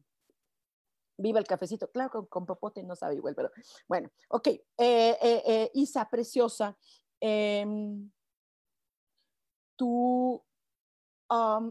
Viva 1.20 1.40
el 1.40 1.48
cafecito. 1.48 1.90
Claro, 1.90 2.12
con, 2.12 2.26
con, 2.28 2.46
popote 2.46 2.84
no 2.84 2.96
sabe 2.96 3.16
igual, 3.16 3.34
pero 3.34 3.50
bueno, 3.88 4.12
ok. 4.30 4.48
Eh, 4.48 4.62
eh, 4.78 5.44
eh, 5.48 5.72
Isa, 5.74 6.08
preciosa, 6.08 6.78
em, 7.20 8.12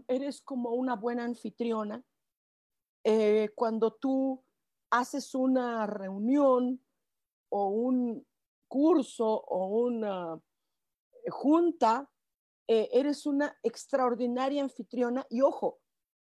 eres 0.08 0.42
como 0.42 0.70
una 0.70 0.96
buena 0.96 1.24
anfitriona. 1.24 2.02
cuando 3.54 3.94
tú 3.94 4.44
haces 4.90 5.34
una 5.34 5.86
reunión 5.86 6.80
o 7.50 7.68
un 7.68 8.26
curso 8.68 9.26
o 9.26 9.66
una 9.86 10.40
junta, 11.28 12.10
eh, 12.68 12.88
eres 12.92 13.26
una 13.26 13.56
extraordinaria 13.62 14.62
anfitriona 14.62 15.26
y 15.30 15.40
ojo, 15.40 15.78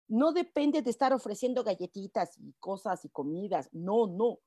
no 0.07 0.31
depende 0.31 0.81
de 0.81 0.91
estar 0.91 1.13
ofreciendo 1.13 1.63
galletitas 1.63 2.37
y 2.37 2.53
cosas 2.59 3.03
y 3.05 3.09
comidas, 3.09 3.69
no, 3.71 4.07
no. 4.07 4.39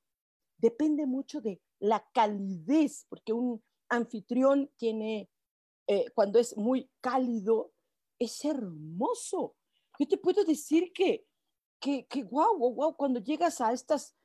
Depende 0.58 1.06
mucho 1.06 1.40
de 1.40 1.60
la 1.80 2.04
calidez, 2.12 3.06
porque 3.08 3.32
un 3.32 3.62
anfitrión 3.88 4.70
tiene, 4.76 5.28
eh, 5.88 6.06
cuando 6.14 6.38
es 6.38 6.56
muy 6.56 6.90
cálido, 7.00 7.72
es 8.18 8.44
hermoso. 8.44 9.56
Yo 9.98 10.06
te 10.06 10.18
puedo 10.18 10.44
decir 10.44 10.92
que, 10.92 11.26
que, 11.80 12.06
que 12.06 12.24
wow, 12.24 12.58
wow, 12.58 12.74
wow, 12.74 12.96
cuando 12.96 13.20
llegas 13.20 13.60
a 13.60 13.72
estas 13.72 14.16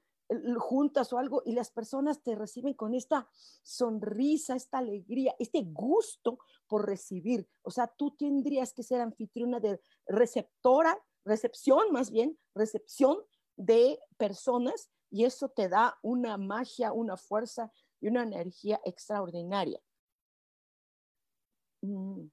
juntas 0.58 1.12
o 1.14 1.18
algo 1.18 1.44
y 1.46 1.54
las 1.54 1.70
personas 1.72 2.22
te 2.22 2.36
reciben 2.36 2.74
con 2.74 2.94
esta 2.94 3.30
sonrisa, 3.62 4.56
esta 4.56 4.80
alegría, 4.80 5.36
este 5.40 5.62
gusto 5.64 6.40
por 6.68 6.86
recibir. 6.86 7.48
O 7.62 7.72
sea, 7.72 7.88
tú 7.88 8.16
tendrías 8.16 8.74
que 8.74 8.84
ser 8.84 9.02
anfitriona 9.02 9.60
de 9.60 9.80
receptora, 10.08 10.98
recepción 11.26 11.92
más 11.92 12.12
bien, 12.12 12.38
recepción 12.56 13.18
de 13.56 14.00
personas 14.18 14.90
y 15.10 15.26
eso 15.26 15.50
te 15.50 15.70
da 15.70 15.98
una 16.02 16.38
magia, 16.38 16.92
una 16.92 17.18
fuerza 17.18 17.72
y 18.00 18.08
una 18.08 18.24
energía 18.24 18.82
extraordinaria. 18.84 19.80
Mm, 21.82 22.28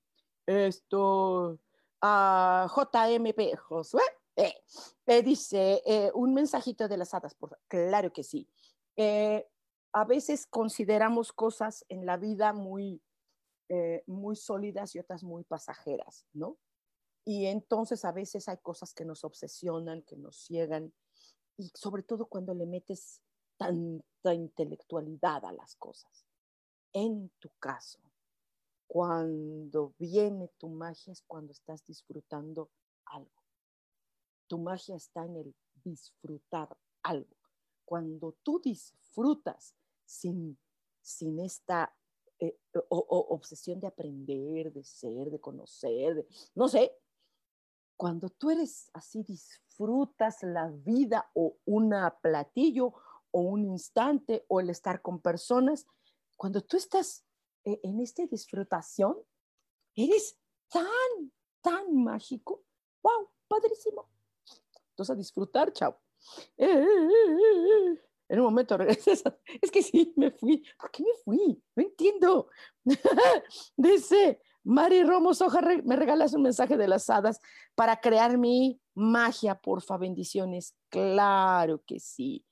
esto, 0.46 1.59
a 2.00 2.66
JMP, 2.74 3.57
Josué, 3.57 4.03
eh, 4.37 5.22
dice, 5.22 5.83
eh, 5.85 6.11
un 6.14 6.33
mensajito 6.33 6.88
de 6.88 6.96
las 6.96 7.12
hadas, 7.12 7.35
por 7.35 7.59
claro 7.68 8.12
que 8.12 8.22
sí. 8.22 8.48
Eh, 8.96 9.46
a 9.92 10.05
veces 10.05 10.46
consideramos 10.46 11.33
cosas 11.33 11.85
en 11.88 12.07
la 12.07 12.16
vida 12.16 12.53
muy, 12.53 13.03
muy 14.07 14.35
sólidas 14.35 14.96
y 14.96 14.98
otras 14.98 15.22
muy 15.22 15.44
pasajeras, 15.44 16.26
¿no? 16.33 16.59
Y 17.24 17.46
entonces 17.46 18.05
a 18.05 18.11
veces 18.11 18.48
hay 18.48 18.59
cosas 18.59 18.92
que 18.92 19.05
nos 19.05 19.22
obsesionan, 19.22 20.03
que 20.03 20.16
nos 20.16 20.37
ciegan, 20.37 20.92
y 21.57 21.70
sobre 21.74 22.03
todo 22.03 22.26
cuando 22.26 22.53
le 22.53 22.66
metes 22.66 23.22
tanta 23.57 24.35
intelectualidad 24.35 25.44
a 25.44 25.53
las 25.53 25.76
cosas. 25.76 26.26
En 26.92 27.31
tu 27.38 27.50
caso, 27.61 28.00
cuando 28.90 29.94
viene 29.98 30.50
tu 30.59 30.68
magia 30.68 31.12
es 31.12 31.22
cuando 31.22 31.53
estás 31.53 31.87
disfrutando 31.87 32.70
algo 33.05 33.40
tu 34.50 34.59
magia 34.59 34.96
está 34.96 35.24
en 35.24 35.37
el 35.37 35.55
disfrutar 35.85 36.76
algo. 37.05 37.37
Cuando 37.85 38.37
tú 38.42 38.61
disfrutas 38.61 39.76
sin, 40.05 40.59
sin 41.00 41.38
esta 41.38 41.94
eh, 42.40 42.59
obsesión 42.88 43.79
de 43.79 43.87
aprender, 43.87 44.72
de 44.72 44.83
ser, 44.83 45.31
de 45.31 45.40
conocer, 45.40 46.26
no 46.57 46.66
sé, 46.66 46.92
cuando 47.96 48.29
tú 48.29 48.50
eres 48.50 48.90
así, 48.92 49.22
disfrutas 49.22 50.42
la 50.42 50.68
vida 50.68 51.31
o 51.35 51.57
un 51.64 51.94
platillo 52.20 52.92
o 53.31 53.40
un 53.42 53.64
instante 53.64 54.44
o 54.48 54.59
el 54.59 54.70
estar 54.70 55.00
con 55.00 55.20
personas, 55.20 55.87
cuando 56.37 56.61
tú 56.61 56.76
estás 56.76 57.24
en 57.64 58.01
esta 58.01 58.27
disfrutación, 58.27 59.16
eres 59.94 60.38
tan, 60.68 61.33
tan 61.61 61.94
mágico. 62.03 62.64
¡Wow! 63.03 63.31
Padrísimo 63.49 64.11
a 65.09 65.14
disfrutar, 65.14 65.73
chao. 65.73 65.99
Eh, 66.59 66.66
eh, 66.66 66.77
eh, 66.77 68.01
en 68.29 68.38
un 68.38 68.44
momento. 68.44 68.77
Es 69.62 69.70
que 69.70 69.83
sí, 69.83 70.12
me 70.16 70.31
fui. 70.31 70.62
¿Por 70.79 70.90
qué 70.90 71.03
me 71.03 71.14
fui? 71.25 71.62
No 71.75 71.83
entiendo. 71.83 72.51
Dice, 73.77 74.42
Mari 74.64 75.05
Romo 75.05 75.33
Soja, 75.33 75.62
me 75.85 75.96
regalas 75.96 76.35
un 76.35 76.42
mensaje 76.42 76.77
de 76.77 76.88
las 76.88 77.09
hadas 77.09 77.40
para 77.75 78.01
crear 78.01 78.37
mi 78.37 78.79
magia, 78.94 79.55
porfa, 79.55 79.96
bendiciones. 79.96 80.75
Claro 80.90 81.83
que 81.87 81.99
sí. 81.99 82.44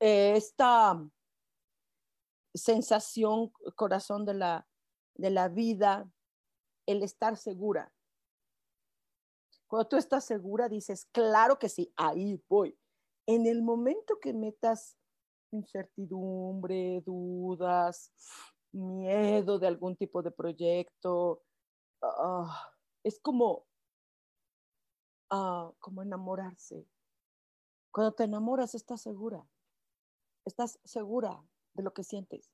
esta 0.00 1.00
sensación, 2.54 3.52
corazón 3.76 4.24
de 4.24 4.34
la, 4.34 4.68
de 5.14 5.30
la 5.30 5.48
vida, 5.48 6.10
el 6.86 7.02
estar 7.02 7.36
segura, 7.36 7.92
cuando 9.70 9.86
tú 9.88 9.96
estás 9.96 10.24
segura, 10.24 10.68
dices, 10.68 11.06
claro 11.12 11.60
que 11.60 11.68
sí, 11.68 11.92
ahí 11.94 12.42
voy. 12.48 12.76
En 13.24 13.46
el 13.46 13.62
momento 13.62 14.18
que 14.20 14.32
metas 14.32 14.98
incertidumbre, 15.52 17.02
dudas, 17.06 18.12
miedo 18.72 19.60
de 19.60 19.68
algún 19.68 19.94
tipo 19.94 20.22
de 20.22 20.32
proyecto, 20.32 21.44
ah, 22.02 22.72
es 23.04 23.20
como, 23.20 23.68
ah, 25.30 25.72
como 25.78 26.02
enamorarse. 26.02 26.88
Cuando 27.92 28.12
te 28.12 28.24
enamoras, 28.24 28.74
estás 28.74 29.00
segura. 29.02 29.48
estás 30.44 30.80
segura 30.84 31.44
de 31.74 31.82
lo 31.82 31.92
que 31.92 32.04
sientes. 32.04 32.50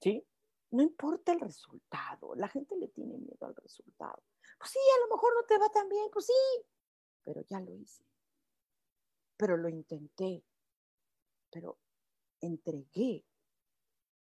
¿Sí? 0.00 0.26
No 0.70 0.82
importa 0.82 1.32
el 1.32 1.40
resultado, 1.40 2.34
la 2.34 2.48
gente 2.48 2.76
le 2.76 2.88
tiene 2.88 3.16
miedo 3.16 3.46
al 3.46 3.54
resultado. 3.56 4.22
Pues 4.58 4.70
sí, 4.70 4.78
a 4.96 5.06
lo 5.06 5.14
mejor 5.14 5.34
no 5.34 5.44
te 5.44 5.58
va 5.58 5.68
tan 5.70 5.88
bien, 5.88 6.08
pues 6.12 6.26
sí, 6.26 6.66
pero 7.24 7.40
ya 7.42 7.60
lo 7.60 7.74
hice. 7.74 8.04
Pero 9.36 9.56
lo 9.56 9.68
intenté, 9.68 10.44
pero 11.50 11.78
entregué. 12.40 13.24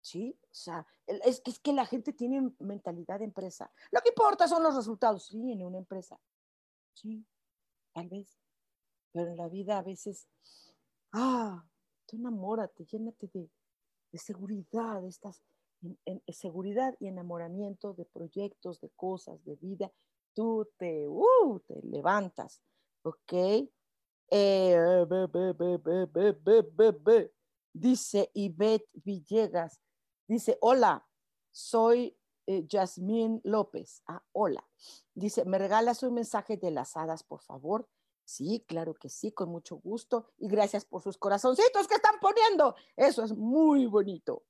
¿Sí? 0.04 0.36
O 0.42 0.54
sea, 0.54 0.88
es 1.06 1.42
que, 1.42 1.52
es 1.52 1.60
que 1.60 1.74
la 1.74 1.86
gente 1.86 2.12
tiene 2.12 2.52
mentalidad 2.58 3.20
de 3.20 3.26
empresa. 3.26 3.72
Lo 3.92 4.02
que 4.02 4.10
importa 4.10 4.48
son 4.48 4.64
los 4.64 4.76
resultados, 4.76 5.28
sí, 5.28 5.52
en 5.52 5.64
una 5.64 5.78
empresa. 5.78 6.20
Sí, 6.94 7.24
tal 7.94 8.10
vez. 8.10 8.40
Pero 9.12 9.30
en 9.30 9.38
la 9.38 9.48
vida 9.48 9.78
a 9.78 9.84
veces, 9.84 10.28
ah, 11.12 11.64
tú 12.08 12.16
enamórate, 12.16 12.86
llénate 12.86 13.28
de, 13.28 13.50
de 14.12 14.18
seguridad, 14.18 15.06
estas 15.06 15.42
en, 16.06 16.22
seguridad 16.28 16.96
y 17.00 17.08
enamoramiento 17.08 17.94
de 17.94 18.06
proyectos, 18.06 18.80
de 18.82 18.90
cosas, 18.92 19.44
de 19.44 19.56
vida, 19.56 19.92
tú 20.34 20.68
te, 20.78 21.08
uh, 21.08 21.60
te 21.68 21.82
levantas, 21.84 22.62
¿ok? 23.04 23.34
Eh, 24.34 25.06
dice 27.74 28.32
Ivette 28.34 28.90
Villegas, 28.94 29.82
dice, 30.28 30.58
hola, 30.62 31.06
soy 31.52 32.18
eh, 32.48 32.66
Jasmine 32.70 33.42
López. 33.44 34.02
Ah, 34.08 34.24
hola. 34.32 34.66
Dice, 35.14 35.46
¿me 35.46 35.58
regalas 35.58 36.02
un 36.04 36.14
mensaje 36.14 36.58
de 36.58 36.72
las 36.72 36.96
hadas, 36.96 37.24
por 37.24 37.42
favor? 37.42 37.88
Sí, 38.32 38.64
claro 38.66 38.94
que 38.94 39.10
sí, 39.10 39.34
con 39.34 39.50
mucho 39.50 39.76
gusto. 39.76 40.32
Y 40.38 40.48
gracias 40.48 40.86
por 40.86 41.02
sus 41.02 41.18
corazoncitos 41.18 41.86
que 41.86 41.96
están 41.96 42.18
poniendo. 42.22 42.76
Eso 42.96 43.26
es 43.26 43.36
muy 43.36 43.88
bonito. 43.88 44.46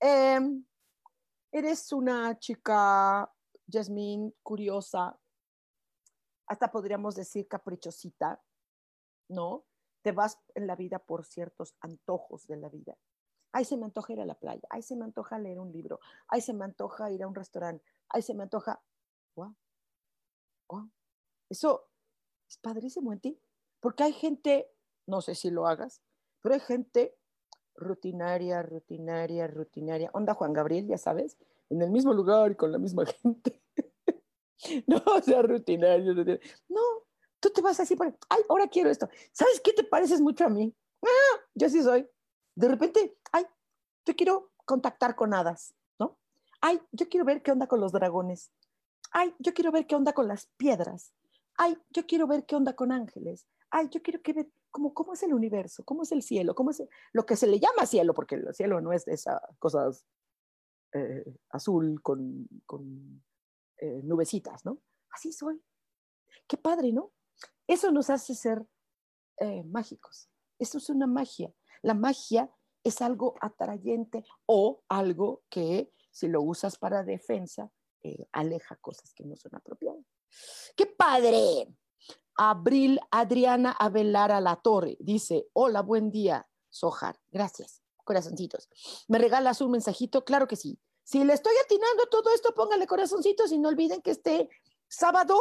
Em, 0.00 0.64
eres 1.52 1.92
una 1.92 2.38
chica, 2.38 3.30
Jasmine, 3.70 4.32
curiosa, 4.42 5.20
hasta 6.46 6.70
podríamos 6.70 7.16
decir 7.16 7.46
caprichosita, 7.46 8.42
¿no? 9.28 9.66
Te 10.00 10.12
vas 10.12 10.38
en 10.54 10.66
la 10.66 10.74
vida 10.74 10.98
por 10.98 11.26
ciertos 11.26 11.76
antojos 11.80 12.46
de 12.46 12.56
la 12.56 12.70
vida. 12.70 12.96
Ay, 13.52 13.66
se 13.66 13.76
me 13.76 13.84
antoja 13.84 14.14
ir 14.14 14.20
a 14.22 14.24
la 14.24 14.38
playa, 14.38 14.66
ay, 14.70 14.80
se 14.80 14.96
me 14.96 15.04
antoja 15.04 15.38
leer 15.38 15.58
un 15.58 15.70
libro, 15.70 16.00
ay, 16.28 16.40
se 16.40 16.54
me 16.54 16.64
antoja 16.64 17.10
ir 17.10 17.22
a 17.22 17.28
un 17.28 17.34
restaurante, 17.34 17.84
ay, 18.08 18.22
se 18.22 18.32
me 18.32 18.44
antoja. 18.44 18.80
Wow. 19.36 19.54
Wow. 20.70 20.90
Eso 21.50 21.90
es 22.48 22.58
padrísimo 22.58 23.12
en 23.12 23.20
ti, 23.20 23.40
porque 23.80 24.04
hay 24.04 24.12
gente, 24.12 24.70
no 25.06 25.20
sé 25.20 25.34
si 25.34 25.50
lo 25.50 25.66
hagas, 25.66 26.02
pero 26.40 26.54
hay 26.54 26.60
gente 26.60 27.14
rutinaria, 27.74 28.62
rutinaria, 28.62 29.46
rutinaria. 29.46 30.10
Onda 30.12 30.34
Juan 30.34 30.52
Gabriel, 30.52 30.86
ya 30.86 30.98
sabes, 30.98 31.36
en 31.70 31.82
el 31.82 31.90
mismo 31.90 32.12
lugar 32.12 32.52
y 32.52 32.56
con 32.56 32.72
la 32.72 32.78
misma 32.78 33.04
gente. 33.22 33.62
no, 34.86 35.02
o 35.06 35.22
sea, 35.22 35.42
rutinario. 35.42 36.14
No, 36.68 36.80
tú 37.40 37.50
te 37.50 37.60
vas 37.60 37.78
así 37.80 37.94
por, 37.94 38.06
ay, 38.28 38.42
ahora 38.48 38.68
quiero 38.68 38.90
esto. 38.90 39.08
¿Sabes 39.32 39.60
qué 39.60 39.72
te 39.72 39.84
pareces 39.84 40.20
mucho 40.20 40.44
a 40.44 40.48
mí? 40.48 40.74
Ah, 41.02 41.40
yo 41.54 41.68
sí 41.68 41.82
soy. 41.82 42.08
De 42.54 42.68
repente, 42.68 43.16
ay, 43.32 43.46
yo 44.04 44.16
quiero 44.16 44.50
contactar 44.64 45.14
con 45.14 45.32
hadas, 45.34 45.74
¿no? 45.98 46.18
Ay, 46.60 46.80
yo 46.90 47.08
quiero 47.08 47.24
ver 47.24 47.42
qué 47.42 47.52
onda 47.52 47.68
con 47.68 47.80
los 47.80 47.92
dragones. 47.92 48.50
Ay, 49.12 49.34
yo 49.38 49.54
quiero 49.54 49.70
ver 49.70 49.86
qué 49.86 49.94
onda 49.94 50.12
con 50.12 50.26
las 50.26 50.46
piedras. 50.56 51.14
Ay, 51.60 51.76
yo 51.90 52.06
quiero 52.06 52.28
ver 52.28 52.46
qué 52.46 52.54
onda 52.54 52.74
con 52.74 52.92
ángeles. 52.92 53.46
Ay, 53.70 53.88
yo 53.90 54.00
quiero 54.00 54.22
que 54.22 54.32
ver 54.32 54.48
cómo, 54.70 55.12
es 55.12 55.22
el 55.24 55.34
universo, 55.34 55.84
cómo 55.84 56.04
es 56.04 56.12
el 56.12 56.22
cielo, 56.22 56.54
cómo 56.54 56.70
es 56.70 56.82
lo 57.12 57.26
que 57.26 57.34
se 57.34 57.48
le 57.48 57.58
llama 57.58 57.84
cielo, 57.84 58.14
porque 58.14 58.36
el 58.36 58.54
cielo 58.54 58.80
no 58.80 58.92
es 58.92 59.04
de 59.04 59.14
esas 59.14 59.40
cosas 59.58 60.06
eh, 60.92 61.24
azul 61.50 62.00
con, 62.00 62.48
con 62.64 63.24
eh, 63.78 64.00
nubecitas, 64.04 64.64
¿no? 64.64 64.78
Así 65.10 65.32
soy. 65.32 65.60
Qué 66.46 66.56
padre, 66.56 66.92
¿no? 66.92 67.12
Eso 67.66 67.90
nos 67.90 68.08
hace 68.08 68.36
ser 68.36 68.64
eh, 69.38 69.64
mágicos. 69.64 70.30
Eso 70.60 70.78
es 70.78 70.88
una 70.90 71.08
magia. 71.08 71.52
La 71.82 71.94
magia 71.94 72.50
es 72.84 73.02
algo 73.02 73.34
atrayente 73.40 74.24
o 74.46 74.84
algo 74.88 75.42
que 75.50 75.92
si 76.12 76.28
lo 76.28 76.40
usas 76.40 76.78
para 76.78 77.02
defensa, 77.02 77.70
aleja 78.30 78.76
cosas 78.76 79.12
que 79.12 79.24
no 79.24 79.36
son 79.36 79.56
apropiadas. 79.56 80.06
¡Qué 80.76 80.86
padre! 80.86 81.68
Abril 82.38 83.00
Adriana 83.10 83.72
Avelar 83.72 84.30
a 84.30 84.40
la 84.40 84.56
Torre 84.56 84.96
dice, 85.00 85.48
hola, 85.52 85.82
buen 85.82 86.12
día, 86.12 86.48
Sojar, 86.70 87.18
gracias, 87.32 87.82
corazoncitos. 88.04 88.68
¿Me 89.08 89.18
regalas 89.18 89.60
un 89.60 89.72
mensajito? 89.72 90.24
Claro 90.24 90.46
que 90.46 90.54
sí. 90.54 90.78
Si 91.02 91.24
le 91.24 91.32
estoy 91.32 91.54
atinando 91.64 92.06
todo 92.10 92.32
esto, 92.32 92.54
póngale 92.54 92.86
corazoncitos 92.86 93.50
y 93.50 93.58
no 93.58 93.68
olviden 93.68 94.02
que 94.02 94.12
este 94.12 94.48
sábado, 94.86 95.36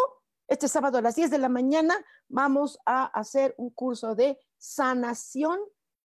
este 0.48 0.68
sábado 0.68 0.98
a 0.98 1.02
las 1.02 1.16
10 1.16 1.30
de 1.30 1.38
la 1.38 1.50
mañana, 1.50 2.04
vamos 2.30 2.80
a 2.86 3.06
hacer 3.06 3.54
un 3.58 3.70
curso 3.70 4.16
de 4.16 4.40
sanación 4.58 5.60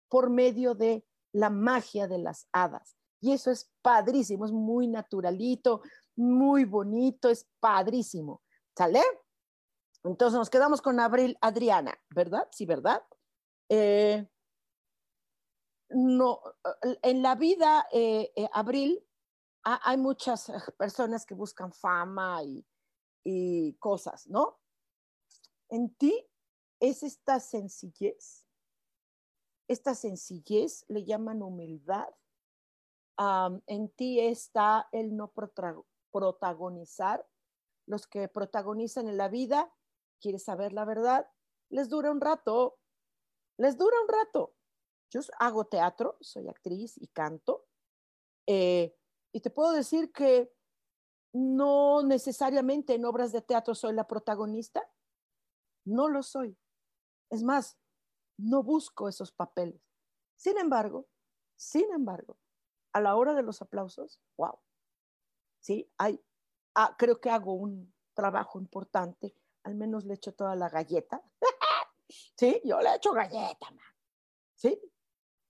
por 0.07 0.29
medio 0.29 0.73
de 0.73 1.05
la 1.33 1.49
magia 1.49 2.07
de 2.07 2.19
las 2.19 2.47
hadas. 2.53 2.95
Y 3.19 3.33
eso 3.33 3.51
es 3.51 3.69
padrísimo, 3.81 4.45
es 4.45 4.51
muy 4.51 4.87
naturalito, 4.87 5.81
muy 6.15 6.63
bonito, 6.63 7.29
es 7.29 7.47
padrísimo. 7.59 8.41
¿Sale? 8.77 9.01
Entonces 10.03 10.37
nos 10.37 10.51
quedamos 10.51 10.83
con 10.83 10.99
Abril 10.99 11.35
Adriana, 11.41 11.99
¿verdad? 12.11 12.47
Sí, 12.51 12.67
¿verdad? 12.67 13.03
Eh, 13.69 14.29
no, 15.89 16.39
en 17.01 17.23
la 17.23 17.33
vida, 17.33 17.87
eh, 17.91 18.31
eh, 18.35 18.47
Abril, 18.53 19.03
hay 19.63 19.97
muchas 19.97 20.51
personas 20.77 21.25
que 21.25 21.33
buscan 21.33 21.73
fama 21.73 22.43
y, 22.43 22.63
y, 23.23 23.73
cosas, 23.79 24.27
¿no? 24.27 24.59
En 25.69 25.95
ti 25.95 26.29
es 26.79 27.01
esta 27.01 27.39
sencillez, 27.39 28.45
esta 29.67 29.95
sencillez 29.95 30.85
le 30.87 31.03
llaman 31.03 31.41
humildad. 31.41 32.13
en 33.65 33.89
ti 33.95 34.19
está 34.19 34.87
el 34.91 35.15
no 35.15 35.33
protagonizar. 36.11 37.27
Los 37.87 38.05
que 38.05 38.27
protagonizan 38.27 39.07
en 39.07 39.17
la 39.17 39.27
vida 39.27 39.73
¿Quieres 40.19 40.43
saber 40.43 40.73
la 40.73 40.85
verdad? 40.85 41.29
Les 41.69 41.89
dura 41.89 42.11
un 42.11 42.21
rato, 42.21 42.79
les 43.57 43.77
dura 43.77 43.95
un 44.01 44.07
rato. 44.07 44.55
Yo 45.09 45.21
hago 45.39 45.65
teatro, 45.65 46.17
soy 46.21 46.47
actriz 46.47 46.97
y 46.97 47.07
canto, 47.07 47.65
eh, 48.47 48.95
y 49.31 49.41
te 49.41 49.49
puedo 49.49 49.71
decir 49.71 50.11
que 50.11 50.53
no 51.33 52.01
necesariamente 52.03 52.95
en 52.95 53.05
obras 53.05 53.31
de 53.31 53.41
teatro 53.41 53.75
soy 53.75 53.93
la 53.93 54.07
protagonista, 54.07 54.89
no 55.85 56.09
lo 56.09 56.23
soy. 56.23 56.57
Es 57.29 57.43
más, 57.43 57.77
no 58.37 58.63
busco 58.63 59.07
esos 59.07 59.31
papeles. 59.31 59.81
Sin 60.35 60.57
embargo, 60.57 61.07
sin 61.55 61.91
embargo, 61.91 62.37
a 62.93 63.01
la 63.01 63.15
hora 63.15 63.33
de 63.33 63.43
los 63.43 63.61
aplausos, 63.61 64.19
wow, 64.37 64.59
sí, 65.59 65.91
hay, 65.97 66.23
ah, 66.77 66.95
creo 66.97 67.19
que 67.19 67.29
hago 67.29 67.53
un 67.53 67.93
trabajo 68.13 68.59
importante 68.59 69.35
al 69.67 69.75
menos 69.75 70.05
le 70.05 70.13
echo 70.13 70.33
toda 70.33 70.55
la 70.55 70.69
galleta. 70.69 71.21
sí, 72.37 72.61
yo 72.63 72.79
le 72.79 72.95
echo 72.95 73.11
galleta, 73.11 73.69
man. 73.71 73.85
Sí, 74.55 74.79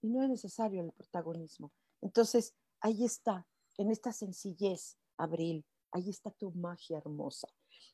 y 0.01 0.09
no 0.09 0.23
es 0.23 0.29
necesario 0.29 0.81
el 0.81 0.91
protagonismo. 0.91 1.71
Entonces, 2.01 2.55
ahí 2.81 3.05
está, 3.05 3.47
en 3.77 3.91
esta 3.91 4.11
sencillez, 4.11 4.97
Abril, 5.17 5.63
ahí 5.91 6.09
está 6.09 6.31
tu 6.31 6.51
magia 6.51 6.97
hermosa. 6.97 7.47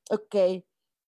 Ok, 0.09 0.63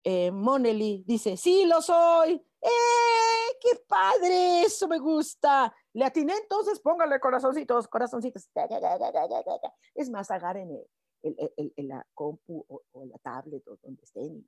eh, 0.04 0.32
Moneli 0.32 1.04
dice, 1.08 1.36
sí, 1.38 1.66
lo 1.66 1.82
soy. 1.82 2.34
¡Eh! 2.62 3.58
¡Qué 3.60 3.84
padre! 3.88 4.62
Eso 4.62 4.88
me 4.88 5.00
gusta. 5.00 5.74
Le 5.94 6.06
atiné, 6.06 6.34
entonces 6.38 6.80
póngale 6.80 7.20
corazoncitos, 7.20 7.88
corazoncitos. 7.88 8.48
Es 9.96 10.10
más, 10.10 10.30
agárrenle 10.30 10.88
el, 11.22 11.74
el, 11.76 11.88
la 11.88 12.06
compu 12.14 12.66
o, 12.68 13.06
la 13.06 13.18
tablet 13.20 13.68
o 13.68 13.78
donde 13.82 14.04
estén, 14.04 14.48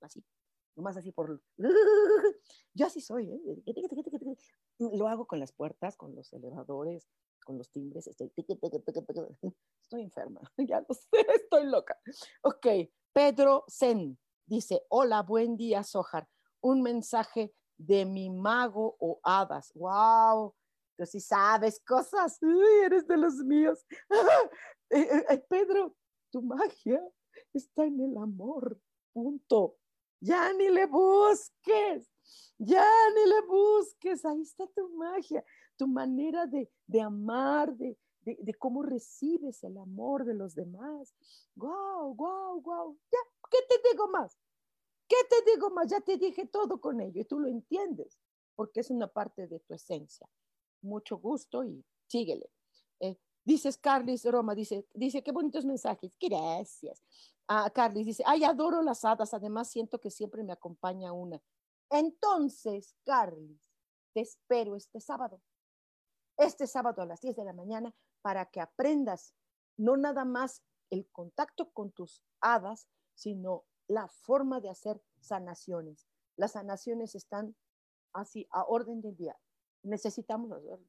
así, 0.00 0.24
nomás 0.76 0.96
así 0.96 1.12
por... 1.12 1.42
Yo 2.74 2.86
así 2.86 3.00
soy, 3.00 3.30
¿eh? 3.30 4.42
Lo 4.78 5.08
hago 5.08 5.26
con 5.26 5.40
las 5.40 5.52
puertas, 5.52 5.96
con 5.96 6.14
los 6.14 6.32
elevadores, 6.32 7.08
con 7.44 7.58
los 7.58 7.70
timbres, 7.70 8.06
estoy... 8.06 8.32
Estoy 9.82 10.02
enferma, 10.02 10.40
ya 10.58 10.80
lo 10.80 10.94
sé, 10.94 11.08
estoy 11.34 11.66
loca. 11.66 11.98
Ok, 12.42 12.66
Pedro 13.12 13.64
Zen 13.68 14.18
dice, 14.46 14.82
hola, 14.88 15.22
buen 15.22 15.56
día, 15.56 15.82
Sojar. 15.82 16.28
Un 16.60 16.82
mensaje 16.82 17.54
de 17.76 18.04
mi 18.04 18.30
mago 18.30 18.96
o 18.98 19.20
hadas. 19.22 19.72
¡Wow! 19.74 20.54
Tú 20.96 21.06
sí 21.06 21.20
sabes 21.20 21.80
cosas. 21.80 22.38
Uy, 22.40 22.84
eres 22.84 23.06
de 23.06 23.16
los 23.16 23.34
míos. 23.34 23.84
Eh, 24.90 25.24
eh, 25.30 25.38
Pedro, 25.48 25.96
tu 26.30 26.42
magia 26.42 27.00
está 27.52 27.84
en 27.84 28.00
el 28.00 28.16
amor. 28.16 28.78
Punto. 29.12 29.76
Ya 30.20 30.52
ni 30.52 30.68
le 30.70 30.86
busques. 30.86 32.10
Ya 32.58 32.86
ni 33.14 33.28
le 33.28 33.40
busques. 33.46 34.24
Ahí 34.24 34.42
está 34.42 34.66
tu 34.68 34.88
magia. 34.96 35.44
tu 35.76 35.86
manera 35.86 36.46
de, 36.46 36.70
de 36.86 37.00
amar, 37.00 37.74
de, 37.74 37.96
de, 38.24 38.54
cómo 38.54 38.82
recibes 38.82 39.62
el 39.64 39.76
amor 39.76 40.24
de 40.24 40.34
los 40.34 40.54
demás. 40.54 41.14
¡Guau, 41.54 42.14
guau, 42.14 42.60
guau! 42.60 42.98
Ya, 43.10 43.18
¿qué 43.50 43.58
te 43.68 43.90
digo 43.90 44.08
más? 44.08 44.38
¿Qué 45.08 45.16
te 45.28 45.50
digo 45.50 45.70
más? 45.70 45.88
Ya 45.88 46.00
te 46.00 46.16
dije 46.16 46.46
todo 46.46 46.80
con 46.80 47.00
ello 47.00 47.20
y 47.20 47.24
tú 47.24 47.38
lo 47.38 47.48
entiendes, 47.48 48.18
porque 48.54 48.80
es 48.80 48.90
una 48.90 49.08
parte 49.08 49.46
de 49.46 49.60
tu 49.60 49.74
esencia. 49.74 50.28
Mucho 50.82 51.18
gusto 51.18 51.64
y 51.64 51.84
síguele. 52.06 52.50
Eh, 53.00 53.18
dices 53.44 53.78
Carlis 53.78 54.24
Roma, 54.24 54.54
dice, 54.54 54.86
dice, 54.94 55.22
qué 55.22 55.32
bonitos 55.32 55.64
mensajes. 55.64 56.16
Gracias. 56.20 57.02
Ah, 57.46 57.70
Carlis 57.70 58.06
dice, 58.06 58.22
ay, 58.26 58.44
adoro 58.44 58.82
las 58.82 59.04
hadas, 59.04 59.34
además 59.34 59.68
siento 59.68 60.00
que 60.00 60.10
siempre 60.10 60.42
me 60.42 60.52
acompaña 60.52 61.12
una. 61.12 61.40
Entonces, 61.90 62.96
Carlis, 63.04 63.70
te 64.14 64.20
espero 64.20 64.76
este 64.76 65.00
sábado. 65.00 65.40
Este 66.36 66.66
sábado 66.66 67.02
a 67.02 67.06
las 67.06 67.20
10 67.20 67.36
de 67.36 67.44
la 67.44 67.52
mañana 67.52 67.94
para 68.22 68.46
que 68.46 68.60
aprendas 68.60 69.34
no 69.76 69.96
nada 69.96 70.24
más 70.24 70.62
el 70.90 71.06
contacto 71.10 71.70
con 71.72 71.92
tus 71.92 72.22
hadas, 72.40 72.88
sino 73.14 73.64
la 73.86 74.08
forma 74.08 74.60
de 74.60 74.70
hacer 74.70 75.02
sanaciones. 75.20 76.06
Las 76.36 76.52
sanaciones 76.52 77.14
están 77.14 77.54
así 78.12 78.46
a 78.50 78.64
orden 78.64 79.00
del 79.00 79.16
día. 79.16 79.36
Necesitamos 79.82 80.50
hacerlo. 80.52 80.86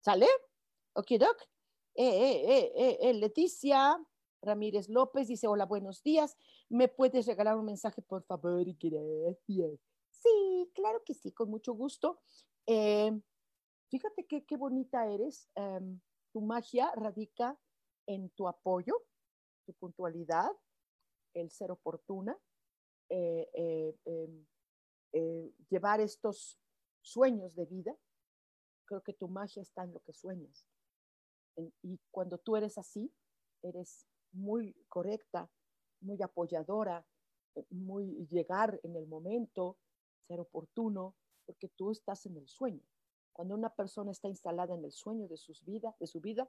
¿Sale? 0.00 0.28
Ok, 0.92 1.12
doc. 1.18 1.53
Eh, 1.94 2.42
eh, 2.46 2.72
eh, 2.76 2.98
eh, 3.00 3.14
Leticia 3.14 3.96
Ramírez 4.42 4.88
López 4.88 5.28
dice, 5.28 5.46
hola, 5.46 5.64
buenos 5.64 6.02
días. 6.02 6.36
¿Me 6.68 6.88
puedes 6.88 7.26
regalar 7.26 7.56
un 7.56 7.64
mensaje, 7.64 8.02
por 8.02 8.22
favor? 8.24 8.64
Gracias. 8.64 9.80
Sí, 10.10 10.70
claro 10.74 11.02
que 11.04 11.14
sí, 11.14 11.32
con 11.32 11.50
mucho 11.50 11.72
gusto. 11.74 12.20
fíjate 12.66 14.26
qué 14.26 14.56
bonita 14.56 15.06
eres. 15.06 15.48
Em, 15.54 16.00
tu 16.32 16.40
magia 16.40 16.90
radica 16.96 17.56
en 18.06 18.30
tu 18.30 18.48
apoyo, 18.48 18.94
tu 19.64 19.72
puntualidad, 19.74 20.50
el 21.34 21.50
ser 21.50 21.70
oportuna, 21.70 22.36
eh, 23.08 23.48
eh, 23.54 23.96
em, 24.04 24.46
eh, 25.12 25.52
llevar 25.68 26.00
estos 26.00 26.58
sueños 27.02 27.54
de 27.54 27.66
vida. 27.66 27.96
Creo 28.86 29.02
que 29.02 29.12
tu 29.12 29.28
magia 29.28 29.62
está 29.62 29.84
en 29.84 29.92
lo 29.92 30.00
que 30.00 30.12
sueñas. 30.12 30.66
Y 31.82 31.98
cuando 32.10 32.38
tú 32.38 32.56
eres 32.56 32.78
así, 32.78 33.12
eres 33.62 34.06
muy 34.32 34.74
correcta, 34.88 35.50
muy 36.00 36.20
apoyadora, 36.22 37.06
muy 37.70 38.26
llegar 38.30 38.80
en 38.82 38.96
el 38.96 39.06
momento, 39.06 39.78
ser 40.26 40.40
oportuno, 40.40 41.14
porque 41.46 41.68
tú 41.68 41.90
estás 41.90 42.26
en 42.26 42.36
el 42.36 42.48
sueño. 42.48 42.82
Cuando 43.32 43.54
una 43.54 43.70
persona 43.70 44.10
está 44.10 44.28
instalada 44.28 44.74
en 44.74 44.84
el 44.84 44.92
sueño 44.92 45.28
de, 45.28 45.36
sus 45.36 45.64
vida, 45.64 45.96
de 45.98 46.06
su 46.06 46.20
vida, 46.20 46.48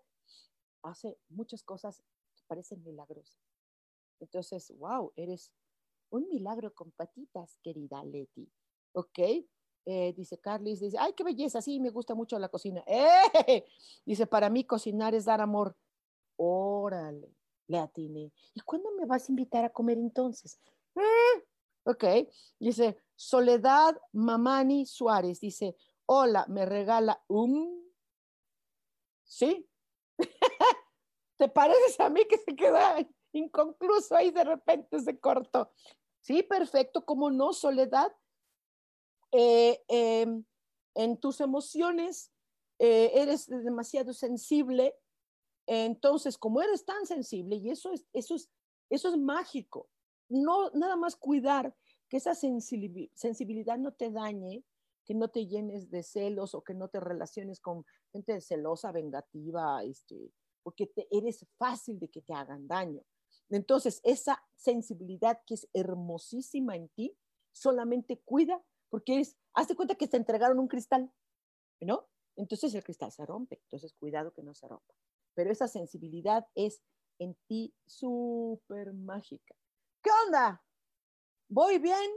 hace 0.83 1.17
muchas 1.29 1.63
cosas 1.63 2.03
que 2.35 2.43
parecen 2.47 2.83
milagrosas. 2.83 3.39
Entonces, 4.19 4.71
wow, 4.77 5.11
eres 5.15 5.51
un 6.09 6.27
milagro 6.29 6.73
con 6.73 6.91
patitas, 6.91 7.57
querida 7.63 8.03
Leti. 8.03 8.49
¿Ok? 8.93 9.19
Eh, 9.85 10.13
dice 10.17 10.39
Carlis, 10.39 10.79
dice, 10.79 10.97
ay, 10.99 11.13
qué 11.13 11.23
belleza, 11.23 11.61
sí, 11.61 11.79
me 11.79 11.91
gusta 11.91 12.15
mucho 12.15 12.39
la 12.39 12.49
cocina. 12.49 12.83
¡Eh! 12.87 13.65
Dice, 14.05 14.25
para 14.27 14.49
mí 14.49 14.63
cocinar 14.63 15.13
es 15.13 15.25
dar 15.25 15.41
amor. 15.41 15.75
Órale, 16.37 17.35
le 17.67 17.77
atiné. 17.77 18.31
¿Y 18.53 18.59
cuándo 18.61 18.91
me 18.91 19.05
vas 19.05 19.27
a 19.27 19.31
invitar 19.31 19.63
a 19.65 19.71
comer 19.71 19.97
entonces? 19.97 20.59
Eh, 20.95 21.45
ok, 21.83 22.03
dice, 22.59 22.97
Soledad 23.15 23.95
Mamani 24.11 24.85
Suárez, 24.85 25.39
dice, 25.39 25.75
hola, 26.05 26.45
me 26.47 26.65
regala 26.65 27.23
un... 27.27 27.85
¿Sí? 29.23 29.67
¿Te 31.37 31.49
pareces 31.49 31.99
a 31.99 32.09
mí 32.09 32.25
que 32.25 32.37
se 32.37 32.55
queda 32.55 32.97
inconcluso 33.37 34.15
ahí 34.15 34.31
de 34.31 34.43
repente 34.43 34.99
se 34.99 35.19
cortó. 35.19 35.71
Sí, 36.19 36.43
perfecto, 36.43 37.05
como 37.05 37.29
no, 37.29 37.53
Soledad. 37.53 38.11
Eh, 39.31 39.83
em, 39.87 40.43
en 40.95 41.17
tus 41.17 41.41
emociones 41.41 42.31
eh, 42.79 43.11
eres 43.13 43.47
demasiado 43.47 44.13
sensible, 44.13 44.95
entonces 45.67 46.37
como 46.37 46.61
eres 46.61 46.85
tan 46.85 47.05
sensible, 47.05 47.55
y 47.57 47.69
eso 47.69 47.91
es, 47.91 48.05
eso 48.13 48.35
es, 48.35 48.49
eso 48.89 49.09
es 49.09 49.17
mágico, 49.17 49.89
no 50.29 50.69
nada 50.71 50.95
más 50.95 51.15
cuidar 51.15 51.75
que 52.09 52.17
esa 52.17 52.35
sensibilidad 52.35 53.77
no 53.77 53.93
te 53.93 54.11
dañe, 54.11 54.63
que 55.05 55.13
no 55.13 55.29
te 55.29 55.47
llenes 55.47 55.89
de 55.89 56.03
celos 56.03 56.55
o 56.55 56.63
que 56.63 56.73
no 56.73 56.87
te 56.87 56.99
relaciones 56.99 57.59
con 57.59 57.85
gente 58.11 58.41
celosa, 58.41 58.91
vengativa, 58.91 59.83
este, 59.83 60.31
porque 60.63 60.91
eres 61.11 61.45
fácil 61.57 61.99
de 61.99 62.09
que 62.09 62.21
te 62.21 62.33
hagan 62.33 62.67
daño. 62.67 63.01
Entonces, 63.49 64.01
esa 64.03 64.43
sensibilidad 64.55 65.39
que 65.45 65.53
es 65.53 65.67
hermosísima 65.73 66.75
en 66.75 66.89
ti, 66.89 67.15
solamente 67.51 68.19
cuida, 68.25 68.63
porque 68.89 69.19
es, 69.19 69.37
hazte 69.53 69.75
cuenta 69.75 69.95
que 69.95 70.07
te 70.07 70.17
entregaron 70.17 70.59
un 70.59 70.67
cristal, 70.67 71.11
¿no? 71.81 72.07
Entonces 72.35 72.73
el 72.73 72.83
cristal 72.83 73.11
se 73.11 73.25
rompe, 73.25 73.59
entonces 73.63 73.93
cuidado 73.93 74.33
que 74.33 74.43
no 74.43 74.53
se 74.53 74.67
rompa. 74.67 74.93
Pero 75.33 75.51
esa 75.51 75.67
sensibilidad 75.67 76.47
es 76.55 76.81
en 77.19 77.35
ti 77.47 77.73
súper 77.85 78.93
mágica. 78.93 79.55
¿Qué 80.01 80.09
onda? 80.25 80.63
¿Voy 81.49 81.79
bien? 81.79 82.11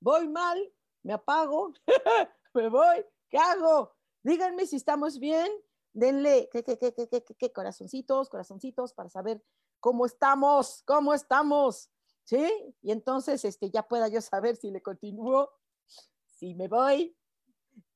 ¿Voy 0.00 0.28
mal? 0.28 0.72
¿Me 1.02 1.12
apago? 1.12 1.72
¿Me 2.54 2.68
voy? 2.68 3.04
¿Qué 3.28 3.38
hago? 3.38 3.94
Díganme 4.22 4.66
si 4.66 4.76
estamos 4.76 5.18
bien. 5.18 5.50
Denle, 5.92 6.48
¿qué, 6.50 6.62
qué, 6.62 6.78
qué, 6.78 6.92
qué, 6.94 7.22
qué, 7.22 7.52
corazoncitos, 7.52 8.30
corazoncitos 8.30 8.94
para 8.94 9.10
saber 9.10 9.44
¿cómo 9.80 10.06
estamos? 10.06 10.82
¿Cómo 10.86 11.12
estamos? 11.12 11.90
¿Sí? 12.24 12.48
Y 12.80 12.92
entonces 12.92 13.44
este, 13.44 13.70
ya 13.70 13.82
pueda 13.82 14.08
yo 14.08 14.20
saber 14.20 14.56
si 14.56 14.70
le 14.70 14.80
continúo, 14.80 15.50
si 16.42 16.56
me 16.56 16.66
voy, 16.66 17.16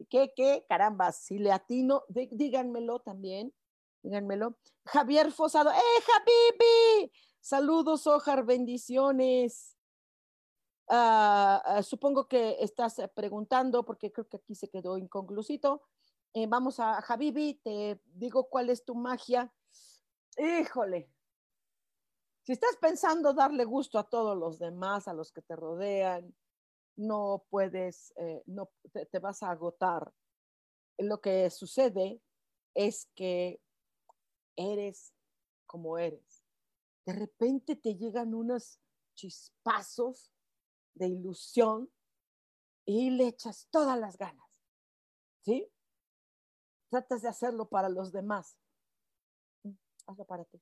¿qué, 0.08 0.32
qué? 0.36 0.64
Caramba, 0.68 1.10
si 1.10 1.36
le 1.36 1.50
atino, 1.50 2.04
díganmelo 2.08 3.00
también, 3.00 3.52
díganmelo. 4.04 4.56
Javier 4.84 5.32
Fosado, 5.32 5.72
¡eh, 5.72 6.02
Javibi! 6.06 7.12
Saludos, 7.40 8.06
Ojar, 8.06 8.44
bendiciones. 8.44 9.76
Ah, 10.88 11.60
ah, 11.64 11.82
supongo 11.82 12.28
que 12.28 12.58
estás 12.60 13.02
preguntando, 13.16 13.84
porque 13.84 14.12
creo 14.12 14.28
que 14.28 14.36
aquí 14.36 14.54
se 14.54 14.68
quedó 14.68 14.96
inconclusito. 14.96 15.82
Eh, 16.32 16.46
vamos 16.46 16.78
a 16.78 17.02
Javibi, 17.02 17.54
te 17.54 18.00
digo 18.04 18.48
cuál 18.48 18.70
es 18.70 18.84
tu 18.84 18.94
magia. 18.94 19.52
Híjole, 20.38 21.10
si 22.44 22.52
estás 22.52 22.76
pensando 22.80 23.32
darle 23.32 23.64
gusto 23.64 23.98
a 23.98 24.08
todos 24.08 24.36
los 24.38 24.60
demás, 24.60 25.08
a 25.08 25.14
los 25.14 25.32
que 25.32 25.42
te 25.42 25.56
rodean, 25.56 26.32
no 26.96 27.44
puedes, 27.50 28.12
eh, 28.16 28.42
no 28.46 28.70
te, 28.92 29.18
vas 29.18 29.42
a 29.42 29.50
agotar. 29.50 30.12
Lo 30.98 31.20
que 31.20 31.50
sucede 31.50 32.22
es 32.74 33.10
que 33.14 33.60
eres 34.56 35.12
como 35.66 35.98
eres. 35.98 36.42
De 37.04 37.12
repente 37.12 37.76
te 37.76 37.96
llegan 37.96 38.34
unos 38.34 38.80
chispazos 39.14 40.32
de 40.94 41.08
ilusión 41.08 41.90
y 42.84 43.10
le 43.10 43.28
echas 43.28 43.68
todas 43.70 43.98
las 43.98 44.16
ganas. 44.16 44.48
¿Sí? 45.42 45.70
Tratas 46.90 47.22
de 47.22 47.28
hacerlo 47.28 47.68
para 47.68 47.88
los 47.88 48.12
demás. 48.12 48.56
Hazlo 50.06 50.24
para 50.24 50.44
ti 50.44 50.60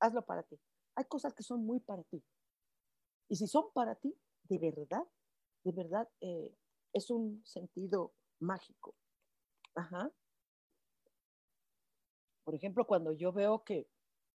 hazlo 0.00 0.24
para 0.24 0.42
ti. 0.42 0.58
Hay 0.96 1.04
cosas 1.04 1.34
que 1.34 1.42
son 1.42 1.64
muy 1.64 1.78
para 1.80 2.02
ti. 2.04 2.22
Y 3.28 3.36
si 3.36 3.46
son 3.46 3.70
para 3.72 3.94
ti, 3.94 4.14
de 4.58 4.70
verdad, 4.70 5.06
de 5.64 5.72
verdad, 5.72 6.08
eh, 6.20 6.56
es 6.92 7.10
un 7.10 7.42
sentido 7.44 8.14
mágico. 8.40 8.94
Ajá. 9.74 10.10
Por 12.44 12.54
ejemplo, 12.54 12.86
cuando 12.86 13.12
yo 13.12 13.32
veo 13.32 13.62
que, 13.64 13.88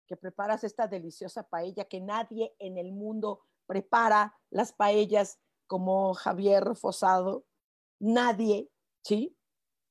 que 0.07 0.17
preparas 0.17 0.65
esta 0.65 0.87
deliciosa 0.87 1.49
paella, 1.49 1.85
que 1.85 2.01
nadie 2.01 2.55
en 2.59 2.79
el 2.79 2.93
mundo 2.93 3.45
prepara 3.67 4.37
las 4.51 4.73
paellas 4.73 5.39
como 5.67 6.15
Javier 6.15 6.75
Fosado, 6.75 7.47
nadie, 8.01 8.69
¿sí? 9.05 9.37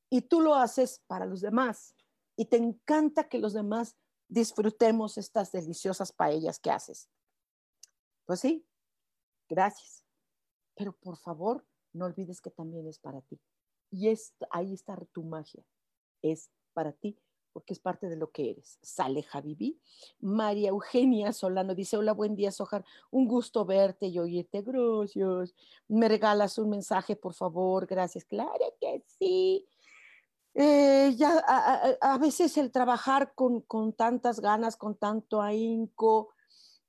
Y 0.09 0.24
tú 0.24 0.41
lo 0.41 0.55
haces 0.55 1.01
para 1.07 1.26
los 1.26 1.39
demás. 1.39 1.95
Y 2.36 2.45
te 2.45 2.57
encanta 2.57 3.30
que 3.30 3.38
los 3.38 3.53
demás 3.53 3.95
disfrutemos 4.28 5.17
estas 5.17 5.51
deliciosas 5.51 6.11
paellas 6.11 6.59
que 6.59 6.72
haces. 6.72 7.09
Pues 8.26 8.41
sí, 8.41 8.65
gracias. 9.47 9.99
Pero 10.80 10.93
por 10.93 11.17
favor, 11.17 11.65
no 11.91 12.05
olvides 12.05 12.39
que 12.39 12.51
también 12.51 12.88
es 12.88 12.99
para 12.99 13.19
ti. 13.19 13.38
Y 13.91 14.07
es, 14.07 14.34
ahí 14.49 14.73
está 14.73 14.97
tu 15.11 15.23
magia. 15.23 15.65
Es 16.21 16.49
para 16.73 16.93
ti 16.93 17.19
porque 17.51 17.73
es 17.73 17.80
parte 17.80 18.07
de 18.07 18.15
lo 18.15 18.32
que 18.32 18.51
eres. 18.51 18.80
Sale 18.82 19.23
Javibi. 19.23 19.77
María 20.21 20.69
Eugenia 20.69 21.34
Solano 21.34 21.75
dice, 21.75 21.97
hola, 21.97 22.13
buen 22.13 22.34
día, 22.34 22.53
Sojar. 22.53 22.86
Un 23.11 23.27
gusto 23.27 23.65
verte 23.65 24.07
y 24.07 24.19
oírte. 24.19 24.61
Gracias. 24.61 25.53
¿Me 25.89 26.07
regalas 26.07 26.57
un 26.57 26.69
mensaje, 26.69 27.17
por 27.17 27.34
favor? 27.34 27.86
Gracias. 27.86 28.23
Claro 28.23 28.75
que 28.80 29.03
sí. 29.19 29.67
eh, 30.53 31.13
ya 31.17 31.43
a, 31.99 32.17
veces 32.19 32.55
el 32.57 32.71
trabajar 32.71 33.34
con, 33.36 33.65
tantas 33.97 34.39
ganas, 34.39 34.77
con 34.77 34.95
tanto 34.95 35.41
ahínco, 35.41 36.30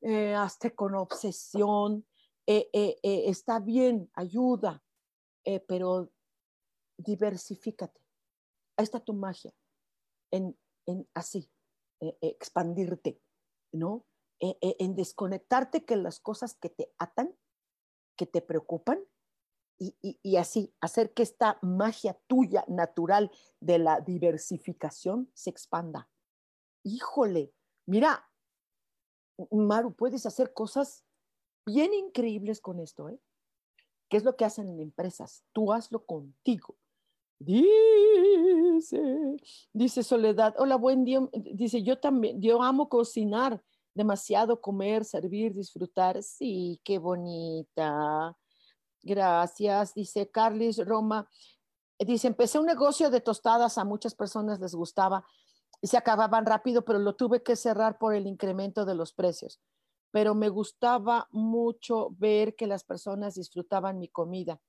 eh, 0.02 0.34
hasta 0.34 0.70
con 0.70 0.94
obsesión, 0.94 2.04
está 2.52 3.60
bien, 3.60 4.10
ayuda, 4.14 4.82
pero 5.68 6.10
diversifícate. 6.98 8.00
Ahí 8.76 8.84
está 8.84 9.00
tu 9.00 9.14
magia, 9.14 9.52
en, 10.32 10.58
en 10.86 11.08
así, 11.14 11.50
expandirte, 12.20 13.20
¿no? 13.72 14.06
en 14.40 14.94
desconectarte 14.94 15.84
que 15.84 15.96
las 15.96 16.18
cosas 16.18 16.54
que 16.54 16.70
te 16.70 16.92
atan, 16.98 17.36
que 18.16 18.26
te 18.26 18.40
preocupan, 18.40 19.04
y, 19.80 20.36
así 20.36 20.74
hacer 20.80 21.14
que 21.14 21.22
esta 21.22 21.58
magia 21.62 22.20
tuya 22.26 22.64
natural 22.68 23.30
de 23.60 23.78
la 23.78 24.00
diversificación 24.00 25.30
se 25.34 25.50
expanda. 25.50 26.10
Híjole, 26.84 27.54
mira, 27.86 28.30
Maru, 29.50 29.94
puedes 29.94 30.26
hacer 30.26 30.52
cosas 30.52 31.04
bien 31.66 31.92
increíbles 31.94 32.60
con 32.60 32.80
esto, 32.80 33.08
¿eh? 33.08 33.20
¿Qué 34.08 34.16
es 34.16 34.24
lo 34.24 34.36
que 34.36 34.44
hacen 34.44 34.68
en 34.68 34.80
empresas? 34.80 35.44
Tú 35.52 35.72
hazlo 35.72 36.04
contigo. 36.04 36.76
Dice, 37.38 39.00
dice 39.72 40.02
Soledad, 40.02 40.54
hola, 40.58 40.76
buen 40.76 41.04
día. 41.04 41.20
Dice, 41.32 41.82
yo 41.82 41.98
también, 41.98 42.42
yo 42.42 42.60
amo 42.62 42.88
cocinar, 42.88 43.62
demasiado 43.94 44.60
comer, 44.60 45.04
servir, 45.04 45.54
disfrutar. 45.54 46.22
Sí, 46.22 46.80
qué 46.84 46.98
bonita. 46.98 48.36
Gracias, 49.02 49.94
dice 49.94 50.28
Carlis 50.28 50.84
Roma. 50.84 51.30
Dice, 51.98 52.26
empecé 52.26 52.58
un 52.58 52.66
negocio 52.66 53.10
de 53.10 53.20
tostadas, 53.20 53.78
a 53.78 53.84
muchas 53.84 54.14
personas 54.14 54.60
les 54.60 54.74
gustaba 54.74 55.24
y 55.80 55.86
se 55.86 55.96
acababan 55.96 56.44
rápido, 56.46 56.84
pero 56.84 56.98
lo 56.98 57.14
tuve 57.14 57.42
que 57.42 57.56
cerrar 57.56 57.98
por 57.98 58.14
el 58.14 58.26
incremento 58.26 58.84
de 58.84 58.94
los 58.94 59.12
precios. 59.12 59.60
Pero 60.10 60.34
me 60.34 60.48
gustaba 60.48 61.28
mucho 61.30 62.10
ver 62.18 62.56
que 62.56 62.66
las 62.66 62.84
personas 62.84 63.34
disfrutaban 63.34 63.98
mi 63.98 64.08
comida. 64.08 64.60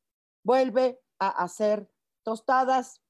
Vuelve 0.43 1.01
a 1.19 1.29
hacer 1.29 1.91
tostadas 2.23 3.01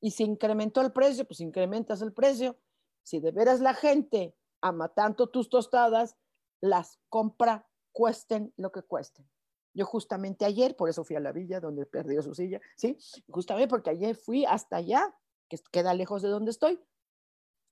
y 0.00 0.10
si 0.10 0.24
incrementó 0.24 0.80
el 0.80 0.92
precio, 0.92 1.26
pues 1.26 1.40
incrementas 1.40 2.02
el 2.02 2.12
precio. 2.12 2.58
Si 3.04 3.20
de 3.20 3.30
veras 3.30 3.60
la 3.60 3.72
gente 3.72 4.36
ama 4.60 4.88
tanto 4.88 5.28
tus 5.28 5.48
tostadas, 5.48 6.16
las 6.60 6.98
compra, 7.08 7.68
cuesten 7.92 8.52
lo 8.56 8.72
que 8.72 8.82
cuesten. 8.82 9.28
Yo 9.74 9.86
justamente 9.86 10.44
ayer, 10.44 10.76
por 10.76 10.88
eso 10.88 11.04
fui 11.04 11.16
a 11.16 11.20
la 11.20 11.32
villa 11.32 11.60
donde 11.60 11.86
perdió 11.86 12.20
su 12.22 12.34
silla, 12.34 12.60
¿sí? 12.76 12.98
Justamente 13.28 13.68
porque 13.68 13.90
ayer 13.90 14.16
fui 14.16 14.44
hasta 14.44 14.76
allá, 14.76 15.14
que 15.48 15.56
queda 15.70 15.94
lejos 15.94 16.20
de 16.22 16.28
donde 16.28 16.50
estoy. 16.50 16.80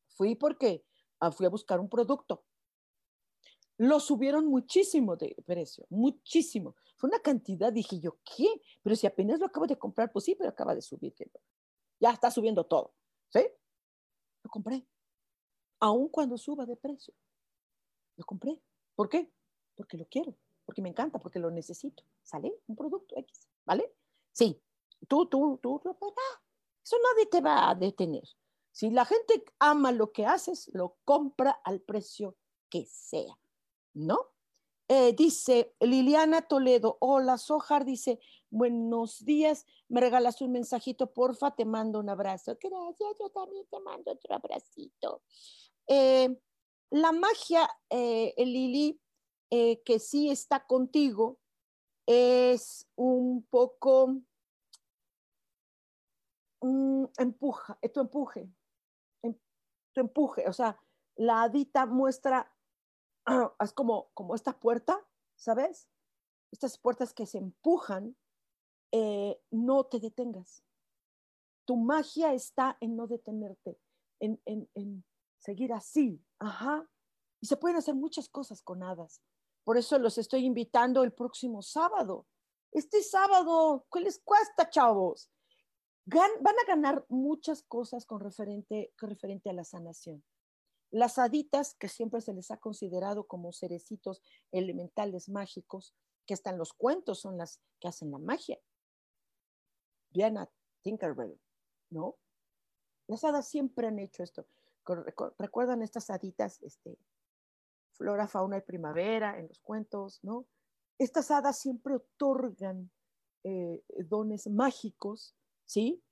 Fui 0.08 0.34
porque 0.34 0.84
ah, 1.20 1.32
fui 1.32 1.46
a 1.46 1.50
buscar 1.50 1.80
un 1.80 1.88
producto. 1.88 2.44
Lo 3.80 3.98
subieron 3.98 4.46
muchísimo 4.46 5.16
de 5.16 5.34
precio, 5.46 5.86
muchísimo. 5.88 6.76
Fue 6.96 7.08
una 7.08 7.20
cantidad, 7.20 7.72
dije 7.72 7.98
yo, 7.98 8.18
¿qué? 8.24 8.46
Pero 8.82 8.94
si 8.94 9.06
apenas 9.06 9.40
lo 9.40 9.46
acabo 9.46 9.66
de 9.66 9.78
comprar, 9.78 10.12
pues 10.12 10.26
sí, 10.26 10.34
pero 10.34 10.50
acaba 10.50 10.74
de 10.74 10.82
subir. 10.82 11.14
Ya 11.98 12.10
está 12.10 12.30
subiendo 12.30 12.64
todo, 12.64 12.94
¿sí? 13.30 13.40
Lo 14.42 14.50
compré. 14.50 14.86
Aún 15.78 16.08
cuando 16.08 16.36
suba 16.36 16.66
de 16.66 16.76
precio. 16.76 17.14
Lo 18.16 18.24
compré. 18.24 18.60
¿Por 18.94 19.08
qué? 19.08 19.32
Porque 19.74 19.96
lo 19.96 20.06
quiero 20.06 20.36
porque 20.70 20.82
me 20.82 20.88
encanta, 20.88 21.18
porque 21.18 21.40
lo 21.40 21.50
necesito. 21.50 22.04
¿Sale? 22.22 22.54
Un 22.68 22.76
producto 22.76 23.16
X, 23.16 23.48
¿vale? 23.66 23.92
Sí, 24.30 24.62
tú, 25.08 25.26
tú, 25.26 25.58
tú, 25.60 25.82
eso 26.84 26.96
nadie 26.96 27.26
te 27.26 27.40
va 27.40 27.70
a 27.70 27.74
detener. 27.74 28.22
Si 28.70 28.88
la 28.90 29.04
gente 29.04 29.44
ama 29.58 29.90
lo 29.90 30.12
que 30.12 30.26
haces, 30.26 30.70
lo 30.72 30.96
compra 31.04 31.50
al 31.64 31.80
precio 31.80 32.36
que 32.68 32.86
sea, 32.86 33.36
¿no? 33.94 34.18
Eh, 34.88 35.12
dice 35.12 35.74
Liliana 35.80 36.42
Toledo, 36.42 36.96
hola 37.00 37.38
Sojar, 37.38 37.84
dice, 37.84 38.18
buenos 38.50 39.24
días, 39.24 39.64
me 39.88 40.00
regalas 40.00 40.42
un 40.42 40.52
mensajito, 40.52 41.12
porfa, 41.12 41.54
te 41.54 41.64
mando 41.64 42.00
un 42.00 42.08
abrazo. 42.08 42.58
Gracias, 42.60 43.16
yo 43.20 43.30
también 43.30 43.66
te 43.70 43.78
mando 43.80 44.12
otro 44.12 44.34
abracito. 44.34 45.22
Eh, 45.86 46.40
la 46.90 47.12
magia, 47.12 47.70
eh, 47.88 48.34
Lili, 48.36 49.00
eh, 49.50 49.82
que 49.84 49.98
sí 49.98 50.30
está 50.30 50.66
contigo 50.66 51.38
es 52.06 52.88
un 52.96 53.44
poco 53.50 54.20
mm, 56.60 57.04
empuja, 57.18 57.78
tu 57.92 58.00
empuje, 58.00 58.48
em, 59.22 59.34
tu 59.92 60.00
empuje, 60.00 60.48
o 60.48 60.52
sea, 60.52 60.76
la 61.16 61.42
adita 61.42 61.86
muestra, 61.86 62.52
es 63.60 63.72
como, 63.72 64.10
como 64.14 64.34
esta 64.34 64.58
puerta, 64.58 64.98
¿sabes? 65.36 65.88
Estas 66.52 66.78
puertas 66.78 67.12
que 67.12 67.26
se 67.26 67.38
empujan, 67.38 68.16
eh, 68.92 69.40
no 69.50 69.84
te 69.84 70.00
detengas. 70.00 70.64
Tu 71.64 71.76
magia 71.76 72.32
está 72.32 72.76
en 72.80 72.96
no 72.96 73.06
detenerte, 73.06 73.78
en, 74.18 74.40
en 74.44 75.04
seguir 75.38 75.72
así, 75.72 76.20
ajá. 76.38 76.88
Y 77.40 77.46
se 77.46 77.56
pueden 77.56 77.78
hacer 77.78 77.94
muchas 77.94 78.28
cosas 78.28 78.62
con 78.62 78.82
hadas. 78.82 79.22
Por 79.64 79.76
eso 79.76 79.98
los 79.98 80.18
estoy 80.18 80.44
invitando 80.44 81.04
el 81.04 81.12
próximo 81.12 81.62
sábado. 81.62 82.26
Este 82.72 83.02
sábado, 83.02 83.86
¿qué 83.92 84.00
les 84.00 84.18
cuesta, 84.20 84.68
chavos? 84.68 85.30
van 86.06 86.54
a 86.58 86.66
ganar 86.66 87.04
muchas 87.08 87.62
cosas 87.62 88.04
con 88.04 88.20
referente, 88.20 88.92
con 88.98 89.10
referente 89.10 89.48
a 89.50 89.52
la 89.52 89.64
sanación. 89.64 90.24
Las 90.90 91.18
haditas, 91.18 91.74
que 91.74 91.88
siempre 91.88 92.20
se 92.20 92.34
les 92.34 92.50
ha 92.50 92.56
considerado 92.56 93.24
como 93.26 93.52
cerecitos 93.52 94.22
elementales 94.50 95.28
mágicos, 95.28 95.94
que 96.26 96.34
están 96.34 96.58
los 96.58 96.72
cuentos 96.72 97.20
son 97.20 97.36
las 97.36 97.60
que 97.80 97.88
hacen 97.88 98.10
la 98.10 98.18
magia. 98.18 98.58
Diana 100.10 100.50
Tinkerbell, 100.82 101.38
¿no? 101.90 102.16
Las 103.06 103.24
hadas 103.24 103.48
siempre 103.48 103.86
han 103.86 103.98
hecho 103.98 104.22
esto. 104.22 104.46
¿Recuerdan 105.38 105.82
estas 105.82 106.10
haditas 106.10 106.62
este, 106.62 106.96
flora, 107.92 108.26
fauna 108.26 108.58
y 108.58 108.62
primavera 108.62 109.38
en 109.38 109.48
los 109.48 109.60
cuentos, 109.60 110.20
¿no? 110.22 110.46
Estas 110.98 111.30
hadas 111.30 111.58
siempre 111.58 111.94
otorgan 111.94 112.90
eh, 113.44 113.82
dones 114.08 114.48
mágicos, 114.48 115.34
¿sí? 115.64 116.02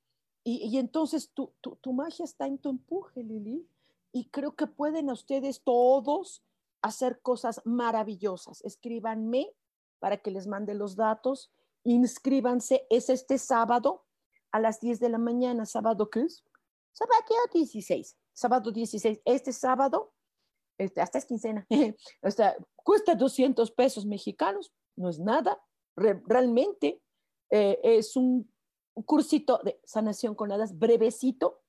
Y, 0.45 0.79
entonces 0.79 1.31
tu, 1.33 1.53
tu, 1.61 1.93
magia 1.93 2.25
está 2.25 2.47
en 2.47 2.59
tu 2.59 2.71
empuje, 2.71 3.23
Lili, 3.23 3.69
y 4.13 4.31
creo 4.31 4.57
que 4.57 4.67
pueden 4.67 5.11
ustedes 5.11 5.63
todos 5.63 6.43
hacer 6.83 7.21
cosas 7.21 7.61
maravillosas. 7.65 8.63
Escríbanme 8.65 9.53
para 9.99 10.19
que 10.19 10.31
les 10.31 10.47
mande 10.47 10.75
los 10.75 10.97
datos, 10.97 11.51
inscríbanse, 11.85 12.87
es 12.91 13.09
este 13.09 13.39
sábado 13.39 14.05
a 14.53 14.61
las 14.61 14.81
10 14.81 15.01
de 15.01 15.09
la 15.09 15.19
mañana, 15.19 15.67
sábado 15.67 16.09
¿qué 16.11 16.21
es? 16.21 16.45
Sábado 16.93 17.25
16, 17.53 18.17
sábado 18.33 18.73
16, 18.73 19.21
este 19.25 19.53
sábado 19.53 20.13
este, 20.79 21.01
hasta 21.01 21.19
es 21.19 21.27
quincena, 21.27 21.67
cuesta 22.77 23.15
200 23.15 23.71
pesos 23.73 24.07
mexicanos, 24.07 24.73
no 24.97 25.09
es 25.09 25.19
nada, 25.19 25.61
realmente 25.97 27.03
eh, 27.51 27.79
es 27.83 28.17
un, 28.17 28.51
cursito 29.05 29.61
de 29.63 29.81
sanación 29.85 30.35
con 30.35 30.51
hadas 30.51 30.77
brevecito 30.77 31.61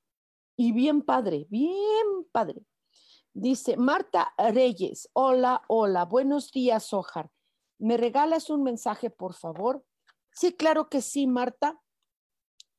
y 0.60 0.72
bien 0.72 1.00
padre, 1.00 1.46
bien 1.48 2.28
padre. 2.32 2.66
Dice 3.32 3.78
Marta 3.78 4.34
Reyes, 4.36 5.08
hola, 5.14 5.62
hola, 5.68 6.04
buenos 6.04 6.52
días, 6.52 6.92
Ojar. 6.92 7.30
¿Me 7.78 7.96
regalas 7.96 8.50
un 8.50 8.62
mensaje, 8.62 9.08
por 9.08 9.32
favor? 9.32 9.82
Sí, 10.34 10.52
claro 10.52 10.90
que 10.90 11.00
sí, 11.00 11.26
Marta. 11.26 11.80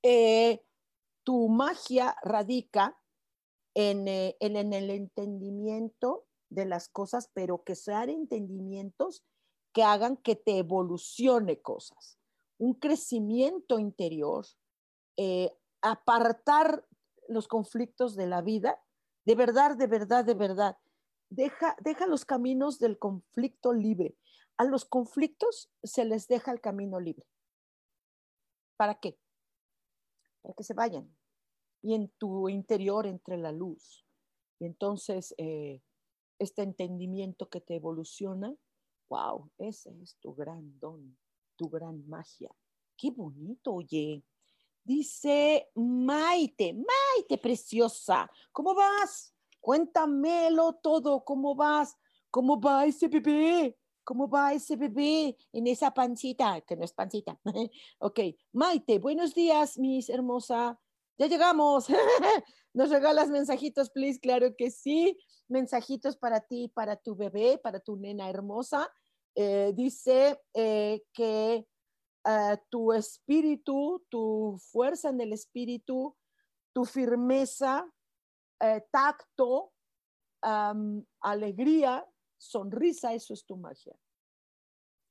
Eh, 0.03 0.63
tu 1.23 1.49
magia 1.49 2.15
radica 2.21 3.01
eh, 3.73 4.37
en, 4.39 4.73
el 4.73 4.89
entendimiento 4.91 6.27
de 6.51 6.67
las 6.67 6.87
cosas, 6.87 7.31
pero 7.33 7.63
que 7.63 7.73
sean 7.73 8.11
entendimientos 8.11 9.25
que 9.73 9.81
hagan 9.81 10.17
que 10.17 10.35
te 10.35 10.59
evolucione 10.59 11.63
cosas, 11.63 12.19
un 12.59 12.75
crecimiento 12.75 13.79
interior, 13.79 14.45
eh, 15.17 15.51
apartar 15.81 16.85
los 17.31 17.47
conflictos 17.47 18.15
de 18.15 18.27
la 18.27 18.41
vida, 18.41 18.81
de 19.25 19.35
verdad, 19.35 19.77
de 19.77 19.87
verdad, 19.87 20.25
de 20.25 20.33
verdad. 20.33 20.77
Deja, 21.29 21.75
deja 21.81 22.07
los 22.07 22.25
caminos 22.25 22.79
del 22.79 22.97
conflicto 22.97 23.73
libre. 23.73 24.17
A 24.57 24.65
los 24.65 24.85
conflictos 24.85 25.71
se 25.83 26.05
les 26.05 26.27
deja 26.27 26.51
el 26.51 26.61
camino 26.61 26.99
libre. 26.99 27.25
¿Para 28.77 28.95
qué? 28.95 29.17
Para 30.41 30.53
que 30.55 30.63
se 30.63 30.73
vayan, 30.73 31.15
y 31.81 31.93
en 31.93 32.09
tu 32.17 32.49
interior 32.49 33.07
entre 33.07 33.37
la 33.37 33.51
luz. 33.51 34.05
Y 34.59 34.65
entonces, 34.65 35.33
eh, 35.37 35.81
este 36.39 36.63
entendimiento 36.63 37.49
que 37.49 37.61
te 37.61 37.75
evoluciona, 37.75 38.55
wow, 39.09 39.51
ese 39.57 39.91
es 40.01 40.17
tu 40.19 40.33
gran 40.33 40.79
don, 40.79 41.17
tu 41.55 41.69
gran 41.69 42.07
magia. 42.07 42.49
Qué 42.97 43.11
bonito, 43.11 43.73
oye. 43.73 44.23
Dice 44.83 45.69
Maite, 45.75 46.73
Maite 46.73 47.37
preciosa, 47.37 48.29
¿cómo 48.51 48.73
vas? 48.73 49.35
Cuéntamelo 49.59 50.73
todo, 50.81 51.23
¿cómo 51.23 51.53
vas? 51.55 51.95
¿Cómo 52.31 52.59
va 52.59 52.85
ese 52.85 53.07
bebé? 53.07 53.77
¿Cómo 54.03 54.27
va 54.27 54.53
ese 54.53 54.75
bebé 54.75 55.37
en 55.53 55.67
esa 55.67 55.93
pancita? 55.93 56.61
Que 56.61 56.75
no 56.75 56.83
es 56.83 56.93
pancita. 56.93 57.39
ok, 57.99 58.19
Maite, 58.53 58.97
buenos 58.97 59.35
días, 59.35 59.77
mis 59.77 60.09
hermosa. 60.09 60.79
Ya 61.19 61.27
llegamos. 61.27 61.85
¿Nos 62.73 62.89
regalas 62.89 63.29
mensajitos, 63.29 63.91
please? 63.91 64.19
Claro 64.19 64.55
que 64.55 64.71
sí. 64.71 65.19
Mensajitos 65.47 66.17
para 66.17 66.39
ti, 66.39 66.71
para 66.73 66.95
tu 66.95 67.15
bebé, 67.15 67.59
para 67.59 67.79
tu 67.79 67.97
nena 67.97 68.29
hermosa. 68.29 68.91
Eh, 69.35 69.71
dice 69.75 70.41
eh, 70.55 71.03
que 71.13 71.67
eh, 72.25 72.57
tu 72.69 72.93
espíritu, 72.93 74.05
tu 74.09 74.57
fuerza 74.71 75.09
en 75.09 75.21
el 75.21 75.33
espíritu, 75.33 76.15
tu 76.73 76.85
firmeza, 76.85 77.85
tacto, 78.91 79.73
alegría, 81.19 82.07
sonrisa, 82.37 83.13
eso 83.13 83.33
es 83.33 83.45
tu 83.45 83.57
magia. 83.57 83.95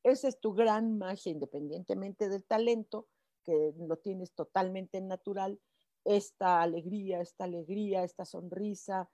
Esa 0.02 0.28
es 0.28 0.40
tu 0.40 0.54
gran 0.54 0.98
magia, 0.98 1.32
independientemente 1.32 2.28
del 2.28 2.44
talento, 2.44 3.08
que 3.44 3.74
lo 3.76 3.96
tienes 3.98 4.32
totalmente 4.32 5.00
natural. 5.00 5.60
Esta 6.04 6.62
alegría, 6.62 7.20
esta 7.20 7.44
alegría, 7.44 8.04
esta 8.04 8.24
sonrisa, 8.24 9.10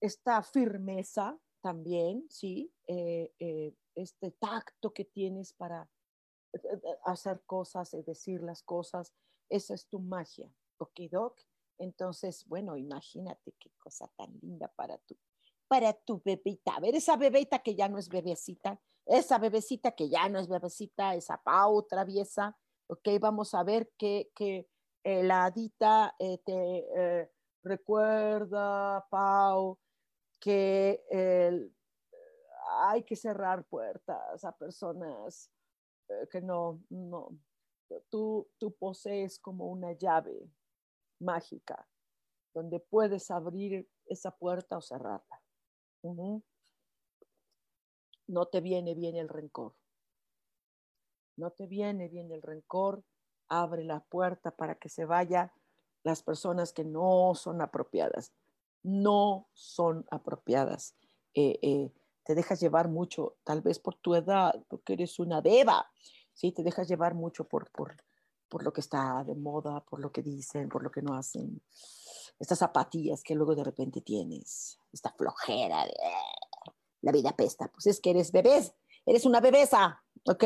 esta 0.00 0.42
firmeza 0.42 1.38
también, 1.60 2.26
¿sí? 2.30 2.72
Eh, 2.86 3.32
eh, 3.38 3.74
este 3.94 4.30
tacto 4.30 4.92
que 4.92 5.04
tienes 5.04 5.52
para 5.52 5.82
eh, 5.82 5.88
hacer 7.04 7.42
cosas, 7.46 7.90
decir 8.04 8.42
las 8.42 8.62
cosas, 8.62 9.12
esa 9.48 9.74
es 9.74 9.88
tu 9.88 10.00
magia, 10.00 10.50
¿ok, 10.78 11.00
Doc? 11.10 11.40
Entonces, 11.78 12.44
bueno, 12.46 12.76
imagínate 12.76 13.52
qué 13.58 13.70
cosa 13.78 14.10
tan 14.16 14.38
linda 14.40 14.68
para 14.76 14.98
tu 14.98 15.16
para 15.68 15.92
tu 15.92 16.20
bebita. 16.24 16.74
A 16.76 16.80
ver, 16.80 16.94
esa 16.96 17.16
bebita 17.16 17.58
que 17.60 17.74
ya 17.74 17.88
no 17.88 17.98
es 17.98 18.08
bebecita, 18.08 18.80
esa 19.04 19.38
bebecita 19.38 19.92
que 19.92 20.08
ya 20.08 20.28
no 20.28 20.38
es 20.38 20.48
bebecita, 20.48 21.14
esa 21.14 21.40
Pau 21.42 21.82
traviesa, 21.82 22.56
ok, 22.88 23.08
vamos 23.20 23.54
a 23.54 23.62
ver 23.62 23.90
que, 23.98 24.30
que 24.34 24.66
eh, 25.04 25.22
la 25.22 25.44
adita 25.44 26.16
eh, 26.18 26.38
te 26.38 26.86
eh, 26.96 27.30
recuerda, 27.62 29.06
Pau, 29.10 29.78
que 30.40 31.04
hay 32.70 33.02
que 33.02 33.16
cerrar 33.16 33.64
puertas 33.64 34.44
a 34.44 34.56
personas 34.56 35.50
que 36.30 36.40
no, 36.40 36.80
no, 36.90 37.38
tú, 38.10 38.48
tú 38.58 38.72
posees 38.72 39.38
como 39.38 39.66
una 39.66 39.92
llave 39.92 40.50
mágica 41.20 41.86
donde 42.54 42.80
puedes 42.80 43.30
abrir 43.30 43.88
esa 44.06 44.30
puerta 44.30 44.78
o 44.78 44.80
cerrarla. 44.80 45.42
No 48.26 48.46
te 48.46 48.60
viene 48.60 48.94
bien 48.94 49.16
el 49.16 49.28
rencor. 49.28 49.74
No 51.36 51.50
te 51.50 51.66
viene 51.66 52.08
bien 52.08 52.32
el 52.32 52.42
rencor. 52.42 53.04
Abre 53.48 53.84
la 53.84 54.00
puerta 54.00 54.50
para 54.50 54.74
que 54.74 54.88
se 54.88 55.04
vayan 55.04 55.50
las 56.02 56.22
personas 56.22 56.72
que 56.72 56.84
no 56.84 57.34
son 57.34 57.60
apropiadas. 57.60 58.32
No 58.82 59.48
son 59.52 60.06
apropiadas. 60.10 60.94
Eh, 61.34 61.58
eh, 61.62 61.92
te 62.28 62.34
dejas 62.34 62.60
llevar 62.60 62.90
mucho, 62.90 63.38
tal 63.42 63.62
vez 63.62 63.78
por 63.78 63.94
tu 63.94 64.14
edad, 64.14 64.54
porque 64.68 64.92
eres 64.92 65.18
una 65.18 65.40
beba. 65.40 65.90
¿sí? 66.34 66.52
Te 66.52 66.62
dejas 66.62 66.86
llevar 66.86 67.14
mucho 67.14 67.44
por, 67.44 67.70
por, 67.70 67.96
por 68.50 68.62
lo 68.62 68.70
que 68.70 68.82
está 68.82 69.24
de 69.24 69.34
moda, 69.34 69.80
por 69.80 69.98
lo 69.98 70.12
que 70.12 70.22
dicen, 70.22 70.68
por 70.68 70.82
lo 70.82 70.90
que 70.90 71.00
no 71.00 71.14
hacen 71.14 71.62
estas 72.38 72.58
zapatillas 72.58 73.22
que 73.22 73.34
luego 73.34 73.54
de 73.54 73.64
repente 73.64 74.02
tienes, 74.02 74.78
esta 74.92 75.10
flojera 75.10 75.86
de 75.86 75.94
la 77.00 77.12
vida 77.12 77.34
pesta, 77.34 77.68
pues 77.72 77.86
es 77.86 77.98
que 77.98 78.10
eres 78.10 78.30
bebés, 78.30 78.74
eres 79.06 79.24
una 79.24 79.40
bebesa, 79.40 80.04
¿ok? 80.26 80.44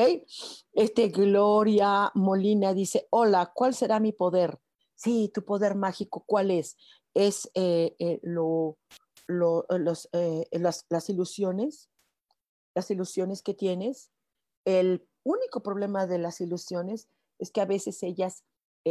Este 0.72 1.08
Gloria 1.08 2.12
Molina 2.14 2.74
dice, 2.74 3.08
hola, 3.10 3.50
¿cuál 3.52 3.74
será 3.74 3.98
mi 3.98 4.12
poder? 4.12 4.60
Sí, 4.94 5.32
tu 5.34 5.44
poder 5.44 5.74
mágico, 5.74 6.22
¿cuál 6.24 6.52
es? 6.52 6.76
Es 7.12 7.50
eh, 7.54 7.96
eh, 7.98 8.20
lo, 8.22 8.78
lo, 9.26 9.66
los, 9.68 10.08
eh, 10.12 10.46
las, 10.52 10.86
las 10.88 11.08
ilusiones, 11.08 11.90
las 12.74 12.90
ilusiones 12.90 13.42
que 13.42 13.54
tienes. 13.54 14.10
El 14.64 15.06
único 15.24 15.62
problema 15.62 16.06
de 16.06 16.18
las 16.18 16.40
ilusiones 16.40 17.08
es 17.38 17.50
que 17.50 17.60
a 17.60 17.66
veces 17.66 18.02
ellas 18.02 18.44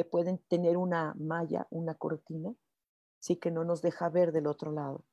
pueden 0.09 0.38
tener 0.47 0.77
una 0.77 1.13
malla, 1.15 1.67
una 1.69 1.95
cortina, 1.95 2.55
sí 3.19 3.36
que 3.36 3.51
no 3.51 3.63
nos 3.63 3.82
deja 3.82 4.09
ver 4.09 4.32
del 4.32 4.47
otro 4.47 4.71
lado. 4.71 5.05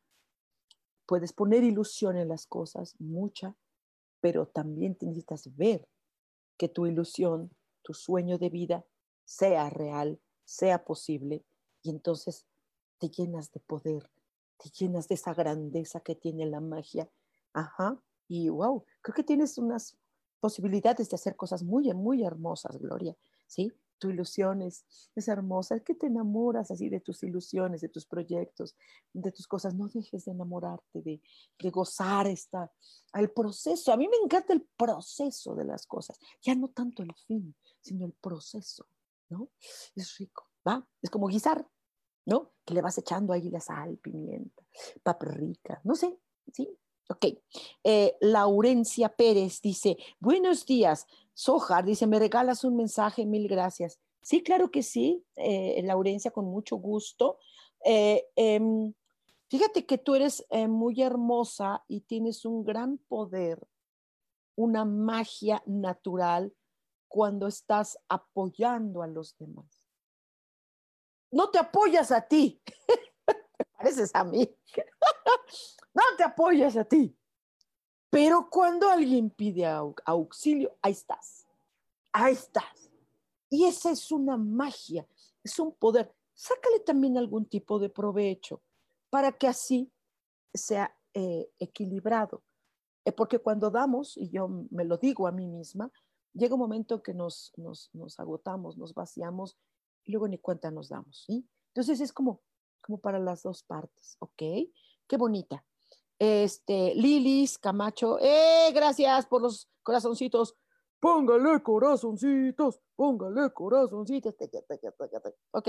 Puedes 1.07 1.33
poner 1.33 1.65
ilusión 1.65 2.17
en 2.17 2.29
las 2.29 2.47
cosas, 2.47 2.95
mucha, 2.99 3.57
pero 4.21 4.47
también 4.47 4.97
necesitas 5.01 5.57
ver 5.57 5.89
que 6.57 6.69
tu 6.69 6.87
ilusión, 6.87 7.51
tu 7.83 7.95
sueño 7.95 8.39
de 8.39 8.51
vida 8.51 8.85
sea 9.25 9.71
real, 9.71 10.21
sea 10.45 10.85
posible, 10.85 11.45
y 11.83 11.91
entonces 11.91 12.47
te 12.99 13.09
llenas 13.09 13.53
de 13.53 13.61
poder, 13.61 14.11
te 14.59 14.71
llenas 14.71 15.09
de 15.09 15.15
esa 15.15 15.35
grandeza 15.35 16.01
que 16.01 16.15
tiene 16.15 16.47
la 16.47 16.61
magia. 16.61 17.09
Ajá, 17.53 18.03
y 18.29 18.49
wow, 18.49 18.85
creo 19.01 19.15
que 19.15 19.25
tienes 19.25 19.59
unas 19.59 19.97
posibilidades 20.41 21.09
de 21.09 21.17
hacer 21.17 21.37
cosas 21.37 21.63
muy, 21.63 21.93
muy 21.95 22.25
hermosas, 22.25 22.79
Gloria, 22.79 23.17
¿sí? 23.47 23.73
tu 23.99 24.11
ilusión 24.11 24.63
es, 24.63 24.85
hermosa, 25.27 25.75
es 25.75 25.83
que 25.83 25.95
te 25.95 26.07
enamoras 26.07 26.71
así 26.71 26.89
de 26.89 27.01
tus 27.01 27.23
ilusiones, 27.23 27.81
de 27.81 27.89
tus 27.89 28.07
proyectos, 28.07 28.77
de 29.13 29.33
tus 29.33 29.47
cosas. 29.47 29.75
No 29.75 29.89
dejes 29.89 30.25
de 30.25 30.33
enamorarte, 30.33 31.03
de, 31.03 31.21
de 31.59 31.71
gozar 31.71 32.27
esta, 32.27 32.73
el 33.15 33.31
proceso. 33.31 33.93
A 33.93 33.97
mí 33.97 34.09
me 34.09 34.17
encanta 34.23 34.53
el 34.53 34.67
proceso 34.77 35.55
de 35.55 35.65
las 35.65 35.87
cosas, 35.87 36.19
ya 36.41 36.55
no 36.55 36.69
tanto 36.69 37.03
el 37.03 37.15
fin, 37.27 37.55
sino 37.81 38.07
el 38.07 38.13
proceso, 38.13 38.87
¿no? 39.29 39.51
Es 39.95 40.17
rico, 40.19 40.49
¿va? 40.67 40.87
Es 41.03 41.11
como 41.11 41.27
guisar, 41.27 41.67
¿no? 42.29 42.53
Que 42.67 42.75
le 42.75 42.83
vas 42.83 42.99
echando 42.99 43.33
ahí 43.33 43.49
la 43.49 43.59
sal, 43.59 43.97
pimienta, 43.97 44.63
paprika, 45.03 45.81
no 45.83 45.95
sé, 45.95 46.19
¿sí? 46.53 46.69
Ok. 47.09 47.25
Eh, 47.83 48.17
Laurencia 48.21 49.09
Pérez 49.09 49.63
dice, 49.63 49.97
buenos 50.21 50.67
días, 50.67 51.07
Sojar 51.33 51.87
dice, 51.87 52.07
¿me 52.07 52.19
regalas 52.19 52.65
un 52.65 52.77
mensaje? 52.77 53.25
Mil 53.25 53.49
gracias. 53.49 53.99
Sí, 54.21 54.43
claro 54.43 54.71
que 54.71 54.83
sí, 54.83 55.25
eh, 55.37 55.81
Laurencia, 55.85 56.31
con 56.31 56.45
mucho 56.45 56.77
gusto. 56.77 57.39
Eh, 57.83 58.27
em, 58.37 58.93
fíjate 59.49 59.87
que 59.87 59.97
tú 59.97 60.15
eres 60.15 60.45
muy 60.69 61.01
hermosa 61.01 61.83
y 61.89 62.03
tienes 62.03 62.45
un 62.45 62.63
gran 62.63 62.99
poder, 63.09 63.67
una 64.55 64.85
magia 64.85 65.63
natural 65.65 66.53
cuando 67.09 67.47
estás 67.47 67.99
apoyando 68.07 69.01
a 69.01 69.07
los 69.07 69.35
demás. 69.39 69.78
No 71.31 71.51
te 71.51 71.59
apoyas 71.59 72.11
a 72.11 72.21
ti, 72.21 72.61
pareces 73.77 74.15
a 74.15 74.25
mí. 74.25 74.49
no 75.95 76.03
te 76.17 76.25
apoyas 76.25 76.77
a 76.77 76.85
ti. 76.85 77.15
Pero 78.11 78.49
cuando 78.49 78.89
alguien 78.89 79.31
pide 79.31 79.67
auxilio, 80.05 80.79
ahí 80.81 80.93
estás, 80.93 81.47
ahí 82.13 82.33
estás. 82.33 82.91
Y 83.51 83.65
esa 83.65 83.91
es 83.91 84.11
una 84.11 84.37
magia, 84.37 85.07
es 85.45 85.59
un 85.59 85.75
poder. 85.75 86.15
Sácale 86.35 86.81
también 86.81 87.19
algún 87.19 87.47
tipo 87.47 87.79
de 87.79 87.91
provecho 87.91 88.63
para 89.11 89.33
que 89.33 89.49
así 89.49 89.91
sea 90.55 90.97
eh, 91.15 91.51
equilibrado. 91.59 92.43
Eh, 93.05 93.13
porque 93.13 93.39
cuando 93.39 93.71
damos, 93.71 94.17
y 94.17 94.31
yo 94.31 94.49
me 94.71 94.85
lo 94.85 94.97
digo 94.97 95.27
a 95.27 95.33
mí 95.33 95.47
misma, 95.47 95.91
llega 96.33 96.55
un 96.55 96.61
momento 96.61 97.03
que 97.03 97.15
nos, 97.15 97.53
nos, 97.57 97.91
nos 97.93 98.19
agotamos, 98.21 98.77
nos 98.77 98.95
vaciamos 98.95 99.57
y 100.09 100.13
luego 100.13 100.27
ni 100.27 100.39
cuenta 100.39 100.71
nos 100.71 100.89
damos. 100.89 101.25
¿sí? 101.27 101.47
Entonces 101.69 102.01
es 102.01 102.13
como, 102.13 102.41
como 102.81 102.99
para 102.99 103.19
las 103.19 103.43
dos 103.43 103.63
partes, 103.63 104.17
¿ok? 104.21 104.43
Qué 105.07 105.17
bonita. 105.17 105.65
Este, 106.19 106.95
Lilis 106.95 107.59
Camacho, 107.59 108.19
¡eh! 108.19 108.73
Gracias 108.75 109.27
por 109.27 109.43
los 109.43 109.71
corazoncitos. 109.83 110.57
Póngale 110.99 111.63
corazoncitos, 111.63 112.81
póngale 112.97 113.53
corazoncitos. 113.53 114.35
Ok. 115.53 115.69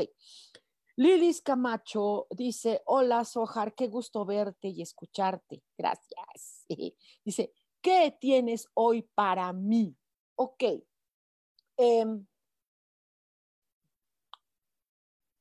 Lilis 0.95 1.41
Camacho 1.41 2.27
dice, 2.31 2.81
hola 2.85 3.25
Sojar, 3.25 3.75
qué 3.75 3.87
gusto 3.87 4.25
verte 4.25 4.69
y 4.69 4.81
escucharte. 4.81 5.63
Gracias. 5.77 6.65
Dice, 7.25 7.53
¿qué 7.81 8.17
tienes 8.19 8.67
hoy 8.73 9.03
para 9.15 9.53
mí? 9.53 9.95
Ok. 10.35 10.63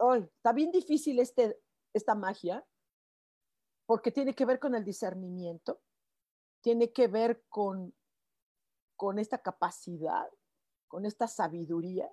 Eh, 0.01 0.30
está 0.36 0.53
bien 0.53 0.70
difícil 0.70 1.18
este, 1.18 1.61
esta 1.92 2.14
magia, 2.14 2.64
porque 3.86 4.12
tiene 4.12 4.34
que 4.34 4.44
ver 4.44 4.59
con 4.59 4.74
el 4.74 4.84
discernimiento, 4.84 5.80
tiene 6.61 6.92
que 6.92 7.09
ver 7.09 7.44
con, 7.49 7.94
con 8.96 9.18
esta 9.18 9.38
capacidad, 9.38 10.28
con 10.88 11.07
esta 11.07 11.26
sabiduría, 11.26 12.11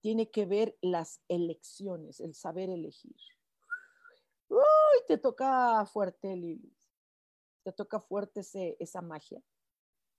tiene 0.00 0.30
que 0.30 0.46
ver 0.46 0.76
las 0.80 1.20
elecciones, 1.28 2.20
el 2.20 2.34
saber 2.34 2.70
elegir. 2.70 3.16
Uy, 4.48 4.60
te 5.06 5.18
toca 5.18 5.84
fuerte, 5.86 6.36
Lili. 6.36 6.72
Te 7.64 7.72
toca 7.72 7.98
fuerte 7.98 8.42
esa 8.78 9.02
magia, 9.02 9.42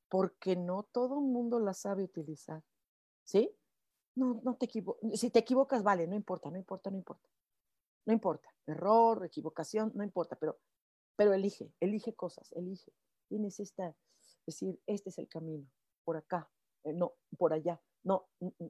porque 0.10 0.58
no 0.58 0.84
todo 0.84 1.20
el 1.20 1.26
mundo 1.26 1.60
la 1.60 1.74
sabe 1.74 2.04
utilizar. 2.04 2.64
¿Sí? 3.24 3.54
No, 4.18 4.42
no 4.44 4.56
te 4.56 4.66
equivocas. 4.66 5.20
Si 5.20 5.30
te 5.30 5.40
equivocas, 5.40 5.84
vale, 5.84 6.08
no 6.08 6.16
importa, 6.16 6.50
no 6.50 6.58
importa, 6.58 6.90
no 6.90 6.98
importa. 6.98 7.30
No 8.06 8.14
importa. 8.14 8.50
Error, 8.66 9.24
equivocación, 9.24 9.92
no 9.94 10.04
importa, 10.04 10.36
pero, 10.36 10.58
pero 11.16 11.34
elige, 11.34 11.72
elige 11.80 12.16
cosas, 12.16 12.52
elige. 12.54 12.92
Tienes 13.28 13.60
esta, 13.60 13.96
decir, 14.46 14.82
este 14.88 15.10
es 15.10 15.20
el 15.20 15.28
camino, 15.28 15.68
por 16.04 16.18
acá, 16.18 16.50
eh, 16.84 16.94
no, 16.94 17.14
por 17.38 17.54
allá, 17.54 17.80
no, 18.04 18.28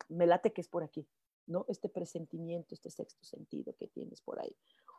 me 0.09 0.25
late 0.25 0.51
que 0.51 0.61
es 0.61 0.67
por 0.67 0.83
aquí, 0.83 1.07
¿no? 1.45 1.65
Este 1.69 1.87
presentimiento, 1.87 2.73
este 2.73 2.89
sexto 2.89 3.23
sentido 3.23 3.75
que 3.75 3.87
tienes 3.87 4.21
por 4.21 4.41
ahí. 4.41 4.53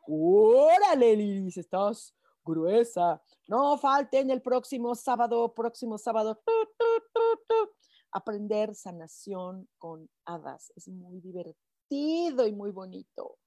Órale, 0.06 1.16
Lilis, 1.16 1.58
estás 1.58 2.14
gruesa. 2.44 3.20
No 3.48 3.76
falten 3.76 4.30
el 4.30 4.40
próximo 4.40 4.94
sábado, 4.94 5.52
próximo 5.52 5.98
sábado. 5.98 6.40
Aprender 8.12 8.74
sanación 8.74 9.68
con 9.78 10.08
hadas. 10.24 10.72
Es 10.76 10.88
muy 10.88 11.20
divertido 11.20 12.46
y 12.46 12.52
muy 12.52 12.70
bonito. 12.70 13.38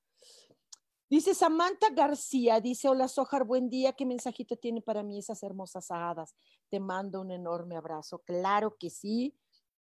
Dice 1.09 1.34
Samantha 1.34 1.89
García, 1.93 2.62
dice, 2.62 2.88
hola 2.88 3.09
Sojar, 3.09 3.43
buen 3.43 3.70
día, 3.70 3.91
¿qué 3.91 4.05
mensajito 4.05 4.55
tiene 4.55 4.82
para 4.82 5.03
mí 5.03 5.20
esas 5.20 5.43
hermosas 5.43 5.91
hadas? 5.91 6.36
Te 6.70 6.80
mando 6.80 7.20
un 7.20 7.32
enorme 7.32 7.76
abrazo. 7.76 8.20
Claro 8.20 8.78
que 8.80 8.89
sí. 8.89 9.38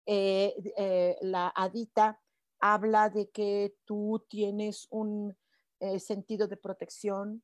Eh, 0.08 0.56
eh, 0.76 1.18
la 1.22 1.50
hadita 1.50 2.20
habla 2.60 3.12
de 3.12 3.30
que 3.30 3.76
tú 3.86 4.26
tienes 4.28 4.88
un 4.90 5.38
eh, 5.80 6.00
sentido 6.00 6.48
de 6.48 6.58
protección 6.58 7.44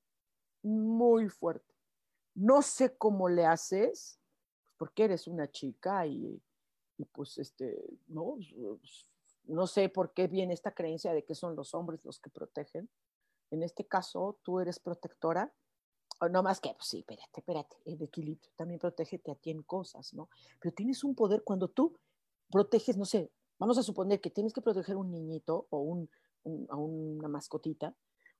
muy 0.63 1.29
fuerte. 1.29 1.75
No 2.33 2.63
sé 2.63 2.97
cómo 2.97 3.29
le 3.29 3.45
haces, 3.45 4.19
porque 4.77 5.03
eres 5.03 5.27
una 5.27 5.49
chica 5.51 6.07
y, 6.07 6.41
y 6.97 7.05
pues 7.05 7.37
este, 7.37 7.99
no, 8.07 8.37
no 9.45 9.67
sé 9.67 9.89
por 9.89 10.13
qué 10.13 10.27
viene 10.27 10.53
esta 10.53 10.73
creencia 10.73 11.13
de 11.13 11.23
que 11.23 11.35
son 11.35 11.55
los 11.55 11.73
hombres 11.73 12.03
los 12.03 12.19
que 12.19 12.29
protegen. 12.29 12.89
En 13.51 13.63
este 13.63 13.85
caso 13.85 14.39
tú 14.43 14.59
eres 14.59 14.79
protectora, 14.79 15.53
o 16.21 16.29
no 16.29 16.43
más 16.43 16.61
que, 16.61 16.73
pues 16.73 16.87
sí, 16.87 16.99
espérate, 16.99 17.39
espérate, 17.39 17.75
el 17.85 18.01
equilibrio, 18.01 18.49
también 18.55 18.79
protégete 18.79 19.31
a 19.31 19.35
ti 19.35 19.51
en 19.51 19.63
cosas, 19.63 20.13
¿no? 20.13 20.29
Pero 20.61 20.73
tienes 20.73 21.03
un 21.03 21.13
poder 21.13 21.43
cuando 21.43 21.67
tú 21.67 21.97
proteges, 22.49 22.97
no 22.97 23.05
sé, 23.05 23.31
vamos 23.59 23.77
a 23.77 23.83
suponer 23.83 24.21
que 24.21 24.29
tienes 24.29 24.53
que 24.53 24.61
proteger 24.61 24.95
un 24.95 25.11
niñito 25.11 25.67
o 25.69 25.79
un, 25.79 26.09
a 26.69 26.75
una 26.77 27.27
mascotita, 27.27 27.95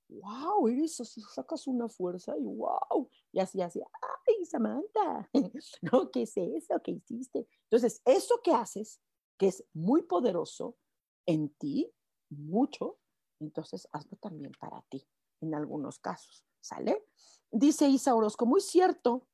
wow, 0.08 0.68
eres 0.68 0.96
sacas 1.34 1.66
una 1.66 1.88
fuerza 1.88 2.36
y 2.38 2.44
wow, 2.44 3.10
y 3.32 3.40
así, 3.40 3.60
así, 3.60 3.80
ay, 3.80 4.15
Samantha, 4.46 5.28
no, 5.82 6.10
¿qué 6.10 6.22
es 6.22 6.36
eso 6.36 6.80
que 6.82 6.92
hiciste? 6.92 7.46
Entonces, 7.64 8.00
eso 8.04 8.40
que 8.42 8.52
haces, 8.52 9.00
que 9.38 9.48
es 9.48 9.64
muy 9.72 10.02
poderoso 10.02 10.76
en 11.26 11.50
ti, 11.50 11.92
mucho, 12.30 12.98
entonces 13.40 13.88
hazlo 13.92 14.16
también 14.18 14.52
para 14.58 14.82
ti, 14.88 15.06
en 15.40 15.54
algunos 15.54 15.98
casos, 15.98 16.44
¿sale? 16.60 17.04
Dice 17.50 17.88
Isa 17.88 18.14
Orozco, 18.14 18.46
muy 18.46 18.60
cierto, 18.60 19.28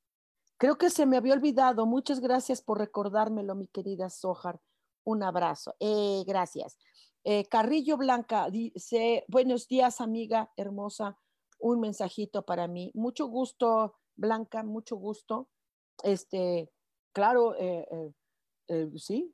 creo 0.57 0.77
que 0.77 0.89
se 0.89 1.05
me 1.05 1.17
había 1.17 1.33
olvidado, 1.33 1.85
muchas 1.85 2.19
gracias 2.19 2.61
por 2.61 2.79
recordármelo, 2.79 3.55
mi 3.55 3.67
querida 3.67 4.09
Sojar, 4.09 4.59
un 5.05 5.23
abrazo, 5.23 5.75
eh, 5.79 6.23
gracias. 6.25 6.77
Eh, 7.25 7.45
Carrillo 7.45 7.97
Blanca 7.97 8.49
dice, 8.49 9.23
buenos 9.27 9.67
días, 9.67 10.01
amiga 10.01 10.51
hermosa, 10.57 11.17
un 11.59 11.79
mensajito 11.79 12.43
para 12.45 12.67
mí, 12.67 12.91
mucho 12.93 13.27
gusto, 13.27 13.95
Blanca, 14.15 14.63
mucho 14.63 14.95
gusto. 14.95 15.49
Este, 16.03 16.71
claro, 17.13 17.55
eh, 17.57 18.11
sí, 18.97 19.33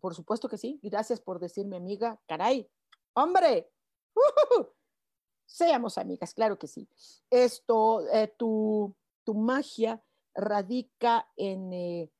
por 0.00 0.14
supuesto 0.14 0.48
que 0.48 0.58
sí. 0.58 0.78
Gracias 0.82 1.20
por 1.20 1.38
decirme 1.38 1.76
amiga. 1.76 2.20
Caray, 2.26 2.70
hombre, 3.14 3.70
Seamos 5.46 5.96
amigas, 5.96 6.34
claro 6.34 6.58
que 6.58 6.66
sí. 6.66 6.88
Esto, 7.30 8.06
eh, 8.12 8.28
tu, 8.36 8.94
magia 9.34 10.02
radica 10.34 11.28
en, 11.36 11.72
eh, 11.72 12.10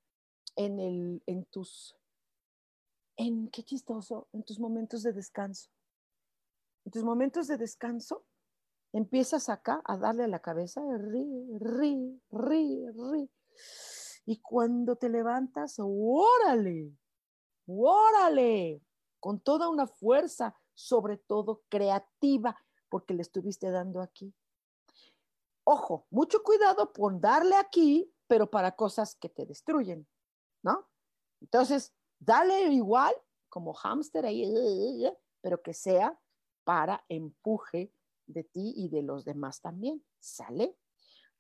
en, 0.57 0.81
el, 0.81 1.23
en 1.27 1.45
tus, 1.47 1.97
en, 3.17 3.49
qué 3.49 3.63
chistoso, 3.63 4.29
en 4.33 4.45
tus 4.45 4.59
momentos 4.59 5.03
de 5.03 5.13
descanso. 5.13 5.71
En 6.85 6.93
tus 6.93 7.05
momentos 7.05 7.49
de 7.49 7.59
descanso, 7.59 8.25
empiezas 8.93 9.49
acá 9.49 9.81
a 9.85 9.97
darle 9.97 10.25
a 10.25 10.29
la 10.29 10.41
cabeza, 10.41 10.81
ri, 10.97 11.59
ri, 11.61 12.21
ri, 12.31 12.87
ri. 12.91 13.31
Y 14.27 14.41
cuando 14.41 14.97
te 14.97 15.09
levantas, 15.09 15.77
órale, 15.79 16.93
órale, 17.67 18.83
con 19.21 19.41
toda 19.41 19.69
una 19.69 19.87
fuerza, 19.87 20.55
sobre 20.75 21.17
todo 21.17 21.63
creativa, 21.69 22.57
porque 22.89 23.15
le 23.15 23.23
estuviste 23.23 23.71
dando 23.71 24.01
aquí. 24.01 24.35
Ojo, 25.65 26.07
mucho 26.11 26.43
cuidado 26.43 26.93
por 26.93 27.21
darle 27.21 27.57
aquí, 27.57 28.13
pero 28.27 28.51
para 28.51 28.73
cosas 28.73 29.15
que 29.15 29.29
te 29.29 29.45
destruyen, 29.45 30.07
¿no? 30.63 30.89
Entonces, 31.41 31.95
dale 32.19 32.73
igual 32.73 33.15
como 33.49 33.75
hámster 33.75 34.27
ahí, 34.27 35.11
pero 35.41 35.63
que 35.63 35.75
sea 35.75 36.19
para 36.65 37.05
empuje 37.09 37.93
de 38.29 38.45
ti 38.45 38.73
y 38.77 38.89
de 38.89 39.03
los 39.03 39.25
demás 39.25 39.61
también, 39.61 40.05
¿sale? 40.21 40.77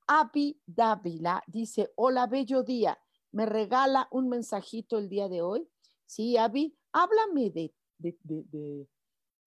Avi 0.06 0.60
Dávila 0.66 1.42
dice, 1.46 1.92
hola, 1.94 2.26
bello 2.26 2.62
día, 2.62 2.98
¿me 3.32 3.46
regala 3.46 4.08
un 4.10 4.28
mensajito 4.28 4.98
el 4.98 5.08
día 5.08 5.28
de 5.28 5.42
hoy? 5.42 5.68
Sí, 6.06 6.36
Avi, 6.36 6.76
háblame 6.92 7.50
de, 7.50 7.74
de, 7.98 8.16
de 8.24 8.88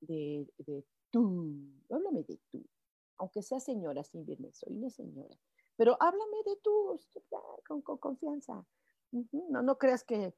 de, 0.01 0.85
tú, 1.09 1.55
háblame 1.89 2.23
de 2.23 2.39
tú, 2.51 2.65
aunque 3.17 3.41
sea 3.41 3.59
señora, 3.59 4.03
sin 4.03 4.25
verme, 4.25 4.51
soy 4.53 4.75
una 4.75 4.89
señora, 4.89 5.35
pero 5.75 5.97
háblame 5.99 6.37
de 6.45 6.57
tú 6.57 6.99
con, 7.67 7.81
confianza. 7.81 8.65
No, 9.49 9.61
no 9.61 9.77
creas 9.77 10.03
que 10.03 10.33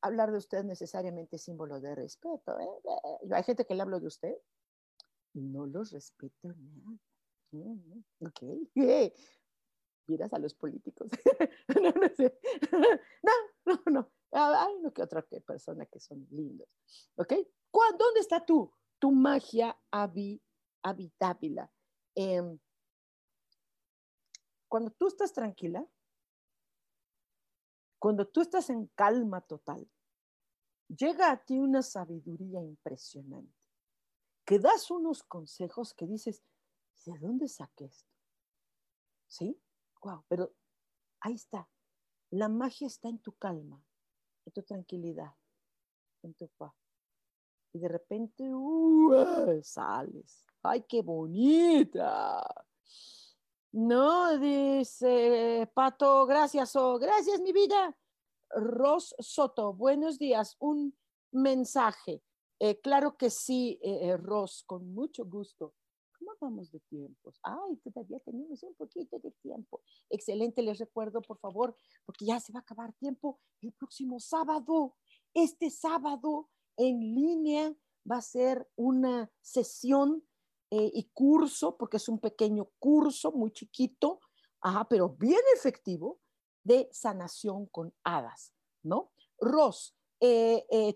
hablar 0.00 0.30
de 0.30 0.38
usted 0.38 0.64
necesariamente 0.64 1.36
es 1.36 1.42
símbolo 1.42 1.80
de 1.80 1.94
respeto. 1.94 2.58
¿eh? 2.60 2.68
Hay 3.32 3.42
gente 3.42 3.66
que 3.66 3.74
le 3.74 3.82
hablo 3.82 3.98
de 3.98 4.06
usted 4.06 4.34
no 5.34 5.66
los 5.66 5.92
respeto 5.92 6.54
nada. 6.54 6.98
Ok. 8.20 8.42
Miras 10.06 10.32
a 10.32 10.38
los 10.38 10.54
políticos. 10.54 11.10
no, 11.82 11.90
no 11.90 12.08
sé. 12.14 12.38
no, 13.22 13.32
no, 13.66 13.82
no. 13.90 14.12
Hay 14.32 14.74
uno 14.74 14.92
que 14.92 15.02
otra 15.02 15.22
persona 15.22 15.86
que 15.86 16.00
son 16.00 16.26
lindos. 16.30 16.68
¿Ok? 17.16 17.32
¿Dónde 17.98 18.20
está 18.20 18.44
tú? 18.44 18.72
tu 19.04 19.12
magia 19.12 19.78
habitábil. 19.90 21.60
Em, 22.14 22.58
cuando 24.66 24.90
tú 24.92 25.08
estás 25.08 25.30
tranquila, 25.30 25.86
cuando 27.98 28.26
tú 28.26 28.40
estás 28.40 28.70
en 28.70 28.86
calma 28.94 29.42
total, 29.42 29.86
llega 30.88 31.30
a 31.30 31.44
ti 31.44 31.58
una 31.58 31.82
sabiduría 31.82 32.62
impresionante, 32.62 33.63
que 34.44 34.58
das 34.58 34.90
unos 34.90 35.22
consejos 35.22 35.94
que 35.94 36.06
dices, 36.06 36.42
¿de 37.06 37.18
dónde 37.18 37.48
saqué 37.48 37.86
esto? 37.86 38.12
¿Sí? 39.26 39.60
Wow, 40.02 40.24
pero 40.28 40.52
ahí 41.20 41.34
está. 41.34 41.68
La 42.30 42.48
magia 42.48 42.86
está 42.86 43.08
en 43.08 43.18
tu 43.18 43.32
calma, 43.32 43.82
en 44.44 44.52
tu 44.52 44.62
tranquilidad, 44.62 45.34
en 46.22 46.34
tu 46.34 46.48
paz 46.48 46.74
y 47.74 47.80
de 47.80 47.88
repente 47.88 48.54
uh, 48.54 49.60
sales. 49.62 50.46
¡Ay, 50.62 50.84
qué 50.88 51.02
bonita! 51.02 52.42
No, 53.72 54.38
dice 54.38 55.70
Pato, 55.74 56.24
gracias, 56.24 56.74
oh, 56.76 56.98
gracias, 56.98 57.40
mi 57.40 57.52
vida. 57.52 57.94
Ros 58.50 59.14
Soto, 59.18 59.74
buenos 59.74 60.18
días. 60.18 60.56
Un 60.60 60.96
mensaje. 61.32 62.22
Eh, 62.60 62.80
claro 62.80 63.16
que 63.16 63.30
sí, 63.30 63.78
eh, 63.82 64.08
eh, 64.08 64.16
Ros, 64.16 64.62
con 64.66 64.92
mucho 64.94 65.24
gusto. 65.24 65.74
¿Cómo 66.18 66.32
vamos 66.40 66.70
de 66.70 66.80
tiempos? 66.80 67.38
Ay, 67.42 67.76
todavía 67.82 68.20
tenemos 68.20 68.62
un 68.62 68.74
poquito 68.74 69.18
de 69.18 69.32
tiempo. 69.42 69.82
Excelente, 70.08 70.62
les 70.62 70.78
recuerdo, 70.78 71.20
por 71.20 71.38
favor, 71.38 71.76
porque 72.06 72.24
ya 72.24 72.40
se 72.40 72.52
va 72.52 72.60
a 72.60 72.62
acabar 72.62 72.92
tiempo 72.94 73.40
el 73.60 73.72
próximo 73.72 74.20
sábado. 74.20 74.96
Este 75.34 75.70
sábado 75.70 76.48
en 76.76 77.00
línea, 77.00 77.76
va 78.10 78.18
a 78.18 78.22
ser 78.22 78.68
una 78.76 79.30
sesión 79.40 80.26
y 80.70 81.08
curso, 81.12 81.76
porque 81.76 81.98
es 81.98 82.08
un 82.08 82.18
pequeño 82.18 82.68
curso 82.80 83.30
muy 83.30 83.52
chiquito, 83.52 84.18
pero 84.90 85.10
bien 85.10 85.40
efectivo, 85.54 86.18
de 86.64 86.88
sanación 86.90 87.66
con 87.66 87.94
hadas, 88.02 88.52
¿no? 88.82 89.12
Ros, 89.38 89.96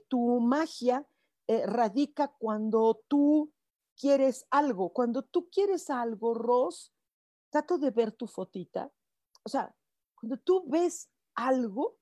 tu 0.09 0.41
magia 0.41 1.07
eh, 1.49 1.67
radica 1.67 2.29
cuando 2.39 3.03
tú 3.09 3.53
quieres 3.99 4.47
algo. 4.51 4.91
Cuando 4.93 5.23
tú 5.23 5.49
quieres 5.51 5.91
algo, 5.91 6.35
Ros, 6.35 6.93
trato 7.51 7.79
de 7.79 7.91
ver 7.91 8.13
tu 8.13 8.27
fotita. 8.27 8.93
O 9.43 9.49
sea, 9.49 9.75
cuando 10.15 10.37
tú 10.37 10.65
ves 10.69 11.11
algo 11.35 11.97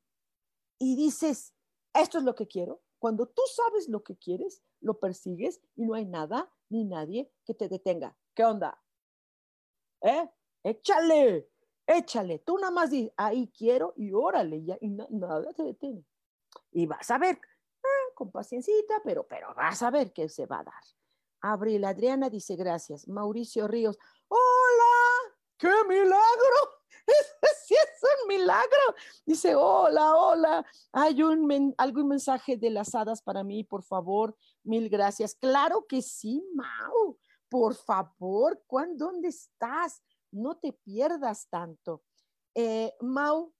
y 0.78 0.96
dices, 0.96 1.54
esto 1.94 2.18
es 2.18 2.24
lo 2.24 2.34
que 2.34 2.48
quiero, 2.48 2.82
cuando 2.98 3.26
tú 3.26 3.42
sabes 3.54 3.88
lo 3.88 4.02
que 4.02 4.16
quieres, 4.16 4.62
lo 4.80 4.98
persigues 4.98 5.60
y 5.76 5.84
no 5.84 5.94
hay 5.94 6.06
nada 6.06 6.52
ni 6.68 6.84
nadie 6.84 7.30
que 7.44 7.54
te 7.54 7.68
detenga. 7.68 8.16
¿Qué 8.34 8.44
onda? 8.44 8.82
¿Eh? 10.02 10.28
Échale, 10.64 11.48
échale. 11.86 12.40
Tú 12.40 12.58
nada 12.58 12.72
más 12.72 12.90
dices, 12.90 13.12
ahí 13.16 13.48
quiero 13.56 13.94
y 13.96 14.12
órale, 14.12 14.64
ya, 14.64 14.76
y 14.80 14.88
nada 14.88 15.52
te 15.52 15.62
detiene. 15.62 16.04
Y 16.72 16.86
vas 16.86 17.10
a 17.10 17.18
ver, 17.18 17.38
con 18.16 18.32
paciencita, 18.32 19.00
pero, 19.04 19.28
pero 19.28 19.54
vas 19.54 19.82
a 19.82 19.90
ver 19.90 20.12
qué 20.12 20.28
se 20.28 20.46
va 20.46 20.60
a 20.60 20.64
dar. 20.64 20.82
Abril 21.42 21.84
Adriana 21.84 22.28
dice 22.28 22.56
gracias. 22.56 23.06
Mauricio 23.06 23.68
Ríos, 23.68 23.96
hola, 24.26 25.34
qué 25.58 25.70
milagro. 25.86 26.76
sí 27.66 27.74
es 27.74 28.02
un 28.02 28.28
milagro. 28.28 28.94
Dice, 29.24 29.54
hola, 29.54 30.16
hola. 30.16 30.66
Hay 30.92 31.22
un 31.22 31.74
algún 31.78 32.08
mensaje 32.08 32.56
de 32.56 32.70
las 32.70 32.94
hadas 32.94 33.22
para 33.22 33.44
mí, 33.44 33.62
por 33.62 33.82
favor. 33.84 34.34
Mil 34.64 34.88
gracias. 34.88 35.34
Claro 35.34 35.86
que 35.86 36.02
sí, 36.02 36.42
Mau. 36.54 37.18
Por 37.48 37.74
favor, 37.74 38.60
¿dónde 38.94 39.28
estás? 39.28 40.02
No 40.32 40.56
te 40.56 40.72
pierdas 40.72 41.48
tanto. 41.48 42.02
Eh, 42.54 42.94
Mau, 43.00 43.52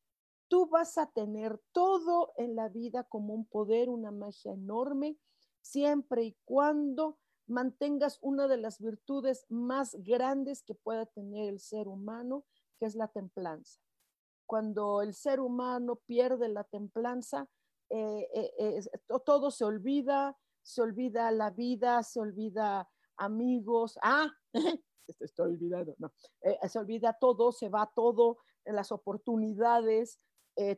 tú 0.48 0.68
vas 0.68 0.98
a 0.98 1.06
tener 1.06 1.60
todo 1.72 2.32
en 2.36 2.56
la 2.56 2.68
vida 2.68 3.04
como 3.04 3.34
un 3.34 3.46
poder, 3.46 3.88
una 3.88 4.10
magia 4.10 4.52
enorme, 4.52 5.18
siempre 5.60 6.24
y 6.24 6.36
cuando 6.44 7.18
mantengas 7.46 8.18
una 8.22 8.48
de 8.48 8.56
las 8.56 8.80
virtudes 8.80 9.46
más 9.48 9.96
grandes 10.00 10.62
que 10.62 10.74
pueda 10.74 11.06
tener 11.06 11.48
el 11.48 11.60
ser 11.60 11.88
humano, 11.88 12.44
que 12.78 12.86
es 12.86 12.94
la 12.94 13.08
templanza. 13.08 13.80
Cuando 14.46 15.02
el 15.02 15.14
ser 15.14 15.40
humano 15.40 15.96
pierde 16.06 16.48
la 16.48 16.64
templanza, 16.64 17.48
eh, 17.90 18.28
eh, 18.32 18.80
todo 19.24 19.50
se 19.50 19.64
olvida, 19.64 20.36
se 20.62 20.82
olvida 20.82 21.30
la 21.30 21.50
vida, 21.50 22.02
se 22.02 22.20
olvida 22.20 22.88
amigos. 23.16 23.98
Ah, 24.02 24.28
estoy 25.20 25.52
olvidando, 25.52 25.94
no. 25.98 26.12
Eh, 26.42 26.58
se 26.68 26.78
olvida 26.78 27.16
todo, 27.20 27.52
se 27.52 27.68
va 27.68 27.90
todo, 27.94 28.38
las 28.64 28.90
oportunidades, 28.90 30.20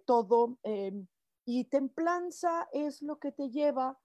todo. 0.07 0.59
Em, 0.63 1.07
y 1.45 1.65
templanza 1.65 2.69
es 2.73 3.01
lo 3.01 3.19
que 3.19 3.33
te 3.33 3.49
lleva 3.51 3.99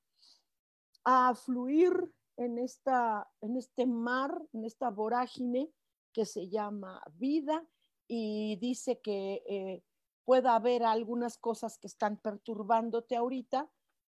a 1.04 1.36
fluir 1.36 2.14
en, 2.38 2.58
esta, 2.58 3.30
en 3.42 3.58
este 3.58 3.86
mar, 3.86 4.42
en 4.54 4.66
esta 4.66 4.90
vorágine 4.90 5.72
que 6.14 6.26
se 6.26 6.48
llama 6.50 7.02
vida 7.14 7.68
y 8.08 8.58
dice 8.58 9.02
que 9.02 9.44
eh, 9.48 9.84
pueda 10.26 10.56
haber 10.56 10.84
algunas 10.84 11.38
cosas 11.38 11.78
que 11.78 11.88
están 11.88 12.18
perturbándote 12.18 13.16
ahorita, 13.16 13.70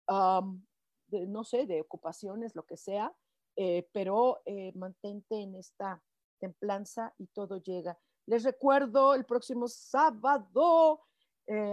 no 0.07 1.45
sé, 1.45 1.67
de 1.67 1.81
ocupaciones, 1.81 2.55
lo 2.55 2.67
que 2.67 2.77
sea, 2.77 3.15
eh, 3.57 3.89
pero 3.93 4.43
eh, 4.45 4.73
mantente 4.75 5.41
en 5.41 5.55
esta 5.55 6.03
templanza 6.41 7.15
y 7.19 7.29
todo 7.29 7.59
llega. 7.59 7.99
Les 8.27 8.43
recuerdo 8.43 9.15
el 9.15 9.25
próximo 9.25 9.69
sábado, 9.69 11.01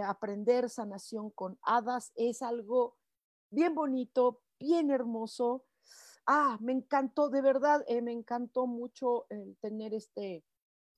aprender 0.04 0.68
sanación 0.68 1.30
con 1.30 1.58
hadas 1.62 2.12
es 2.14 2.42
algo 2.42 2.96
bien 3.50 3.74
bonito, 3.74 4.42
bien 4.58 4.90
hermoso. 4.90 5.64
Ah, 6.26 6.58
me 6.60 6.72
encantó, 6.72 7.30
de 7.30 7.42
verdad, 7.42 7.84
me 8.02 8.12
encantó 8.12 8.66
mucho 8.66 9.26
tener 9.60 9.94
este, 9.94 10.44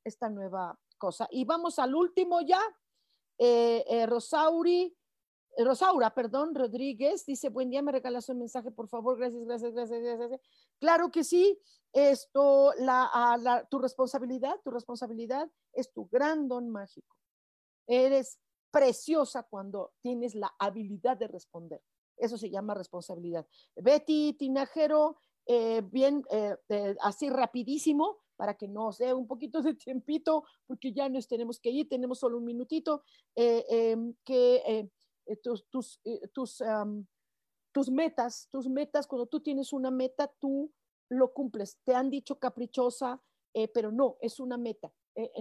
esta 0.04 0.28
nueva 0.28 0.78
cosa. 0.98 1.28
Y 1.30 1.44
vamos 1.44 1.78
al 1.78 1.94
último 1.94 2.40
ya. 2.40 2.60
Eh, 3.38 3.84
eh, 3.88 4.06
Rosauri, 4.06 4.96
eh, 5.56 5.64
Rosaura, 5.64 6.14
perdón, 6.14 6.54
Rodríguez, 6.54 7.26
dice, 7.26 7.48
buen 7.48 7.70
día, 7.70 7.82
me 7.82 7.92
regalas 7.92 8.28
un 8.28 8.38
mensaje, 8.38 8.70
por 8.70 8.88
favor, 8.88 9.18
gracias, 9.18 9.44
gracias, 9.44 9.72
gracias, 9.72 10.02
gracias. 10.02 10.40
Claro 10.78 11.10
que 11.10 11.24
sí, 11.24 11.60
esto, 11.92 12.72
la, 12.78 13.66
tu 13.70 13.78
responsabilidad, 13.80 14.60
tu 14.62 14.70
responsabilidad 14.70 15.50
es 15.72 15.92
tu 15.92 16.08
gran 16.08 16.48
don 16.48 16.70
mágico. 16.70 17.16
Eres 17.86 18.38
preciosa 18.74 19.44
cuando 19.44 19.92
tienes 20.02 20.34
la 20.34 20.52
habilidad 20.58 21.16
de 21.16 21.28
responder. 21.28 21.80
Eso 22.16 22.36
se 22.36 22.50
llama 22.50 22.74
responsabilidad. 22.74 23.46
Betty 23.76 24.34
Tinajero, 24.34 25.16
bien, 25.90 26.22
así 27.00 27.30
rapidísimo, 27.30 28.24
para 28.36 28.54
que 28.54 28.68
nos 28.68 28.98
dé 28.98 29.14
un 29.14 29.26
poquito 29.26 29.62
de 29.62 29.74
tiempito, 29.74 30.44
porque 30.66 30.92
ya 30.92 31.08
nos 31.08 31.28
tenemos 31.28 31.60
que 31.60 31.70
ir, 31.70 31.88
tenemos 31.88 32.18
solo 32.18 32.38
un 32.38 32.44
minutito, 32.44 33.04
eh, 33.34 33.64
em, 33.68 34.14
que 34.24 34.56
eh, 34.66 34.90
eh, 35.26 35.36
tus 35.36 35.68
metas, 37.90 38.48
tus 38.50 38.68
metas, 38.68 39.06
cuando 39.06 39.26
tú 39.26 39.40
tienes 39.40 39.72
una 39.72 39.90
meta, 39.90 40.32
tú 40.38 40.72
lo 41.08 41.32
cumples. 41.32 41.78
Te 41.84 41.94
han 41.94 42.10
dicho 42.10 42.38
caprichosa, 42.38 43.22
pero 43.72 43.92
no, 43.92 44.16
es 44.20 44.40
una 44.40 44.56
meta. 44.56 44.92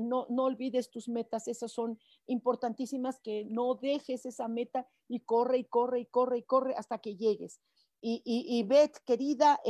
No, 0.01 0.27
no 0.29 0.43
olvides 0.43 0.89
tus 0.89 1.09
metas, 1.09 1.47
esas 1.47 1.71
son 1.71 1.99
importantísimas, 2.27 3.19
que 3.19 3.45
no 3.45 3.75
dejes 3.75 4.25
esa 4.25 4.47
meta 4.47 4.87
y 5.07 5.21
corre 5.21 5.59
y 5.59 5.65
corre 5.65 6.01
y 6.01 6.05
corre 6.05 6.37
y 6.39 6.43
corre 6.43 6.75
hasta 6.75 6.99
que 6.99 7.15
llegues. 7.15 7.59
Y, 8.05 8.21
y, 8.25 8.63
Beth, 8.63 8.97
querida, 9.05 9.61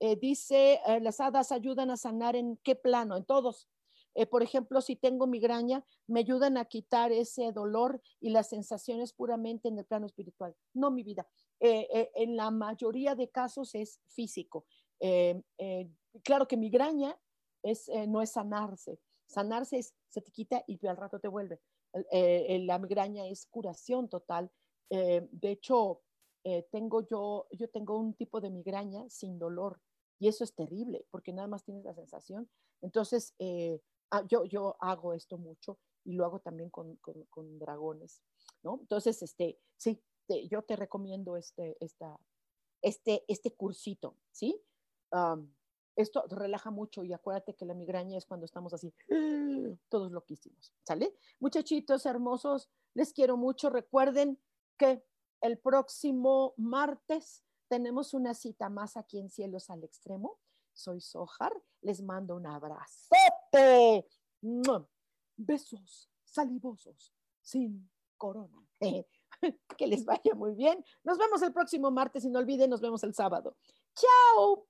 eh, 0.00 0.16
dice, 0.16 0.80
eh, 0.86 0.98
las 1.00 1.20
hadas 1.20 1.52
ayudan 1.52 1.90
a 1.90 1.98
sanar 1.98 2.34
en 2.34 2.56
qué 2.64 2.74
plano, 2.74 3.18
en 3.18 3.26
todos. 3.26 3.68
Eh, 4.14 4.24
por 4.24 4.42
ejemplo, 4.42 4.80
si 4.80 4.96
tengo 4.96 5.26
migraña, 5.26 5.84
me 6.06 6.20
ayudan 6.20 6.56
a 6.56 6.64
quitar 6.64 7.12
ese 7.12 7.52
dolor 7.52 8.00
y 8.18 8.30
las 8.30 8.48
sensaciones 8.48 9.12
puramente 9.12 9.68
en 9.68 9.78
el 9.78 9.84
plano 9.84 10.06
espiritual. 10.06 10.56
No, 10.72 10.90
mi 10.90 11.02
vida. 11.02 11.28
en 11.60 12.36
la 12.36 12.50
mayoría 12.50 13.14
de 13.14 13.28
casos 13.28 13.74
es 13.74 14.00
físico. 14.08 14.64
claro 16.24 16.48
que 16.48 16.56
migraña 16.56 17.20
es, 17.62 17.90
no 18.08 18.22
es 18.22 18.30
sanarse. 18.30 18.98
Sanarse 19.30 19.78
es, 19.78 19.94
se 20.08 20.20
te 20.20 20.30
quita 20.30 20.64
y 20.66 20.84
al 20.86 20.96
rato 20.96 21.20
te 21.20 21.28
vuelve. 21.28 21.60
la 22.12 22.78
migraña 22.78 23.26
es 23.26 23.46
curación 23.46 24.08
total. 24.08 24.50
de 24.90 25.50
hecho, 25.50 26.02
tengo 26.70 27.06
yo, 27.06 27.46
yo 27.52 27.68
tengo 27.70 27.98
un 27.98 28.14
tipo 28.14 28.40
de 28.40 28.50
migraña 28.50 29.08
sin 29.08 29.38
dolor. 29.38 29.80
Y 30.20 30.28
eso 30.28 30.44
es 30.44 30.54
terrible, 30.54 31.06
porque 31.10 31.32
nada 31.32 31.48
más 31.48 31.64
tienes 31.64 31.84
la 31.84 31.94
sensación. 31.94 32.48
Entonces, 32.82 33.34
eh, 33.38 33.80
ah, 34.10 34.22
yo, 34.28 34.44
yo 34.44 34.76
hago 34.78 35.14
esto 35.14 35.38
mucho 35.38 35.78
y 36.04 36.12
lo 36.12 36.26
hago 36.26 36.40
también 36.40 36.68
con, 36.68 36.96
con, 37.30 37.58
dragones, 37.58 38.22
¿no? 38.62 38.78
Entonces, 38.80 39.22
este, 39.22 39.58
sí, 39.76 40.02
yo 40.50 40.62
te 40.62 40.76
recomiendo 40.76 41.36
este, 41.38 41.76
esta, 41.80 42.20
este, 42.82 43.24
este 43.28 43.52
cursito, 43.52 44.16
¿sí? 44.30 44.62
Esto 45.96 46.24
relaja 46.28 46.70
mucho 46.70 47.04
y 47.04 47.12
acuérdate 47.12 47.54
que 47.54 47.64
la 47.64 47.74
migraña 47.74 48.16
es 48.16 48.26
cuando 48.26 48.46
estamos 48.46 48.72
así, 48.72 48.94
todos 49.88 50.12
loquísimos, 50.12 50.72
¿sale? 50.86 51.14
Muchachitos 51.38 52.06
hermosos, 52.06 52.70
les 52.94 53.12
quiero 53.12 53.36
mucho. 53.36 53.70
Recuerden 53.70 54.38
que 54.76 55.04
el 55.40 55.58
próximo 55.58 56.54
martes 56.56 57.44
tenemos 57.68 58.14
una 58.14 58.34
cita 58.34 58.68
más 58.68 58.96
aquí 58.96 59.18
en 59.18 59.30
Cielos 59.30 59.70
al 59.70 59.84
Extremo. 59.84 60.38
Soy 60.72 61.00
Sojar. 61.00 61.52
Les 61.82 62.02
mando 62.02 62.36
un 62.36 62.46
abrazote. 62.46 64.06
Besos 65.36 66.10
salivosos, 66.24 67.12
sin 67.40 67.90
corona. 68.16 68.66
que 69.78 69.86
les 69.86 70.04
vaya 70.04 70.34
muy 70.34 70.54
bien. 70.54 70.84
Nos 71.04 71.18
vemos 71.18 71.42
el 71.42 71.52
próximo 71.52 71.90
martes 71.90 72.24
y 72.24 72.30
no 72.30 72.38
olviden, 72.38 72.70
nos 72.70 72.80
vemos 72.80 73.02
el 73.04 73.14
sábado. 73.14 73.56
Chao. 73.94 74.69